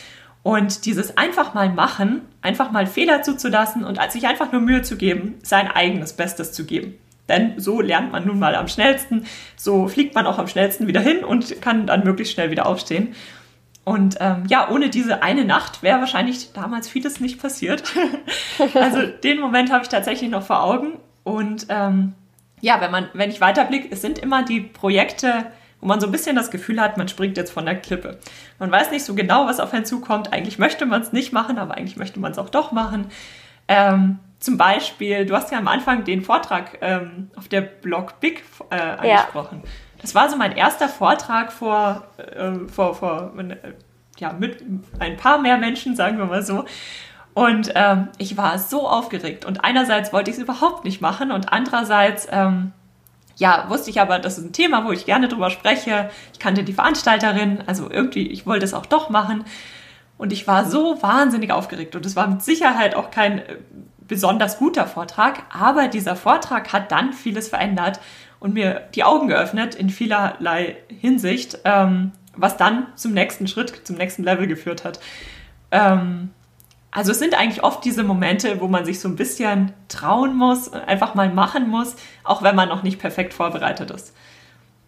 Und 0.42 0.86
dieses 0.86 1.16
einfach 1.16 1.54
mal 1.54 1.68
machen, 1.68 2.22
einfach 2.40 2.70
mal 2.70 2.86
Fehler 2.86 3.22
zuzulassen 3.22 3.84
und 3.84 4.00
sich 4.10 4.26
einfach 4.26 4.52
nur 4.52 4.60
Mühe 4.60 4.82
zu 4.82 4.96
geben, 4.96 5.34
sein 5.42 5.68
eigenes 5.68 6.12
Bestes 6.12 6.52
zu 6.52 6.64
geben. 6.64 6.94
Denn 7.28 7.54
so 7.58 7.80
lernt 7.80 8.12
man 8.12 8.26
nun 8.26 8.38
mal 8.38 8.54
am 8.54 8.68
schnellsten, 8.68 9.26
so 9.56 9.88
fliegt 9.88 10.14
man 10.14 10.26
auch 10.26 10.38
am 10.38 10.48
schnellsten 10.48 10.86
wieder 10.86 11.00
hin 11.00 11.24
und 11.24 11.60
kann 11.60 11.86
dann 11.86 12.04
möglichst 12.04 12.34
schnell 12.34 12.50
wieder 12.50 12.66
aufstehen. 12.66 13.14
Und 13.84 14.16
ähm, 14.20 14.44
ja, 14.48 14.68
ohne 14.70 14.90
diese 14.90 15.22
eine 15.22 15.46
Nacht 15.46 15.82
wäre 15.82 16.00
wahrscheinlich 16.00 16.52
damals 16.52 16.88
vieles 16.88 17.20
nicht 17.20 17.40
passiert. 17.40 17.84
also 18.74 19.06
den 19.06 19.40
Moment 19.40 19.72
habe 19.72 19.82
ich 19.82 19.88
tatsächlich 19.88 20.30
noch 20.30 20.42
vor 20.42 20.62
Augen. 20.62 20.98
Und 21.24 21.66
ähm, 21.70 22.12
ja, 22.60 22.80
wenn 22.80 22.90
man, 22.90 23.08
wenn 23.14 23.30
ich 23.30 23.40
weiterblicke, 23.40 23.88
es 23.90 24.02
sind 24.02 24.18
immer 24.18 24.44
die 24.44 24.60
Projekte, 24.60 25.46
wo 25.80 25.86
man 25.86 26.00
so 26.00 26.06
ein 26.06 26.12
bisschen 26.12 26.36
das 26.36 26.50
Gefühl 26.50 26.80
hat, 26.80 26.98
man 26.98 27.08
springt 27.08 27.36
jetzt 27.36 27.50
von 27.50 27.64
der 27.64 27.76
Klippe. 27.76 28.18
Man 28.58 28.70
weiß 28.70 28.90
nicht 28.90 29.04
so 29.04 29.14
genau, 29.14 29.46
was 29.46 29.60
auf 29.60 29.72
einen 29.72 29.84
zukommt. 29.84 30.32
Eigentlich 30.32 30.58
möchte 30.58 30.84
man 30.84 31.00
es 31.00 31.12
nicht 31.12 31.32
machen, 31.32 31.58
aber 31.58 31.76
eigentlich 31.76 31.96
möchte 31.96 32.20
man 32.20 32.32
es 32.32 32.38
auch 32.38 32.50
doch 32.50 32.72
machen. 32.72 33.06
Ähm, 33.68 34.18
zum 34.40 34.56
Beispiel, 34.56 35.26
du 35.26 35.34
hast 35.34 35.50
ja 35.50 35.58
am 35.58 35.68
Anfang 35.68 36.04
den 36.04 36.22
Vortrag 36.22 36.78
ähm, 36.80 37.30
auf 37.36 37.48
der 37.48 37.60
Blog 37.60 38.20
Big 38.20 38.44
äh, 38.70 38.76
angesprochen. 38.76 39.62
Ja. 39.64 39.70
Das 40.00 40.14
war 40.14 40.30
so 40.30 40.36
mein 40.36 40.52
erster 40.52 40.88
Vortrag 40.88 41.52
vor, 41.52 42.06
äh, 42.18 42.68
vor, 42.68 42.94
vor 42.94 43.32
äh, 43.36 43.56
ja, 44.18 44.32
mit 44.32 44.62
ein 45.00 45.16
paar 45.16 45.38
mehr 45.38 45.58
Menschen, 45.58 45.96
sagen 45.96 46.18
wir 46.18 46.26
mal 46.26 46.42
so. 46.42 46.64
Und 47.34 47.72
ähm, 47.74 48.08
ich 48.18 48.36
war 48.36 48.58
so 48.58 48.88
aufgeregt. 48.88 49.44
Und 49.44 49.64
einerseits 49.64 50.12
wollte 50.12 50.30
ich 50.30 50.36
es 50.36 50.42
überhaupt 50.42 50.84
nicht 50.84 51.00
machen 51.00 51.30
und 51.30 51.52
andererseits, 51.52 52.26
ähm, 52.30 52.72
ja, 53.36 53.66
wusste 53.68 53.90
ich 53.90 54.00
aber, 54.00 54.18
das 54.18 54.38
ist 54.38 54.44
ein 54.44 54.52
Thema, 54.52 54.84
wo 54.84 54.90
ich 54.90 55.06
gerne 55.06 55.28
drüber 55.28 55.50
spreche. 55.50 56.10
Ich 56.32 56.40
kannte 56.40 56.64
die 56.64 56.72
Veranstalterin, 56.72 57.62
also 57.66 57.88
irgendwie, 57.90 58.26
ich 58.26 58.46
wollte 58.46 58.64
es 58.64 58.74
auch 58.74 58.86
doch 58.86 59.10
machen. 59.10 59.44
Und 60.16 60.32
ich 60.32 60.48
war 60.48 60.64
so 60.64 61.00
wahnsinnig 61.00 61.52
aufgeregt. 61.52 61.94
Und 61.94 62.04
es 62.04 62.16
war 62.16 62.26
mit 62.26 62.42
Sicherheit 62.42 62.96
auch 62.96 63.12
kein 63.12 63.38
äh, 63.38 63.56
besonders 64.08 64.58
guter 64.58 64.86
Vortrag, 64.86 65.42
aber 65.50 65.88
dieser 65.88 66.16
Vortrag 66.16 66.72
hat 66.72 66.90
dann 66.90 67.12
vieles 67.12 67.48
verändert 67.48 68.00
und 68.40 68.54
mir 68.54 68.88
die 68.94 69.04
Augen 69.04 69.28
geöffnet 69.28 69.74
in 69.74 69.90
vielerlei 69.90 70.76
Hinsicht, 70.88 71.58
ähm, 71.64 72.12
was 72.36 72.56
dann 72.56 72.86
zum 72.96 73.12
nächsten 73.12 73.46
Schritt, 73.46 73.86
zum 73.86 73.96
nächsten 73.96 74.24
Level 74.24 74.46
geführt 74.46 74.84
hat. 74.84 75.00
Ähm, 75.70 76.30
also 76.90 77.12
es 77.12 77.18
sind 77.18 77.38
eigentlich 77.38 77.62
oft 77.62 77.84
diese 77.84 78.02
Momente, 78.02 78.60
wo 78.60 78.68
man 78.68 78.84
sich 78.84 79.00
so 79.00 79.08
ein 79.08 79.16
bisschen 79.16 79.72
trauen 79.88 80.34
muss, 80.34 80.72
einfach 80.72 81.14
mal 81.14 81.28
machen 81.28 81.68
muss, 81.68 81.96
auch 82.24 82.42
wenn 82.42 82.56
man 82.56 82.68
noch 82.68 82.82
nicht 82.82 82.98
perfekt 82.98 83.34
vorbereitet 83.34 83.90
ist. 83.90 84.14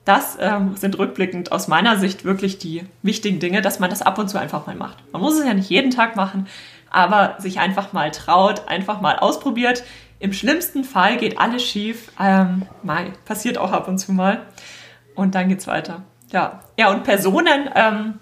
Das 0.07 0.39
ähm, 0.41 0.77
sind 0.77 0.99
rückblickend 0.99 1.53
aus 1.53 1.69
meiner 1.69 1.99
Sicht 1.99 2.25
wirklich 2.25 2.59
die 2.59 2.85
wichtigen 3.03 3.39
Dinge, 3.39 3.61
dass 3.61 3.81
man 3.81 3.91
das 3.91 4.01
ab 4.01 4.19
und 4.19 4.31
zu 4.31 4.39
einfach 4.39 4.67
mal 4.67 4.75
macht. 4.75 4.97
Man 5.13 5.21
muss 5.21 5.39
es 5.39 5.45
ja 5.45 5.53
nicht 5.53 5.69
jeden 5.69 5.91
Tag 5.91 6.17
machen, 6.17 6.47
aber 6.91 7.37
sich 7.39 7.61
einfach 7.61 7.93
mal 7.93 8.11
traut, 8.11 8.69
einfach 8.69 9.01
mal 9.01 9.17
ausprobiert. 9.17 9.85
Im 10.19 10.33
schlimmsten 10.33 10.85
Fall 10.85 11.17
geht 11.17 11.39
alles 11.39 11.63
schief. 11.63 12.13
Ähm, 12.21 12.67
mal, 12.83 13.13
passiert 13.25 13.57
auch 13.59 13.73
ab 13.73 13.89
und 13.89 13.99
zu 13.99 14.13
mal. 14.13 14.43
Und 15.15 15.35
dann 15.35 15.49
geht's 15.49 15.67
weiter. 15.67 16.03
Ja, 16.31 16.61
ja 16.79 16.91
und 16.91 17.05
Personen, 17.05 17.71
ähm, 17.75 18.19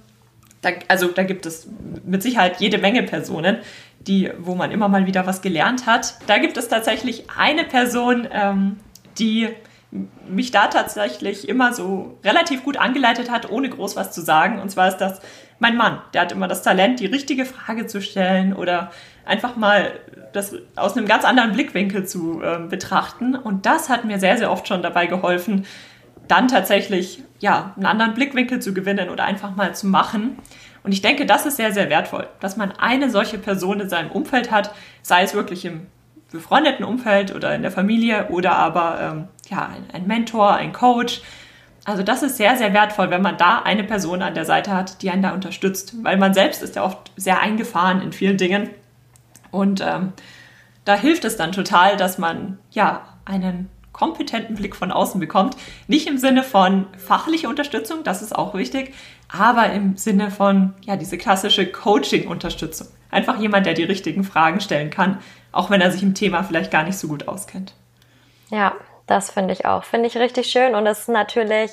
da, 0.61 0.71
also 0.89 1.09
da 1.09 1.23
gibt 1.23 1.47
es 1.47 1.69
mit 2.05 2.23
Sicherheit 2.23 2.61
jede 2.61 2.79
Menge 2.79 3.03
Personen, 3.03 3.59
die, 4.01 4.31
wo 4.39 4.55
man 4.55 4.71
immer 4.71 4.89
mal 4.89 5.07
wieder 5.07 5.27
was 5.27 5.43
gelernt 5.43 5.87
hat. 5.87 6.15
Da 6.27 6.39
gibt 6.39 6.57
es 6.57 6.69
tatsächlich 6.69 7.25
eine 7.37 7.65
Person, 7.65 8.29
ähm, 8.31 8.79
die 9.19 9.49
mich 10.29 10.51
da 10.51 10.67
tatsächlich 10.67 11.49
immer 11.49 11.73
so 11.73 12.19
relativ 12.23 12.63
gut 12.63 12.77
angeleitet 12.77 13.31
hat, 13.31 13.51
ohne 13.51 13.69
groß 13.71 13.97
was 13.97 14.13
zu 14.13 14.21
sagen. 14.21 14.61
Und 14.61 14.71
zwar 14.71 14.89
ist 14.89 14.99
das 14.99 15.21
mein 15.59 15.77
Mann. 15.77 16.01
Der 16.15 16.23
hat 16.23 16.33
immer 16.33 16.49
das 16.49 16.63
Talent, 16.63 17.01
die 17.01 17.07
richtige 17.07 17.45
Frage 17.45 17.87
zu 17.87 18.01
stellen 18.01 18.53
oder 18.53 18.91
einfach 19.25 19.57
mal 19.57 19.93
das 20.33 20.55
aus 20.77 20.97
einem 20.97 21.07
ganz 21.07 21.25
anderen 21.25 21.53
Blickwinkel 21.53 22.07
zu 22.07 22.43
äh, 22.43 22.59
betrachten. 22.59 23.35
Und 23.35 23.67
das 23.67 23.89
hat 23.89 24.05
mir 24.05 24.19
sehr, 24.19 24.39
sehr 24.39 24.51
oft 24.51 24.69
schon 24.69 24.83
dabei 24.83 25.07
geholfen, 25.07 25.67
dann 26.27 26.49
tatsächlich 26.49 27.23
ja, 27.39 27.73
einen 27.77 27.87
anderen 27.87 28.15
Blickwinkel 28.15 28.61
zu 28.61 28.75
gewinnen 28.75 29.09
oder 29.11 29.25
einfach 29.25 29.55
mal 29.55 29.75
zu 29.75 29.87
machen. 29.87 30.39
Und 30.83 30.93
ich 30.93 31.03
denke, 31.03 31.27
das 31.27 31.47
ist 31.47 31.57
sehr, 31.57 31.73
sehr 31.73 31.91
wertvoll, 31.91 32.29
dass 32.41 32.57
man 32.57 32.73
eine 32.73 33.11
solche 33.11 33.39
Person 33.39 33.81
in 33.81 33.89
seinem 33.89 34.11
Umfeld 34.11 34.51
hat, 34.51 34.75
sei 35.03 35.23
es 35.23 35.35
wirklich 35.35 35.65
im 35.65 35.87
befreundeten 36.31 36.85
Umfeld 36.85 37.35
oder 37.35 37.55
in 37.55 37.63
der 37.63 37.71
Familie 37.71 38.29
oder 38.29 38.57
aber 38.57 38.99
ähm, 39.01 39.29
ja, 39.49 39.67
ein, 39.67 39.85
ein 39.93 40.07
Mentor, 40.07 40.55
ein 40.55 40.73
Coach. 40.73 41.23
Also 41.89 42.03
das 42.03 42.23
ist 42.23 42.37
sehr, 42.37 42.55
sehr 42.59 42.75
wertvoll, 42.75 43.09
wenn 43.09 43.23
man 43.23 43.39
da 43.39 43.63
eine 43.63 43.83
Person 43.83 44.21
an 44.21 44.35
der 44.35 44.45
Seite 44.45 44.75
hat, 44.75 45.01
die 45.01 45.09
einen 45.09 45.23
da 45.23 45.33
unterstützt, 45.33 45.95
weil 46.03 46.19
man 46.19 46.35
selbst 46.35 46.63
ist 46.63 46.77
ja 46.77 46.85
oft 46.85 47.11
sehr 47.17 47.41
eingefahren 47.41 48.03
in 48.03 48.13
vielen 48.13 48.37
Dingen 48.37 48.69
und 49.51 49.81
ähm, 49.81 50.13
da 50.85 50.97
hilft 50.97 51.25
es 51.25 51.39
dann 51.39 51.51
total, 51.51 51.97
dass 51.97 52.19
man 52.19 52.59
ja 52.73 53.07
einen 53.25 53.71
kompetenten 53.93 54.55
Blick 54.55 54.77
von 54.77 54.93
außen 54.93 55.19
bekommt. 55.19 55.57
Nicht 55.87 56.07
im 56.07 56.19
Sinne 56.19 56.43
von 56.43 56.87
fachliche 56.99 57.49
Unterstützung, 57.49 58.05
das 58.05 58.21
ist 58.21 58.37
auch 58.37 58.53
wichtig, 58.53 58.93
aber 59.27 59.73
im 59.73 59.97
Sinne 59.97 60.31
von 60.31 60.75
ja 60.83 60.97
diese 60.97 61.17
klassische 61.17 61.67
Coaching-Unterstützung. 61.73 62.89
Einfach 63.11 63.41
jemand, 63.41 63.65
der 63.65 63.73
die 63.73 63.85
richtigen 63.85 64.25
Fragen 64.25 64.61
stellen 64.61 64.91
kann, 64.91 65.21
auch 65.53 65.71
wenn 65.71 65.81
er 65.81 65.91
sich 65.91 66.03
im 66.03 66.13
Thema 66.13 66.43
vielleicht 66.43 66.71
gar 66.71 66.83
nicht 66.83 66.99
so 66.99 67.09
gut 67.09 67.29
auskennt. 67.29 67.73
Ja, 68.51 68.75
das 69.09 69.31
finde 69.31 69.53
ich 69.53 69.67
auch. 69.67 69.85
Finde 69.85 70.07
ich 70.07 70.17
richtig 70.17 70.49
schön 70.51 70.75
und 70.75 70.87
es 70.87 71.01
ist 71.01 71.09
natürlich 71.09 71.73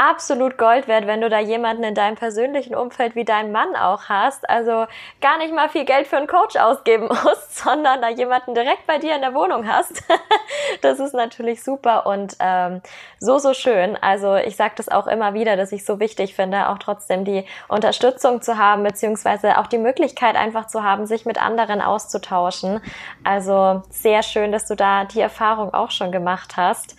absolut 0.00 0.56
Gold 0.56 0.88
wert, 0.88 1.06
wenn 1.06 1.20
du 1.20 1.28
da 1.28 1.40
jemanden 1.40 1.82
in 1.82 1.94
deinem 1.94 2.16
persönlichen 2.16 2.74
Umfeld 2.74 3.14
wie 3.14 3.26
dein 3.26 3.52
Mann 3.52 3.76
auch 3.76 4.04
hast. 4.08 4.48
Also 4.48 4.86
gar 5.20 5.36
nicht 5.36 5.54
mal 5.54 5.68
viel 5.68 5.84
Geld 5.84 6.06
für 6.06 6.16
einen 6.16 6.26
Coach 6.26 6.56
ausgeben 6.56 7.08
musst, 7.08 7.58
sondern 7.58 8.00
da 8.00 8.08
jemanden 8.08 8.54
direkt 8.54 8.86
bei 8.86 8.96
dir 8.96 9.14
in 9.14 9.20
der 9.20 9.34
Wohnung 9.34 9.68
hast. 9.68 10.02
das 10.80 11.00
ist 11.00 11.12
natürlich 11.12 11.62
super 11.62 12.06
und 12.06 12.34
ähm, 12.40 12.80
so, 13.18 13.38
so 13.38 13.52
schön. 13.52 13.94
Also 14.00 14.36
ich 14.36 14.56
sage 14.56 14.72
das 14.76 14.88
auch 14.88 15.06
immer 15.06 15.34
wieder, 15.34 15.58
dass 15.58 15.70
ich 15.70 15.84
so 15.84 16.00
wichtig 16.00 16.34
finde, 16.34 16.70
auch 16.70 16.78
trotzdem 16.78 17.26
die 17.26 17.44
Unterstützung 17.68 18.40
zu 18.40 18.56
haben, 18.56 18.82
beziehungsweise 18.82 19.58
auch 19.58 19.66
die 19.66 19.76
Möglichkeit 19.76 20.34
einfach 20.34 20.66
zu 20.66 20.82
haben, 20.82 21.04
sich 21.04 21.26
mit 21.26 21.40
anderen 21.40 21.82
auszutauschen. 21.82 22.80
Also 23.22 23.82
sehr 23.90 24.22
schön, 24.22 24.50
dass 24.50 24.64
du 24.64 24.76
da 24.76 25.04
die 25.04 25.20
Erfahrung 25.20 25.74
auch 25.74 25.90
schon 25.90 26.10
gemacht 26.10 26.56
hast. 26.56 26.96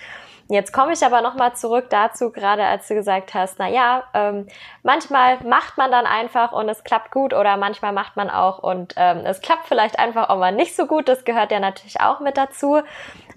Jetzt 0.51 0.73
komme 0.73 0.91
ich 0.91 1.01
aber 1.05 1.21
nochmal 1.21 1.55
zurück 1.55 1.85
dazu, 1.89 2.29
gerade 2.29 2.65
als 2.65 2.85
du 2.89 2.93
gesagt 2.93 3.33
hast, 3.33 3.57
na 3.57 3.69
ja, 3.69 4.03
ähm, 4.13 4.47
manchmal 4.83 5.37
macht 5.45 5.77
man 5.77 5.91
dann 5.91 6.05
einfach 6.05 6.51
und 6.51 6.67
es 6.67 6.83
klappt 6.83 7.09
gut 7.11 7.33
oder 7.33 7.55
manchmal 7.55 7.93
macht 7.93 8.17
man 8.17 8.29
auch 8.29 8.59
und 8.59 8.93
ähm, 8.97 9.19
es 9.23 9.39
klappt 9.39 9.69
vielleicht 9.69 9.97
einfach 9.97 10.29
auch 10.29 10.37
mal 10.37 10.51
nicht 10.51 10.75
so 10.75 10.87
gut. 10.87 11.07
Das 11.07 11.23
gehört 11.23 11.53
ja 11.53 11.61
natürlich 11.61 12.01
auch 12.01 12.19
mit 12.19 12.35
dazu. 12.35 12.81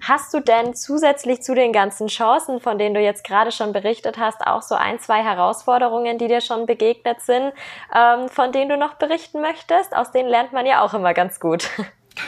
Hast 0.05 0.33
du 0.33 0.41
denn 0.41 0.75
zusätzlich 0.75 1.41
zu 1.41 1.55
den 1.55 1.71
ganzen 1.71 2.07
Chancen, 2.07 2.59
von 2.59 2.77
denen 2.77 2.93
du 2.93 2.99
jetzt 2.99 3.23
gerade 3.23 3.53
schon 3.53 3.71
berichtet 3.71 4.17
hast, 4.17 4.45
auch 4.45 4.61
so 4.61 4.75
ein, 4.75 4.99
zwei 4.99 5.23
Herausforderungen, 5.23 6.17
die 6.17 6.27
dir 6.27 6.41
schon 6.41 6.65
begegnet 6.65 7.21
sind, 7.21 7.53
ähm, 7.95 8.27
von 8.27 8.51
denen 8.51 8.67
du 8.67 8.75
noch 8.75 8.95
berichten 8.95 9.39
möchtest? 9.39 9.95
Aus 9.95 10.11
denen 10.11 10.27
lernt 10.27 10.51
man 10.51 10.65
ja 10.65 10.81
auch 10.81 10.93
immer 10.93 11.13
ganz 11.13 11.39
gut. 11.39 11.69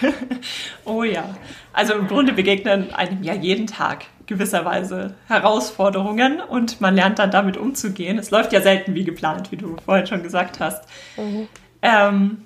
oh 0.86 1.04
ja. 1.04 1.26
Also 1.73 1.93
im 1.93 2.08
Grunde 2.08 2.32
begegnen 2.32 2.93
einem 2.93 3.21
ja 3.21 3.34
jeden 3.34 3.67
Tag 3.67 4.06
gewisserweise 4.28 5.16
Herausforderungen 5.28 6.40
und 6.42 6.80
man 6.82 6.96
lernt 6.96 7.18
dann 7.20 7.32
damit 7.32 7.58
umzugehen. 7.58 8.20
Es 8.20 8.30
läuft 8.30 8.54
ja 8.54 8.62
selten 8.62 8.94
wie 8.94 9.04
geplant, 9.04 9.52
wie 9.52 9.58
du 9.58 9.78
vorhin 9.84 10.06
schon 10.06 10.22
gesagt 10.22 10.60
hast. 10.60 10.84
Mhm. 11.18 11.48
Ähm, 11.82 12.38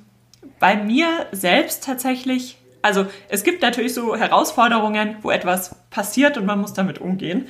bei 0.59 0.75
mir 0.75 1.07
selbst 1.31 1.83
tatsächlich, 1.83 2.57
also 2.81 3.07
es 3.29 3.43
gibt 3.43 3.61
natürlich 3.61 3.93
so 3.93 4.15
Herausforderungen, 4.15 5.17
wo 5.23 5.31
etwas 5.31 5.75
passiert 5.89 6.37
und 6.37 6.45
man 6.45 6.61
muss 6.61 6.73
damit 6.73 6.99
umgehen. 6.99 7.47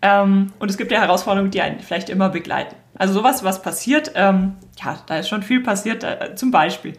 Ähm, 0.00 0.52
und 0.58 0.70
es 0.70 0.78
gibt 0.78 0.92
ja 0.92 1.00
Herausforderungen, 1.00 1.50
die 1.50 1.60
einen 1.60 1.80
vielleicht 1.80 2.08
immer 2.08 2.28
begleiten. 2.28 2.76
Also 2.96 3.14
sowas, 3.14 3.44
was 3.44 3.62
passiert, 3.62 4.12
ähm, 4.14 4.56
ja, 4.82 4.98
da 5.06 5.18
ist 5.18 5.28
schon 5.28 5.42
viel 5.42 5.60
passiert. 5.60 6.04
Äh, 6.04 6.34
zum 6.34 6.50
Beispiel, 6.50 6.94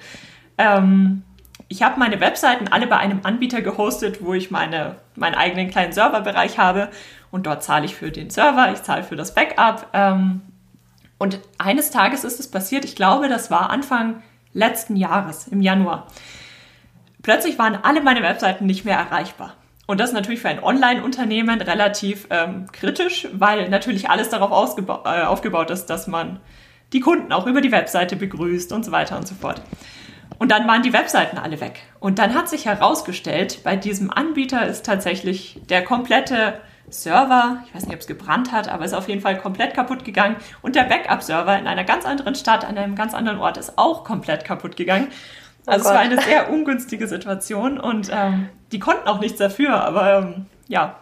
ähm, 0.58 1.24
ich 1.67 1.84
habe 1.84 1.99
meine 1.99 2.19
Webseiten 2.19 2.67
alle 2.67 2.88
bei 2.88 2.97
einem 2.97 3.21
Anbieter 3.23 3.62
gehostet, 3.62 4.23
wo 4.23 4.34
ich 4.34 4.52
meine, 4.52 4.97
meinen 5.15 5.36
eigenen 5.36 5.69
kleinen 5.69 5.91
Serverbereich 5.91 6.58
habe 6.58 6.89
und 7.32 7.45
dort 7.45 7.63
zahle 7.63 7.86
ich 7.86 7.95
für 7.95 8.12
den 8.12 8.30
Server, 8.30 8.71
ich 8.71 8.84
zahle 8.84 9.04
für 9.04 9.15
das 9.15 9.34
Backup. 9.34 9.88
Ähm, 9.93 10.41
und 11.17 11.39
eines 11.58 11.89
Tages 11.89 12.23
ist 12.23 12.39
es 12.39 12.49
passiert, 12.49 12.86
ich 12.86 12.95
glaube, 12.95 13.30
das 13.30 13.49
war 13.49 13.69
Anfang 13.69 14.21
letzten 14.54 14.95
Jahres, 14.95 15.47
im 15.47 15.62
Januar. 15.62 16.08
Plötzlich 17.21 17.58
waren 17.58 17.76
alle 17.82 18.02
meine 18.02 18.21
Webseiten 18.21 18.65
nicht 18.65 18.86
mehr 18.86 18.97
erreichbar. 18.97 19.56
Und 19.86 19.99
das 19.99 20.10
ist 20.10 20.15
natürlich 20.15 20.41
für 20.41 20.49
ein 20.49 20.63
Online-Unternehmen 20.63 21.62
relativ 21.62 22.28
ähm, 22.30 22.67
kritisch, 22.71 23.28
weil 23.34 23.69
natürlich 23.69 24.10
alles 24.10 24.30
darauf 24.30 24.78
äh, 24.78 25.23
aufgebaut 25.23 25.71
ist, 25.71 25.88
dass 25.88 26.08
man 26.08 26.39
die 26.93 26.99
Kunden 26.99 27.34
auch 27.34 27.47
über 27.47 27.62
die 27.62 27.71
Webseite 27.71 28.15
begrüßt 28.15 28.71
und 28.71 28.86
so 28.86 28.91
weiter 28.91 29.17
und 29.17 29.28
so 29.28 29.36
fort. 29.36 29.62
Und 30.43 30.49
dann 30.49 30.67
waren 30.67 30.82
die 30.82 30.91
Webseiten 30.91 31.38
alle 31.38 31.62
weg. 31.62 31.84
Und 32.01 32.19
dann 32.19 32.34
hat 32.34 32.49
sich 32.49 32.65
herausgestellt, 32.65 33.63
bei 33.63 33.77
diesem 33.77 34.12
Anbieter 34.12 34.67
ist 34.67 34.86
tatsächlich 34.86 35.62
der 35.69 35.86
komplette 35.86 36.56
Server, 36.89 37.63
ich 37.65 37.73
weiß 37.73 37.86
nicht, 37.86 37.95
ob 37.95 38.01
es 38.01 38.08
gebrannt 38.08 38.51
hat, 38.51 38.67
aber 38.67 38.84
ist 38.84 38.91
auf 38.91 39.08
jeden 39.08 39.21
Fall 39.21 39.38
komplett 39.38 39.73
kaputt 39.73 40.03
gegangen. 40.03 40.36
Und 40.62 40.75
der 40.75 40.84
Backup-Server 40.84 41.58
in 41.58 41.65
einer 41.65 41.86
ganz 41.86 42.06
anderen 42.06 42.36
Stadt, 42.36 42.65
an 42.65 42.77
einem 42.77 42.95
ganz 42.95 43.13
anderen 43.13 43.39
Ort, 43.39 43.56
ist 43.56 43.77
auch 43.77 44.03
komplett 44.03 44.43
kaputt 44.43 44.75
gegangen. 44.75 45.08
Oh 45.65 45.71
also 45.71 45.86
oh 45.86 45.88
es 45.88 45.95
war 45.95 46.01
eine 46.01 46.21
sehr 46.21 46.51
ungünstige 46.51 47.08
Situation 47.08 47.79
und 47.79 48.10
ähm, 48.12 48.49
die 48.73 48.79
konnten 48.79 49.08
auch 49.08 49.21
nichts 49.21 49.38
dafür, 49.38 49.82
aber 49.82 50.17
ähm, 50.17 50.47
ja, 50.67 50.97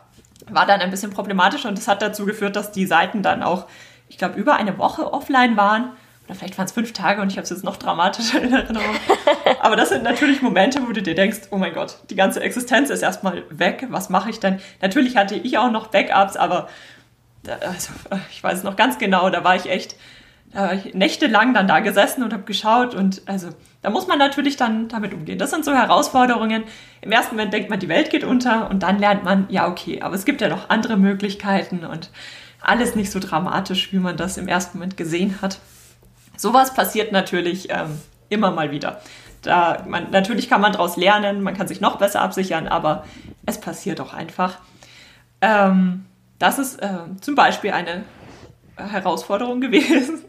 war 0.52 0.68
dann 0.68 0.82
ein 0.82 0.92
bisschen 0.92 1.10
problematisch 1.10 1.66
und 1.66 1.80
das 1.80 1.88
hat 1.88 2.04
dazu 2.04 2.28
geführt, 2.28 2.56
dass 2.56 2.72
die 2.72 2.86
Seiten 2.86 3.24
dann 3.24 3.42
auch, 3.42 3.66
ich 4.08 4.20
glaube, 4.20 4.40
über 4.40 4.54
eine 4.58 4.78
Woche 4.78 5.12
offline 5.12 5.58
waren 5.58 5.94
vielleicht 6.34 6.58
waren 6.58 6.66
es 6.66 6.72
fünf 6.72 6.94
Tage 6.94 7.22
und 7.22 7.32
ich 7.32 7.38
habe 7.38 7.44
es 7.44 7.50
jetzt 7.50 7.64
noch 7.64 7.78
dramatischer 7.78 8.42
in 8.42 8.54
Erinnerung. 8.54 8.96
Aber 9.60 9.76
das 9.76 9.90
sind 9.90 10.04
natürlich 10.04 10.42
Momente, 10.42 10.82
wo 10.88 10.92
du 10.92 11.02
dir 11.02 11.16
denkst, 11.16 11.42
oh 11.52 11.58
mein 11.58 11.74
Gott, 11.74 11.98
die 12.10 12.16
ganze 12.16 12.42
Existenz 12.42 12.90
ist 12.90 13.02
erstmal 13.02 13.44
weg. 13.50 13.88
Was 13.90 14.10
mache 14.10 14.30
ich 14.30 14.40
denn? 14.40 14.60
Natürlich 14.82 15.18
hatte 15.18 15.36
ich 15.36 15.58
auch 15.58 15.72
noch 15.72 15.88
Backups, 15.88 16.36
aber 16.36 16.68
also, 17.48 17.92
ich 18.30 18.44
weiß 18.44 18.64
noch 18.64 18.76
ganz 18.76 18.98
genau, 18.98 19.30
da 19.30 19.44
war 19.44 19.56
ich 19.56 19.70
echt 19.70 19.96
ich 20.86 20.94
nächtelang 20.94 21.54
dann 21.54 21.68
da 21.68 21.80
gesessen 21.80 22.24
und 22.24 22.34
habe 22.34 22.44
geschaut 22.44 22.94
und 22.94 23.22
also 23.26 23.50
da 23.82 23.90
muss 23.90 24.08
man 24.08 24.20
natürlich 24.20 24.58
dann 24.58 24.90
damit 24.90 25.14
umgehen. 25.14 25.40
Das 25.40 25.50
sind 25.50 25.64
so 25.64 25.74
Herausforderungen. 25.74 26.66
Im 27.00 27.12
ersten 27.12 27.36
Moment 27.36 27.54
denkt 27.54 27.70
man, 27.70 27.80
die 27.80 27.88
Welt 27.88 28.10
geht 28.10 28.26
unter 28.26 28.70
und 28.70 28.84
dann 28.84 29.00
lernt 29.00 29.24
man, 29.24 29.46
ja 29.50 29.70
okay, 29.70 30.02
aber 30.02 30.16
es 30.16 30.26
gibt 30.26 30.42
ja 30.42 30.50
noch 30.50 30.70
andere 30.70 30.98
Möglichkeiten 30.98 31.86
und 31.86 32.10
alles 32.60 32.96
nicht 32.96 33.12
so 33.12 33.20
dramatisch, 33.20 33.94
wie 33.94 34.00
man 34.00 34.18
das 34.18 34.38
im 34.38 34.48
ersten 34.48 34.78
Moment 34.78 34.98
gesehen 34.98 35.40
hat. 35.42 35.60
Sowas 36.42 36.74
passiert 36.74 37.12
natürlich 37.12 37.70
ähm, 37.70 38.02
immer 38.30 38.50
mal 38.50 38.72
wieder. 38.72 39.00
Da 39.44 39.86
man, 39.88 40.10
natürlich 40.10 40.50
kann 40.50 40.60
man 40.60 40.72
daraus 40.72 40.98
lernen, 40.98 41.44
man 41.44 41.54
kann 41.54 41.68
sich 41.68 41.82
noch 41.82 42.00
besser 42.00 42.22
absichern, 42.22 42.68
aber 42.68 43.06
es 43.46 43.60
passiert 43.60 44.02
auch 44.02 44.12
einfach. 44.12 44.58
Ähm, 45.40 46.06
das 46.40 46.58
ist 46.58 46.82
äh, 46.82 46.98
zum 47.22 47.36
Beispiel 47.36 47.70
eine 47.70 48.06
Herausforderung 48.76 49.62
gewesen. 49.62 50.24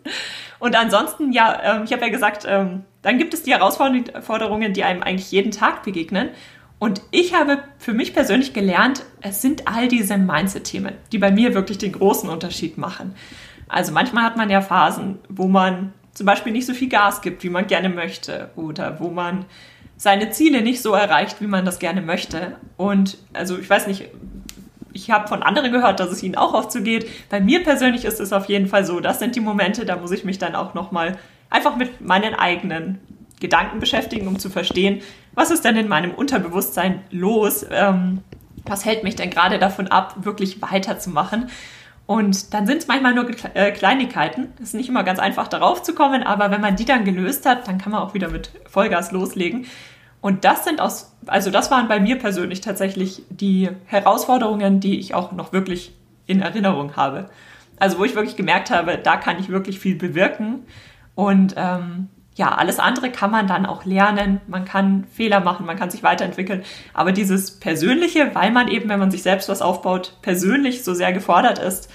Und 0.59 0.77
ansonsten, 0.77 1.33
ja, 1.33 1.77
ähm, 1.77 1.85
ich 1.85 1.94
habe 1.94 2.03
ja 2.03 2.11
gesagt, 2.11 2.44
ähm, 2.46 2.85
dann 3.01 3.16
gibt 3.16 3.33
es 3.33 3.42
die 3.44 3.53
Herausforderungen, 3.55 4.75
die 4.75 4.85
einem 4.85 5.03
eigentlich 5.03 5.33
jeden 5.33 5.51
Tag 5.51 5.83
begegnen. 5.83 6.29
Und 6.79 7.01
ich 7.11 7.33
habe 7.33 7.64
für 7.79 7.94
mich 7.94 8.12
persönlich 8.12 8.53
gelernt, 8.53 9.03
es 9.22 9.40
sind 9.40 9.66
all 9.66 9.88
diese 9.88 10.18
Mindset-Themen, 10.18 10.92
die 11.11 11.18
bei 11.18 11.31
mir 11.31 11.55
wirklich 11.55 11.79
den 11.79 11.92
großen 11.92 12.29
Unterschied 12.29 12.77
machen. 12.77 13.14
Also 13.66 13.92
manchmal 13.92 14.25
hat 14.25 14.37
man 14.37 14.51
ja 14.51 14.61
Phasen, 14.61 15.18
wo 15.31 15.48
man 15.48 15.94
zum 16.12 16.27
Beispiel 16.27 16.53
nicht 16.53 16.66
so 16.66 16.75
viel 16.75 16.88
Gas 16.88 17.20
gibt, 17.20 17.42
wie 17.42 17.51
man 17.51 17.66
gerne 17.66 17.88
möchte 17.88 18.51
oder 18.57 19.01
wo 19.01 19.09
man 19.09 19.44
seine 19.96 20.31
Ziele 20.31 20.62
nicht 20.62 20.83
so 20.83 20.92
erreicht, 20.92 21.40
wie 21.40 21.46
man 21.46 21.64
das 21.64 21.79
gerne 21.79 22.03
möchte. 22.03 22.57
Und 22.77 23.18
also 23.33 23.59
ich 23.59 23.68
weiß 23.68 23.87
nicht, 23.87 24.09
ich 24.92 25.11
habe 25.11 25.29
von 25.29 25.42
anderen 25.42 25.72
gehört, 25.72 26.01
dass 26.01 26.11
es 26.11 26.22
ihnen 26.22 26.35
auch 26.35 26.55
oft 26.55 26.72
so 26.72 26.83
geht. 26.83 27.09
Bei 27.31 27.40
mir 27.40 27.62
persönlich 27.62 28.05
ist 28.05 28.20
es 28.20 28.33
auf 28.33 28.46
jeden 28.46 28.66
Fall 28.66 28.85
so, 28.85 29.01
das 29.01 29.18
sind 29.18 29.37
die 29.37 29.40
Momente, 29.40 29.85
da 29.85 29.96
muss 29.96 30.11
ich 30.11 30.25
mich 30.25 30.38
dann 30.38 30.55
auch 30.55 30.75
nochmal 30.75 31.16
einfach 31.51 31.77
mit 31.77 32.01
meinen 32.01 32.35
eigenen 32.35 32.98
Gedanken 33.40 33.81
beschäftigen, 33.81 34.29
um 34.29 34.38
zu 34.38 34.51
verstehen, 34.51 35.03
was 35.35 35.51
ist 35.51 35.64
denn 35.64 35.77
in 35.77 35.88
meinem 35.88 36.12
Unterbewusstsein 36.12 37.01
los? 37.11 37.66
Ähm, 37.70 38.22
was 38.64 38.85
hält 38.85 39.03
mich 39.03 39.16
denn 39.16 39.31
gerade 39.31 39.59
davon 39.59 39.88
ab, 39.88 40.14
wirklich 40.18 40.62
weiterzumachen? 40.62 41.48
Und 42.07 42.53
dann 42.53 42.67
sind 42.67 42.79
es 42.79 42.88
manchmal 42.88 43.15
nur 43.15 43.27
äh, 43.55 43.71
Kleinigkeiten. 43.71 44.49
Es 44.57 44.69
ist 44.69 44.75
nicht 44.75 44.88
immer 44.88 45.05
ganz 45.05 45.19
einfach 45.19 45.49
darauf 45.49 45.83
zu 45.83 45.95
kommen, 45.95 46.23
aber 46.23 46.51
wenn 46.51 46.61
man 46.61 46.77
die 46.77 46.85
dann 46.85 47.05
gelöst 47.05 47.47
hat, 47.47 47.69
dann 47.69 47.79
kann 47.79 47.93
man 47.93 48.03
auch 48.03 48.15
wieder 48.15 48.29
mit 48.29 48.51
Vollgas 48.67 49.12
loslegen. 49.12 49.67
Und 50.21 50.45
das 50.45 50.65
sind 50.65 50.81
aus, 50.81 51.15
also 51.27 51.51
das 51.51 51.71
waren 51.71 51.88
bei 51.88 52.01
mir 52.01 52.19
persönlich 52.19 52.61
tatsächlich 52.61 53.23
die 53.29 53.71
Herausforderungen, 53.87 54.81
die 54.81 54.99
ich 54.99 55.15
auch 55.15 55.33
noch 55.33 55.53
wirklich 55.53 55.95
in 56.27 56.41
Erinnerung 56.41 56.97
habe. 56.97 57.29
Also 57.79 57.99
wo 57.99 58.05
ich 58.05 58.15
wirklich 58.15 58.37
gemerkt 58.37 58.71
habe, 58.71 58.99
da 58.99 59.17
kann 59.17 59.41
ich 59.41 59.49
wirklich 59.49 59.81
viel 59.81 59.97
bewirken. 59.97 60.61
Und 61.15 61.55
ähm, 61.57 62.09
ja, 62.35 62.55
alles 62.55 62.79
andere 62.79 63.11
kann 63.11 63.31
man 63.31 63.47
dann 63.47 63.66
auch 63.66 63.85
lernen. 63.85 64.40
Man 64.47 64.64
kann 64.64 65.05
Fehler 65.12 65.40
machen, 65.40 65.66
man 65.66 65.79
kann 65.79 65.90
sich 65.90 66.03
weiterentwickeln. 66.03 66.64
Aber 66.95 67.12
dieses 67.12 67.59
Persönliche, 67.59 68.35
weil 68.35 68.51
man 68.51 68.68
eben, 68.68 68.88
wenn 68.88 68.99
man 68.99 69.11
sich 69.11 69.23
selbst 69.23 69.49
was 69.49 69.61
aufbaut, 69.61 70.16
persönlich 70.23 70.83
so 70.83 70.95
sehr 70.95 71.12
gefordert 71.12 71.59
ist, 71.59 71.90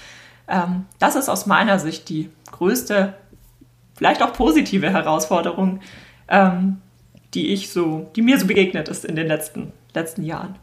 ähm, 0.46 0.86
das 0.98 1.16
ist 1.16 1.28
aus 1.28 1.46
meiner 1.46 1.78
Sicht 1.78 2.08
die 2.08 2.30
größte, 2.52 3.14
vielleicht 3.96 4.22
auch 4.22 4.32
positive 4.32 4.90
Herausforderung, 4.90 5.80
ähm, 6.28 6.78
die 7.34 7.48
ich 7.48 7.70
so, 7.70 8.10
die 8.14 8.22
mir 8.22 8.38
so 8.38 8.46
begegnet 8.46 8.88
ist 8.88 9.04
in 9.04 9.16
den 9.16 9.26
letzten, 9.26 9.72
letzten 9.92 10.22
Jahren. 10.22 10.54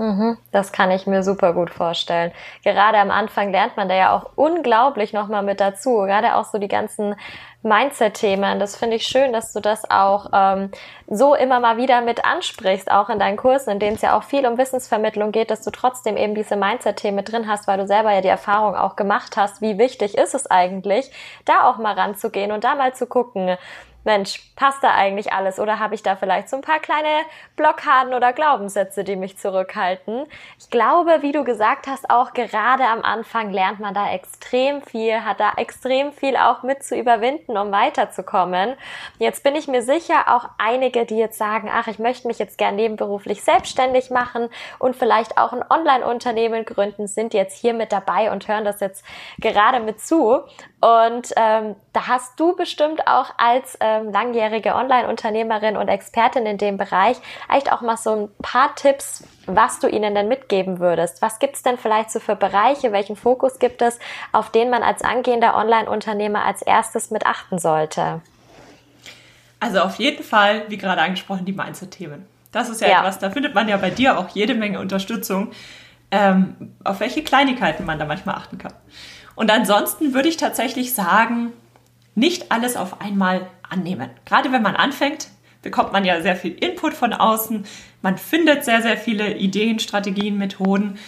Mhm, 0.00 0.38
das 0.52 0.70
kann 0.70 0.92
ich 0.92 1.08
mir 1.08 1.24
super 1.24 1.52
gut 1.52 1.70
vorstellen. 1.70 2.30
Gerade 2.62 2.98
am 2.98 3.10
Anfang 3.10 3.50
lernt 3.50 3.76
man 3.76 3.88
da 3.88 3.96
ja 3.96 4.16
auch 4.16 4.30
unglaublich 4.36 5.12
nochmal 5.12 5.42
mit 5.42 5.60
dazu. 5.60 6.02
Gerade 6.02 6.36
auch 6.36 6.44
so 6.44 6.58
die 6.58 6.68
ganzen 6.68 7.16
Mindset-Themen. 7.64 8.60
Das 8.60 8.76
finde 8.76 8.94
ich 8.94 9.08
schön, 9.08 9.32
dass 9.32 9.52
du 9.52 9.58
das 9.58 9.90
auch 9.90 10.26
ähm, 10.32 10.70
so 11.08 11.34
immer 11.34 11.58
mal 11.58 11.78
wieder 11.78 12.00
mit 12.00 12.24
ansprichst, 12.24 12.88
auch 12.88 13.08
in 13.08 13.18
deinen 13.18 13.36
Kursen, 13.36 13.70
in 13.70 13.78
denen 13.80 13.96
es 13.96 14.02
ja 14.02 14.16
auch 14.16 14.22
viel 14.22 14.46
um 14.46 14.56
Wissensvermittlung 14.56 15.32
geht, 15.32 15.50
dass 15.50 15.62
du 15.62 15.72
trotzdem 15.72 16.16
eben 16.16 16.36
diese 16.36 16.54
Mindset-Themen 16.54 17.24
drin 17.24 17.48
hast, 17.48 17.66
weil 17.66 17.78
du 17.78 17.86
selber 17.88 18.12
ja 18.12 18.20
die 18.20 18.28
Erfahrung 18.28 18.76
auch 18.76 18.94
gemacht 18.94 19.36
hast, 19.36 19.60
wie 19.62 19.78
wichtig 19.78 20.16
ist 20.16 20.32
es 20.32 20.48
eigentlich, 20.48 21.10
da 21.44 21.68
auch 21.68 21.78
mal 21.78 21.94
ranzugehen 21.94 22.52
und 22.52 22.62
da 22.62 22.76
mal 22.76 22.94
zu 22.94 23.06
gucken, 23.08 23.56
Mensch, 24.08 24.40
passt 24.56 24.82
da 24.82 24.94
eigentlich 24.94 25.34
alles 25.34 25.60
oder 25.60 25.78
habe 25.78 25.94
ich 25.94 26.02
da 26.02 26.16
vielleicht 26.16 26.48
so 26.48 26.56
ein 26.56 26.62
paar 26.62 26.78
kleine 26.78 27.26
Blockaden 27.56 28.14
oder 28.14 28.32
Glaubenssätze, 28.32 29.04
die 29.04 29.16
mich 29.16 29.36
zurückhalten? 29.36 30.24
Ich 30.58 30.70
glaube, 30.70 31.18
wie 31.20 31.30
du 31.30 31.44
gesagt 31.44 31.86
hast, 31.86 32.08
auch 32.08 32.32
gerade 32.32 32.84
am 32.84 33.02
Anfang 33.02 33.50
lernt 33.50 33.80
man 33.80 33.92
da 33.92 34.10
extrem 34.10 34.80
viel, 34.80 35.24
hat 35.24 35.40
da 35.40 35.52
extrem 35.58 36.12
viel 36.12 36.38
auch 36.38 36.62
mit 36.62 36.82
zu 36.82 36.96
überwinden, 36.96 37.58
um 37.58 37.70
weiterzukommen. 37.70 38.76
Jetzt 39.18 39.44
bin 39.44 39.54
ich 39.54 39.68
mir 39.68 39.82
sicher, 39.82 40.34
auch 40.34 40.48
einige, 40.56 41.04
die 41.04 41.18
jetzt 41.18 41.36
sagen, 41.36 41.70
ach, 41.70 41.86
ich 41.86 41.98
möchte 41.98 42.28
mich 42.28 42.38
jetzt 42.38 42.56
gern 42.56 42.76
nebenberuflich 42.76 43.44
selbstständig 43.44 44.08
machen 44.08 44.48
und 44.78 44.96
vielleicht 44.96 45.36
auch 45.36 45.52
ein 45.52 45.62
Online-Unternehmen 45.68 46.64
gründen, 46.64 47.08
sind 47.08 47.34
jetzt 47.34 47.60
hier 47.60 47.74
mit 47.74 47.92
dabei 47.92 48.32
und 48.32 48.48
hören 48.48 48.64
das 48.64 48.80
jetzt 48.80 49.04
gerade 49.38 49.80
mit 49.80 50.00
zu. 50.00 50.44
Und 50.80 51.32
ähm, 51.36 51.76
da 51.92 52.06
hast 52.06 52.38
du 52.40 52.54
bestimmt 52.54 53.06
auch 53.06 53.32
als 53.36 53.76
ähm, 53.98 54.12
langjährige 54.12 54.74
Online-Unternehmerin 54.74 55.76
und 55.76 55.88
Expertin 55.88 56.46
in 56.46 56.58
dem 56.58 56.76
Bereich 56.76 57.16
echt 57.52 57.72
auch 57.72 57.80
mal 57.80 57.96
so 57.96 58.10
ein 58.14 58.28
paar 58.42 58.74
Tipps, 58.74 59.24
was 59.46 59.80
du 59.80 59.88
ihnen 59.88 60.14
denn 60.14 60.28
mitgeben 60.28 60.78
würdest. 60.78 61.22
Was 61.22 61.38
gibt's 61.38 61.62
denn 61.62 61.78
vielleicht 61.78 62.10
so 62.10 62.20
für 62.20 62.36
Bereiche, 62.36 62.92
welchen 62.92 63.16
Fokus 63.16 63.58
gibt 63.58 63.82
es, 63.82 63.98
auf 64.32 64.50
den 64.50 64.70
man 64.70 64.82
als 64.82 65.02
angehender 65.02 65.56
Online-Unternehmer 65.56 66.44
als 66.44 66.62
erstes 66.62 67.10
mit 67.10 67.26
achten 67.26 67.58
sollte? 67.58 68.20
Also 69.60 69.80
auf 69.80 69.96
jeden 69.96 70.22
Fall, 70.22 70.62
wie 70.68 70.78
gerade 70.78 71.02
angesprochen, 71.02 71.44
die 71.44 71.52
Mindset-Themen. 71.52 72.26
Das 72.52 72.68
ist 72.68 72.80
ja, 72.80 72.88
ja, 72.88 72.98
etwas, 73.00 73.18
da 73.18 73.30
findet 73.30 73.54
man 73.54 73.68
ja 73.68 73.76
bei 73.76 73.90
dir 73.90 74.18
auch 74.18 74.28
jede 74.28 74.54
Menge 74.54 74.80
Unterstützung, 74.80 75.50
ähm, 76.10 76.74
auf 76.84 77.00
welche 77.00 77.22
Kleinigkeiten 77.22 77.84
man 77.84 77.98
da 77.98 78.04
manchmal 78.06 78.36
achten 78.36 78.58
kann. 78.58 78.72
Und 79.34 79.50
ansonsten 79.50 80.14
würde 80.14 80.28
ich 80.28 80.36
tatsächlich 80.36 80.94
sagen, 80.94 81.52
nicht 82.14 82.50
alles 82.50 82.76
auf 82.76 83.00
einmal 83.00 83.46
annehmen. 83.68 84.10
Gerade 84.24 84.52
wenn 84.52 84.62
man 84.62 84.76
anfängt, 84.76 85.28
bekommt 85.62 85.92
man 85.92 86.04
ja 86.04 86.20
sehr 86.20 86.36
viel 86.36 86.52
Input 86.52 86.94
von 86.94 87.12
außen. 87.12 87.64
Man 88.02 88.18
findet 88.18 88.64
sehr, 88.64 88.82
sehr 88.82 88.96
viele 88.96 89.36
Ideen, 89.36 89.78
Strategien, 89.78 90.38
Methoden. 90.38 90.98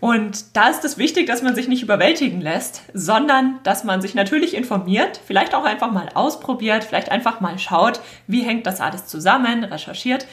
Und 0.00 0.56
da 0.56 0.68
ist 0.68 0.84
es 0.84 0.98
wichtig, 0.98 1.26
dass 1.26 1.40
man 1.40 1.54
sich 1.54 1.66
nicht 1.66 1.82
überwältigen 1.82 2.42
lässt, 2.42 2.82
sondern 2.92 3.60
dass 3.62 3.84
man 3.84 4.02
sich 4.02 4.14
natürlich 4.14 4.54
informiert, 4.54 5.18
vielleicht 5.24 5.54
auch 5.54 5.64
einfach 5.64 5.92
mal 5.92 6.10
ausprobiert, 6.12 6.84
vielleicht 6.84 7.10
einfach 7.10 7.40
mal 7.40 7.58
schaut, 7.58 8.00
wie 8.26 8.42
hängt 8.42 8.66
das 8.66 8.82
alles 8.82 9.06
zusammen, 9.06 9.64
recherchiert, 9.64 10.26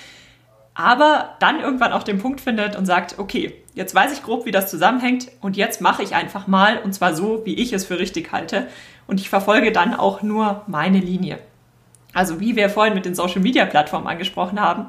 aber 0.74 1.36
dann 1.39 1.62
irgendwann 1.62 1.93
auch 1.93 2.04
den 2.04 2.19
Punkt 2.19 2.41
findet 2.41 2.76
und 2.76 2.86
sagt, 2.86 3.17
okay, 3.17 3.54
jetzt 3.74 3.95
weiß 3.95 4.12
ich 4.12 4.24
grob, 4.24 4.45
wie 4.45 4.52
das 4.52 4.69
zusammenhängt 4.69 5.28
und 5.39 5.56
jetzt 5.56 5.80
mache 5.80 6.04
ich 6.04 6.15
einfach 6.15 6.47
mal 6.47 6.80
und 6.80 6.93
zwar 6.93 7.15
so, 7.15 7.45
wie 7.45 7.56
ich 7.56 7.71
es 7.71 7.86
für 7.86 7.97
richtig 7.97 8.34
halte 8.34 8.67
und 9.08 9.21
ich 9.21 9.30
verfolge 9.30 9.71
dann 9.71 9.93
auch 9.93 10.21
nur 10.21 10.63
meine 10.67 11.00
Linie. 11.00 11.39
Also 12.13 12.39
wie 12.39 12.56
wir 12.56 12.69
vorhin 12.69 12.93
mit 12.93 13.06
den 13.06 13.15
Social-Media-Plattformen 13.15 14.08
angesprochen 14.08 14.60
haben, 14.60 14.88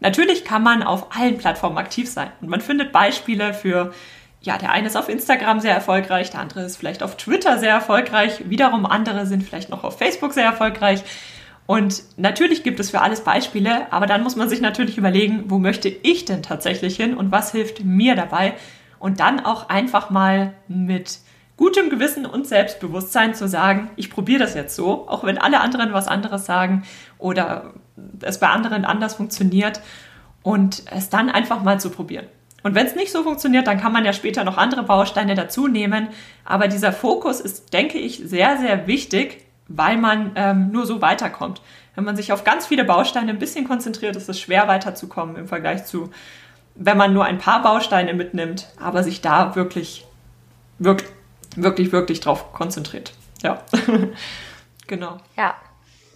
natürlich 0.00 0.44
kann 0.44 0.62
man 0.62 0.82
auf 0.82 1.16
allen 1.16 1.38
Plattformen 1.38 1.78
aktiv 1.78 2.08
sein 2.08 2.30
und 2.40 2.48
man 2.48 2.60
findet 2.60 2.92
Beispiele 2.92 3.54
für, 3.54 3.92
ja, 4.40 4.58
der 4.58 4.72
eine 4.72 4.86
ist 4.86 4.96
auf 4.96 5.08
Instagram 5.08 5.60
sehr 5.60 5.74
erfolgreich, 5.74 6.30
der 6.30 6.40
andere 6.40 6.62
ist 6.62 6.76
vielleicht 6.76 7.02
auf 7.02 7.16
Twitter 7.16 7.58
sehr 7.58 7.72
erfolgreich, 7.72 8.42
wiederum 8.48 8.86
andere 8.86 9.26
sind 9.26 9.42
vielleicht 9.42 9.70
noch 9.70 9.84
auf 9.84 9.98
Facebook 9.98 10.32
sehr 10.32 10.44
erfolgreich. 10.44 11.02
Und 11.66 12.02
natürlich 12.18 12.62
gibt 12.62 12.78
es 12.78 12.90
für 12.90 13.00
alles 13.00 13.22
Beispiele, 13.22 13.90
aber 13.90 14.06
dann 14.06 14.22
muss 14.22 14.36
man 14.36 14.50
sich 14.50 14.60
natürlich 14.60 14.98
überlegen, 14.98 15.44
wo 15.46 15.58
möchte 15.58 15.88
ich 15.88 16.26
denn 16.26 16.42
tatsächlich 16.42 16.96
hin 16.96 17.16
und 17.16 17.32
was 17.32 17.52
hilft 17.52 17.82
mir 17.84 18.14
dabei? 18.14 18.54
Und 18.98 19.20
dann 19.20 19.40
auch 19.40 19.70
einfach 19.70 20.10
mal 20.10 20.52
mit 20.68 21.20
gutem 21.56 21.90
Gewissen 21.90 22.26
und 22.26 22.46
Selbstbewusstsein 22.46 23.34
zu 23.34 23.48
sagen, 23.48 23.90
ich 23.96 24.10
probiere 24.10 24.40
das 24.40 24.54
jetzt 24.54 24.74
so, 24.74 25.08
auch 25.08 25.24
wenn 25.24 25.38
alle 25.38 25.60
anderen 25.60 25.92
was 25.92 26.08
anderes 26.08 26.46
sagen 26.46 26.84
oder 27.18 27.74
es 28.20 28.40
bei 28.40 28.48
anderen 28.48 28.84
anders 28.84 29.14
funktioniert 29.14 29.80
und 30.42 30.82
es 30.90 31.10
dann 31.10 31.30
einfach 31.30 31.62
mal 31.62 31.78
zu 31.80 31.90
probieren. 31.90 32.26
Und 32.64 32.74
wenn 32.74 32.86
es 32.86 32.96
nicht 32.96 33.12
so 33.12 33.22
funktioniert, 33.22 33.66
dann 33.66 33.78
kann 33.78 33.92
man 33.92 34.06
ja 34.06 34.12
später 34.12 34.42
noch 34.42 34.56
andere 34.56 34.84
Bausteine 34.84 35.34
dazu 35.34 35.68
nehmen. 35.68 36.08
Aber 36.46 36.66
dieser 36.66 36.92
Fokus 36.92 37.40
ist, 37.40 37.74
denke 37.74 37.98
ich, 37.98 38.22
sehr, 38.24 38.56
sehr 38.56 38.86
wichtig, 38.86 39.44
weil 39.68 39.98
man 39.98 40.32
ähm, 40.34 40.70
nur 40.72 40.86
so 40.86 41.02
weiterkommt. 41.02 41.60
Wenn 41.94 42.04
man 42.04 42.16
sich 42.16 42.32
auf 42.32 42.42
ganz 42.42 42.66
viele 42.66 42.84
Bausteine 42.84 43.30
ein 43.30 43.38
bisschen 43.38 43.68
konzentriert, 43.68 44.16
ist 44.16 44.30
es 44.30 44.40
schwer 44.40 44.66
weiterzukommen 44.66 45.36
im 45.36 45.46
Vergleich 45.46 45.84
zu, 45.84 46.10
wenn 46.74 46.96
man 46.96 47.12
nur 47.12 47.26
ein 47.26 47.38
paar 47.38 47.62
Bausteine 47.62 48.14
mitnimmt, 48.14 48.68
aber 48.80 49.02
sich 49.02 49.20
da 49.20 49.54
wirklich, 49.54 50.06
wirklich, 50.78 51.10
wirklich, 51.56 51.92
wirklich 51.92 52.20
drauf 52.20 52.52
konzentriert. 52.52 53.12
Ja, 53.42 53.62
genau. 54.86 55.18
Ja, 55.36 55.54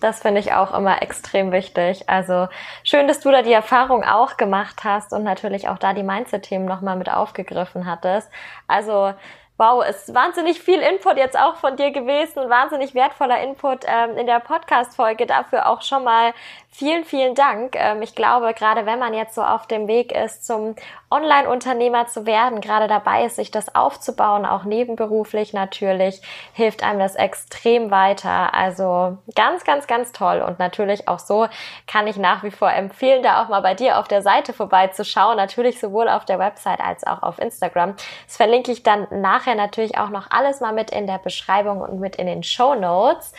das 0.00 0.20
finde 0.20 0.40
ich 0.40 0.52
auch 0.52 0.76
immer 0.76 1.02
extrem 1.02 1.52
wichtig. 1.52 2.08
Also 2.08 2.48
schön, 2.84 3.08
dass 3.08 3.20
du 3.20 3.30
da 3.30 3.42
die 3.42 3.52
Erfahrung 3.52 4.04
auch 4.04 4.36
gemacht 4.36 4.84
hast 4.84 5.12
und 5.12 5.24
natürlich 5.24 5.68
auch 5.68 5.78
da 5.78 5.92
die 5.92 6.02
Mindset-Themen 6.02 6.64
nochmal 6.64 6.96
mit 6.96 7.10
aufgegriffen 7.10 7.86
hattest. 7.86 8.28
Also 8.66 9.12
Wow, 9.60 9.84
ist 9.84 10.14
wahnsinnig 10.14 10.60
viel 10.60 10.78
Input 10.78 11.16
jetzt 11.16 11.36
auch 11.36 11.56
von 11.56 11.74
dir 11.74 11.90
gewesen, 11.90 12.48
wahnsinnig 12.48 12.94
wertvoller 12.94 13.42
Input 13.42 13.80
ähm, 13.88 14.16
in 14.16 14.26
der 14.26 14.38
Podcast-Folge. 14.38 15.26
Dafür 15.26 15.68
auch 15.68 15.82
schon 15.82 16.04
mal 16.04 16.32
vielen, 16.70 17.04
vielen 17.04 17.34
Dank. 17.34 17.74
Ähm, 17.74 18.00
ich 18.00 18.14
glaube, 18.14 18.54
gerade 18.54 18.86
wenn 18.86 19.00
man 19.00 19.14
jetzt 19.14 19.34
so 19.34 19.42
auf 19.42 19.66
dem 19.66 19.88
Weg 19.88 20.12
ist, 20.12 20.46
zum 20.46 20.76
Online-Unternehmer 21.10 22.06
zu 22.06 22.26
werden, 22.26 22.60
gerade 22.60 22.86
dabei 22.86 23.24
ist, 23.24 23.36
sich 23.36 23.50
das 23.50 23.74
aufzubauen, 23.74 24.44
auch 24.44 24.64
nebenberuflich 24.64 25.52
natürlich, 25.52 26.20
hilft 26.52 26.82
einem 26.82 26.98
das 26.98 27.14
extrem 27.14 27.90
weiter. 27.90 28.52
Also 28.54 29.18
ganz, 29.34 29.64
ganz, 29.64 29.86
ganz 29.86 30.12
toll. 30.12 30.42
Und 30.46 30.58
natürlich 30.58 31.08
auch 31.08 31.18
so 31.18 31.48
kann 31.86 32.06
ich 32.06 32.16
nach 32.16 32.42
wie 32.42 32.50
vor 32.50 32.70
empfehlen, 32.70 33.22
da 33.22 33.42
auch 33.42 33.48
mal 33.48 33.60
bei 33.60 33.74
dir 33.74 33.98
auf 33.98 34.08
der 34.08 34.22
Seite 34.22 34.52
vorbeizuschauen. 34.52 35.36
Natürlich 35.36 35.80
sowohl 35.80 36.08
auf 36.08 36.24
der 36.24 36.38
Website 36.38 36.80
als 36.80 37.06
auch 37.06 37.22
auf 37.22 37.38
Instagram. 37.38 37.94
Das 38.26 38.36
verlinke 38.36 38.70
ich 38.70 38.82
dann 38.82 39.06
nachher 39.10 39.54
natürlich 39.54 39.96
auch 39.96 40.10
noch 40.10 40.30
alles 40.30 40.60
mal 40.60 40.72
mit 40.72 40.90
in 40.90 41.06
der 41.06 41.18
Beschreibung 41.18 41.80
und 41.80 42.00
mit 42.00 42.16
in 42.16 42.26
den 42.26 42.42
Show 42.42 42.74
Notes. 42.74 43.32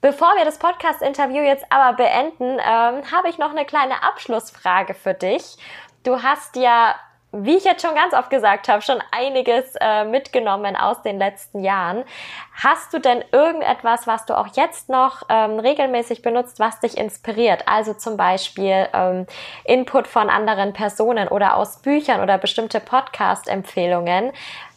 Bevor 0.00 0.34
wir 0.36 0.44
das 0.44 0.58
Podcast-Interview 0.58 1.42
jetzt 1.42 1.64
aber 1.70 1.96
beenden, 1.96 2.58
ähm, 2.58 3.12
habe 3.12 3.28
ich 3.28 3.38
noch 3.38 3.50
eine 3.50 3.64
kleine 3.64 4.02
Abschlussfrage 4.02 4.94
für 4.94 5.14
dich. 5.14 5.56
Du 6.02 6.24
hast 6.24 6.56
ja, 6.56 6.96
wie 7.32 7.56
ich 7.56 7.64
jetzt 7.64 7.82
schon 7.82 7.94
ganz 7.94 8.12
oft 8.14 8.30
gesagt 8.30 8.68
habe, 8.68 8.82
schon 8.82 8.98
einiges 9.10 9.74
äh, 9.80 10.04
mitgenommen 10.04 10.76
aus 10.76 11.02
den 11.02 11.18
letzten 11.18 11.64
Jahren. 11.64 12.04
Hast 12.52 12.92
du 12.92 12.98
denn 12.98 13.24
irgendetwas, 13.32 14.06
was 14.06 14.26
du 14.26 14.36
auch 14.36 14.48
jetzt 14.54 14.90
noch 14.90 15.22
ähm, 15.30 15.58
regelmäßig 15.58 16.20
benutzt, 16.20 16.60
was 16.60 16.80
dich 16.80 16.98
inspiriert? 16.98 17.64
Also 17.66 17.94
zum 17.94 18.16
Beispiel 18.16 18.86
ähm, 18.92 19.26
Input 19.64 20.06
von 20.06 20.28
anderen 20.28 20.74
Personen 20.74 21.28
oder 21.28 21.56
aus 21.56 21.80
Büchern 21.80 22.20
oder 22.20 22.36
bestimmte 22.36 22.80
Podcast-Empfehlungen. 22.80 24.32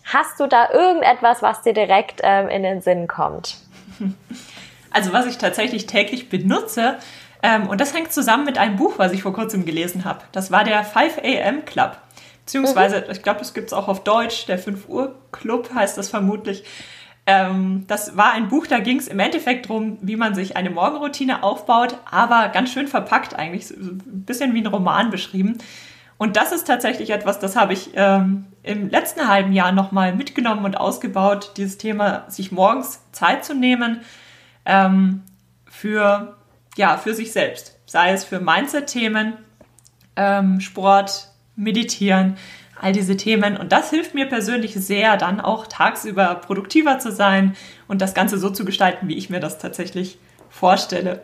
Hast 0.05 0.39
du 0.39 0.47
da 0.47 0.69
irgendetwas, 0.71 1.41
was 1.41 1.61
dir 1.61 1.73
direkt 1.73 2.21
ähm, 2.23 2.47
in 2.47 2.63
den 2.63 2.81
Sinn 2.81 3.07
kommt? 3.07 3.57
Also 4.91 5.11
was 5.11 5.25
ich 5.25 5.37
tatsächlich 5.37 5.87
täglich 5.87 6.29
benutze, 6.29 6.99
ähm, 7.43 7.67
und 7.67 7.79
das 7.79 7.93
hängt 7.93 8.11
zusammen 8.11 8.45
mit 8.45 8.57
einem 8.57 8.75
Buch, 8.77 8.93
was 8.97 9.11
ich 9.11 9.21
vor 9.21 9.33
kurzem 9.33 9.65
gelesen 9.65 10.03
habe. 10.05 10.21
Das 10.31 10.51
war 10.51 10.63
der 10.63 10.83
5 10.83 11.19
AM 11.19 11.65
Club. 11.65 11.97
Beziehungsweise, 12.45 13.01
mhm. 13.01 13.11
ich 13.11 13.23
glaube, 13.23 13.39
das 13.39 13.53
gibt 13.53 13.67
es 13.67 13.73
auch 13.73 13.87
auf 13.87 14.03
Deutsch, 14.03 14.45
der 14.45 14.59
5 14.59 14.87
Uhr 14.87 15.15
Club 15.31 15.73
heißt 15.73 15.97
das 15.97 16.09
vermutlich. 16.09 16.63
Ähm, 17.27 17.85
das 17.87 18.15
war 18.15 18.33
ein 18.33 18.49
Buch, 18.49 18.67
da 18.67 18.79
ging 18.79 18.99
es 18.99 19.07
im 19.07 19.19
Endeffekt 19.19 19.65
darum, 19.65 19.97
wie 20.01 20.15
man 20.15 20.35
sich 20.35 20.55
eine 20.55 20.69
Morgenroutine 20.69 21.41
aufbaut, 21.41 21.97
aber 22.09 22.49
ganz 22.49 22.71
schön 22.71 22.87
verpackt 22.87 23.35
eigentlich, 23.35 23.67
so 23.67 23.73
ein 23.73 24.23
bisschen 24.25 24.53
wie 24.53 24.61
ein 24.61 24.67
Roman 24.67 25.09
beschrieben. 25.09 25.57
Und 26.17 26.37
das 26.37 26.51
ist 26.51 26.65
tatsächlich 26.65 27.09
etwas, 27.09 27.39
das 27.39 27.55
habe 27.55 27.73
ich 27.73 27.89
ähm, 27.95 28.45
im 28.61 28.89
letzten 28.89 29.27
halben 29.27 29.53
Jahr 29.53 29.71
nochmal 29.71 30.15
mitgenommen 30.15 30.65
und 30.65 30.77
ausgebaut, 30.77 31.53
dieses 31.57 31.77
Thema, 31.77 32.25
sich 32.29 32.51
morgens 32.51 33.01
Zeit 33.11 33.43
zu 33.43 33.55
nehmen, 33.55 34.01
ähm, 34.65 35.23
für, 35.65 36.37
ja, 36.77 36.97
für 36.97 37.15
sich 37.15 37.33
selbst. 37.33 37.77
Sei 37.87 38.11
es 38.11 38.23
für 38.23 38.39
Mindset-Themen, 38.39 39.33
ähm, 40.15 40.61
Sport, 40.61 41.29
Meditieren, 41.55 42.37
all 42.79 42.91
diese 42.91 43.17
Themen. 43.17 43.57
Und 43.57 43.71
das 43.71 43.89
hilft 43.89 44.13
mir 44.13 44.27
persönlich 44.27 44.73
sehr, 44.75 45.17
dann 45.17 45.39
auch 45.39 45.67
tagsüber 45.67 46.35
produktiver 46.35 46.99
zu 46.99 47.11
sein 47.11 47.55
und 47.87 48.01
das 48.01 48.13
Ganze 48.13 48.37
so 48.37 48.49
zu 48.49 48.65
gestalten, 48.65 49.07
wie 49.07 49.15
ich 49.15 49.29
mir 49.29 49.39
das 49.39 49.57
tatsächlich 49.57 50.17
vorstelle. 50.49 51.21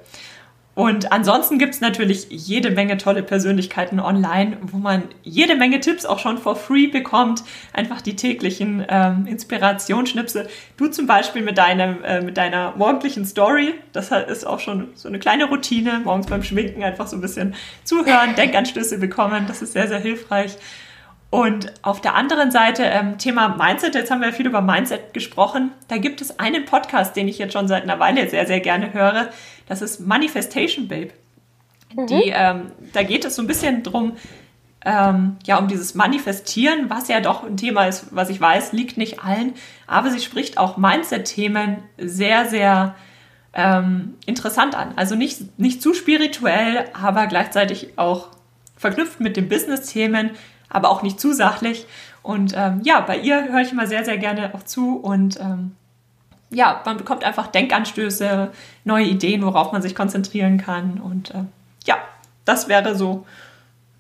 Und 0.74 1.12
ansonsten 1.12 1.60
gibt 1.60 1.74
es 1.74 1.82
natürlich 1.82 2.28
jede 2.30 2.72
Menge 2.72 2.98
tolle 2.98 3.24
Persönlichkeiten 3.24 4.00
online, 4.00 4.58
wo 4.62 4.78
man 4.78 5.04
jede 5.22 5.56
Menge 5.56 5.82
Tipps 5.82 6.06
auch 6.06 6.20
schon 6.20 6.38
for 6.38 6.56
free 6.56 6.88
bekommt. 6.88 7.44
Einfach 7.74 8.02
die 8.02 8.16
täglichen 8.16 8.86
ähm, 8.88 9.26
Inspirationsschnipsel. 9.28 10.48
Du 10.78 10.88
zum 10.88 11.08
Beispiel 11.08 11.42
mit, 11.42 11.58
deinem, 11.58 12.02
äh, 12.06 12.22
mit 12.22 12.38
deiner 12.38 12.74
morgendlichen 12.78 13.26
Story. 13.26 13.74
Das 13.92 14.12
ist 14.12 14.48
auch 14.48 14.62
schon 14.62 14.88
so 14.96 15.10
eine 15.10 15.20
kleine 15.20 15.46
Routine. 15.46 16.02
Morgens 16.06 16.28
beim 16.28 16.42
Schminken 16.42 16.84
einfach 16.84 17.08
so 17.08 17.18
ein 17.18 17.22
bisschen 17.22 17.54
zuhören, 17.84 18.36
Denkanstöße 18.38 18.98
bekommen. 18.98 19.46
Das 19.48 19.62
ist 19.62 19.74
sehr, 19.74 19.90
sehr 19.90 20.00
hilfreich. 20.00 20.58
Und 21.32 21.72
auf 21.82 22.02
der 22.02 22.14
anderen 22.16 22.52
Seite, 22.52 22.84
ähm, 22.84 23.18
Thema 23.18 23.56
Mindset, 23.58 23.96
jetzt 23.96 24.12
haben 24.12 24.20
wir 24.22 24.34
viel 24.34 24.46
über 24.46 24.62
Mindset 24.62 25.14
gesprochen. 25.14 25.72
Da 25.88 25.98
gibt 25.98 26.20
es 26.20 26.40
einen 26.40 26.66
Podcast, 26.66 27.16
den 27.16 27.30
ich 27.30 27.40
jetzt 27.40 27.54
schon 27.54 27.70
seit 27.70 27.84
einer 27.84 28.00
Weile 28.00 28.30
sehr, 28.30 28.46
sehr 28.46 28.60
gerne 28.60 28.94
höre. 28.94 29.30
Das 29.66 29.82
ist 29.82 30.02
Manifestation 30.02 30.90
Babe. 30.90 31.12
Mhm. 31.96 32.08
Die, 32.08 32.34
ähm, 32.36 32.72
da 32.92 33.04
geht 33.04 33.24
es 33.24 33.38
so 33.38 33.42
ein 33.42 33.48
bisschen 33.48 33.82
drum, 33.82 34.18
ähm, 34.84 35.38
ja, 35.46 35.58
um 35.58 35.70
dieses 35.70 35.96
Manifestieren, 35.96 36.90
was 36.90 37.08
ja 37.08 37.22
doch 37.22 37.46
ein 37.46 37.56
Thema 37.56 37.86
ist, 37.86 38.08
was 38.12 38.30
ich 38.30 38.42
weiß, 38.42 38.74
liegt 38.74 38.98
nicht 38.98 39.24
allen. 39.24 39.54
Aber 39.88 40.12
sie 40.12 40.20
spricht 40.20 40.58
auch 40.58 40.76
Mindset-Themen 40.76 41.78
sehr, 41.98 42.46
sehr 42.48 42.96
ähm, 43.54 44.16
interessant 44.26 44.76
an. 44.76 44.94
Also 44.98 45.16
nicht, 45.16 45.58
nicht 45.58 45.82
zu 45.82 45.94
spirituell, 45.94 46.90
aber 46.92 47.28
gleichzeitig 47.28 47.98
auch 47.98 48.28
verknüpft 48.76 49.22
mit 49.22 49.38
den 49.38 49.48
Business-Themen, 49.48 50.32
aber 50.72 50.90
auch 50.90 51.04
nicht 51.04 51.20
zu 51.20 51.34
sachlich. 51.34 51.86
Und 52.24 52.54
ähm, 52.56 52.82
ja, 52.84 53.02
bei 53.02 53.18
ihr 53.18 53.52
höre 53.52 53.62
ich 53.62 53.72
immer 53.72 53.88
sehr, 53.88 54.06
sehr 54.06 54.18
gerne 54.18 54.54
auch 54.56 54.64
zu 54.64 54.98
und 54.98 55.40
ähm, 55.40 55.76
ja, 56.50 56.82
man 56.86 56.98
bekommt 56.98 57.24
einfach 57.24 57.48
Denkanstöße, 57.48 58.52
neue 58.84 59.06
Ideen, 59.06 59.44
worauf 59.44 59.72
man 59.72 59.82
sich 59.82 59.96
konzentrieren 59.96 60.58
kann. 60.58 61.00
Und 61.00 61.32
äh, 61.32 61.46
ja, 61.86 61.96
das 62.44 62.68
wäre 62.68 62.96
so 62.96 63.26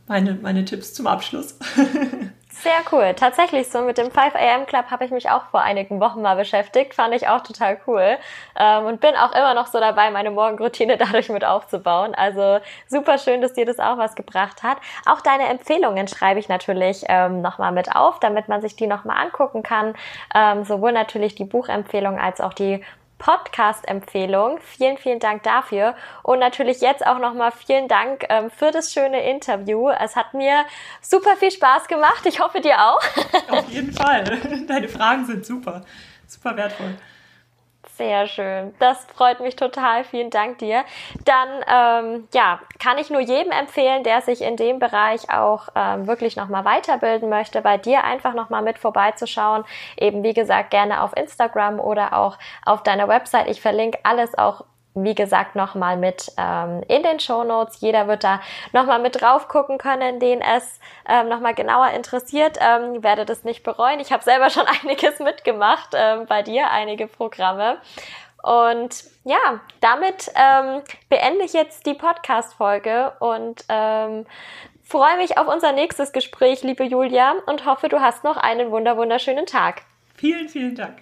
meine, 0.08 0.36
meine 0.36 0.66
Tipps 0.66 0.94
zum 0.94 1.08
Abschluss. 1.08 1.58
Sehr 2.64 2.84
cool. 2.91 3.16
Tatsächlich 3.16 3.70
so 3.70 3.82
mit 3.82 3.97
dem 3.97 4.12
5 4.12 4.36
AM 4.36 4.68
Club 4.68 4.91
habe 4.91 5.03
ich 5.03 5.09
mich 5.09 5.32
auch 5.32 5.45
vor 5.45 5.62
einigen 5.62 5.99
Wochen 5.99 6.22
mal 6.22 6.36
beschäftigt. 6.36 6.93
Fand 6.93 7.16
ich 7.16 7.28
auch 7.28 7.41
total 7.41 7.80
cool. 7.88 8.18
Ähm, 8.55 8.86
und 8.86 9.01
bin 9.01 9.16
auch 9.16 9.32
immer 9.32 9.55
noch 9.55 9.66
so 9.66 9.80
dabei, 9.80 10.12
meine 10.12 10.30
Morgenroutine 10.30 10.97
dadurch 10.99 11.30
mit 11.30 11.43
aufzubauen. 11.43 12.14
Also 12.14 12.59
super 12.88 13.18
schön, 13.18 13.41
dass 13.41 13.53
dir 13.53 13.66
das 13.66 13.80
auch 13.80 13.97
was 13.97 14.14
gebracht 14.14 14.62
hat. 14.62 14.78
Auch 15.07 15.22
deine 15.22 15.47
Empfehlungen 15.47 16.07
schreibe 16.07 16.39
ich 16.39 16.49
natürlich 16.49 17.03
ähm, 17.07 17.41
nochmal 17.41 17.72
mit 17.72 17.95
auf, 17.95 18.20
damit 18.20 18.47
man 18.47 18.62
sich 18.62 18.76
die 18.76 18.86
nochmal 18.86 19.18
angucken 19.18 19.64
kann. 19.64 19.95
Ähm, 20.36 20.64
sowohl 20.64 20.91
natürlich 20.91 21.34
die 21.34 21.45
Buchempfehlung 21.45 22.20
als 22.20 22.41
auch 22.41 22.53
die 22.53 22.84
Podcast-Empfehlung. 23.22 24.60
Vielen, 24.64 24.98
vielen 24.98 25.20
Dank 25.20 25.44
dafür. 25.44 25.96
Und 26.24 26.40
natürlich 26.40 26.82
jetzt 26.82 27.06
auch 27.06 27.20
nochmal 27.20 27.52
vielen 27.52 27.88
Dank 27.88 28.26
ähm, 28.30 28.50
für 28.50 28.72
das 28.72 28.92
schöne 28.92 29.30
Interview. 29.30 29.90
Es 29.90 30.16
hat 30.16 30.34
mir 30.34 30.66
super 31.02 31.38
viel 31.38 31.52
Spaß 31.52 31.88
gemacht. 31.88 32.26
Ich 32.26 32.40
hoffe 32.40 32.62
dir 32.62 32.82
auch. 32.82 33.02
Auf 33.50 33.70
jeden 33.70 33.94
Fall. 33.94 34.40
Deine 34.68 34.90
Fragen 34.90 35.26
sind 35.28 35.46
super. 35.46 35.86
Super 36.28 36.58
wertvoll. 36.58 36.98
Sehr 38.02 38.26
schön. 38.26 38.74
Das 38.80 39.06
freut 39.16 39.41
mich 39.41 39.56
total. 39.56 40.04
Vielen 40.04 40.32
Dank 40.32 40.58
dir. 40.58 40.86
Dann 41.24 41.49
ähm, 41.68 42.28
ja, 42.34 42.60
kann 42.80 42.97
ich 42.97 43.12
nur 43.12 43.20
jedem 43.20 43.52
empfehlen, 43.52 44.04
der 44.04 44.22
sich 44.22 44.41
in 44.41 44.58
dem 44.58 44.80
Bereich 44.80 45.30
auch 45.30 45.68
ähm, 45.76 46.08
wirklich 46.08 46.36
nochmal 46.36 46.66
weiterbilden 46.66 47.30
möchte, 47.30 47.62
bei 47.62 47.78
dir 47.78 48.04
einfach 48.04 48.34
nochmal 48.34 48.64
mit 48.64 48.80
vorbeizuschauen. 48.80 49.66
Eben 49.97 50.24
wie 50.24 50.34
gesagt, 50.34 50.72
gerne 50.72 51.04
auf 51.04 51.16
Instagram 51.16 51.80
oder 51.80 52.18
auch 52.18 52.39
auf 52.66 52.82
deiner 52.82 53.08
Website. 53.08 53.47
Ich 53.47 53.62
verlinke 53.62 53.99
alles 54.02 54.36
auch 54.36 54.66
wie 54.94 55.16
gesagt, 55.16 55.56
nochmal 55.56 55.98
mit 55.98 56.32
ähm, 56.38 56.84
in 56.88 57.04
den 57.04 57.20
Show 57.20 57.44
Notes. 57.44 57.80
Jeder 57.82 58.08
wird 58.08 58.24
da 58.24 58.42
nochmal 58.74 59.00
mit 59.00 59.22
drauf 59.22 59.48
gucken 59.48 59.78
können, 59.78 60.20
den 60.20 60.42
es 60.42 60.80
ähm, 61.08 61.30
nochmal 61.30 61.54
genauer 61.54 61.92
interessiert. 61.92 62.58
Ähm, 62.60 63.02
werde 63.04 63.26
das 63.26 63.44
nicht 63.44 63.64
bereuen. 63.64 64.00
Ich 64.00 64.12
habe 64.12 64.24
selber 64.24 64.50
schon 64.50 64.66
einiges 64.84 65.20
mitgemacht 65.20 65.89
ähm, 65.94 66.26
bei 66.28 66.42
dir, 66.42 66.70
einige 66.72 67.08
Programme. 67.08 67.78
Und 68.44 69.04
ja, 69.24 69.60
damit 69.82 70.32
ähm, 70.36 70.82
beende 71.10 71.46
ich 71.46 71.54
jetzt 71.54 71.86
die 71.86 71.94
Podcast-Folge 71.94 73.14
und 73.20 73.64
ähm, 73.70 74.26
freue 74.84 75.18
mich 75.18 75.38
auf 75.38 75.48
unser 75.48 75.72
nächstes 75.72 76.12
Gespräch, 76.12 76.64
liebe 76.64 76.84
Julia, 76.84 77.36
und 77.46 77.66
hoffe, 77.66 77.88
du 77.88 78.02
hast 78.02 78.24
noch 78.24 78.38
einen 78.38 78.72
wunder 78.72 78.98
wunderschönen 78.98 79.46
Tag. 79.46 79.84
Vielen, 80.16 80.50
vielen 80.50 80.76
Dank. 80.76 80.98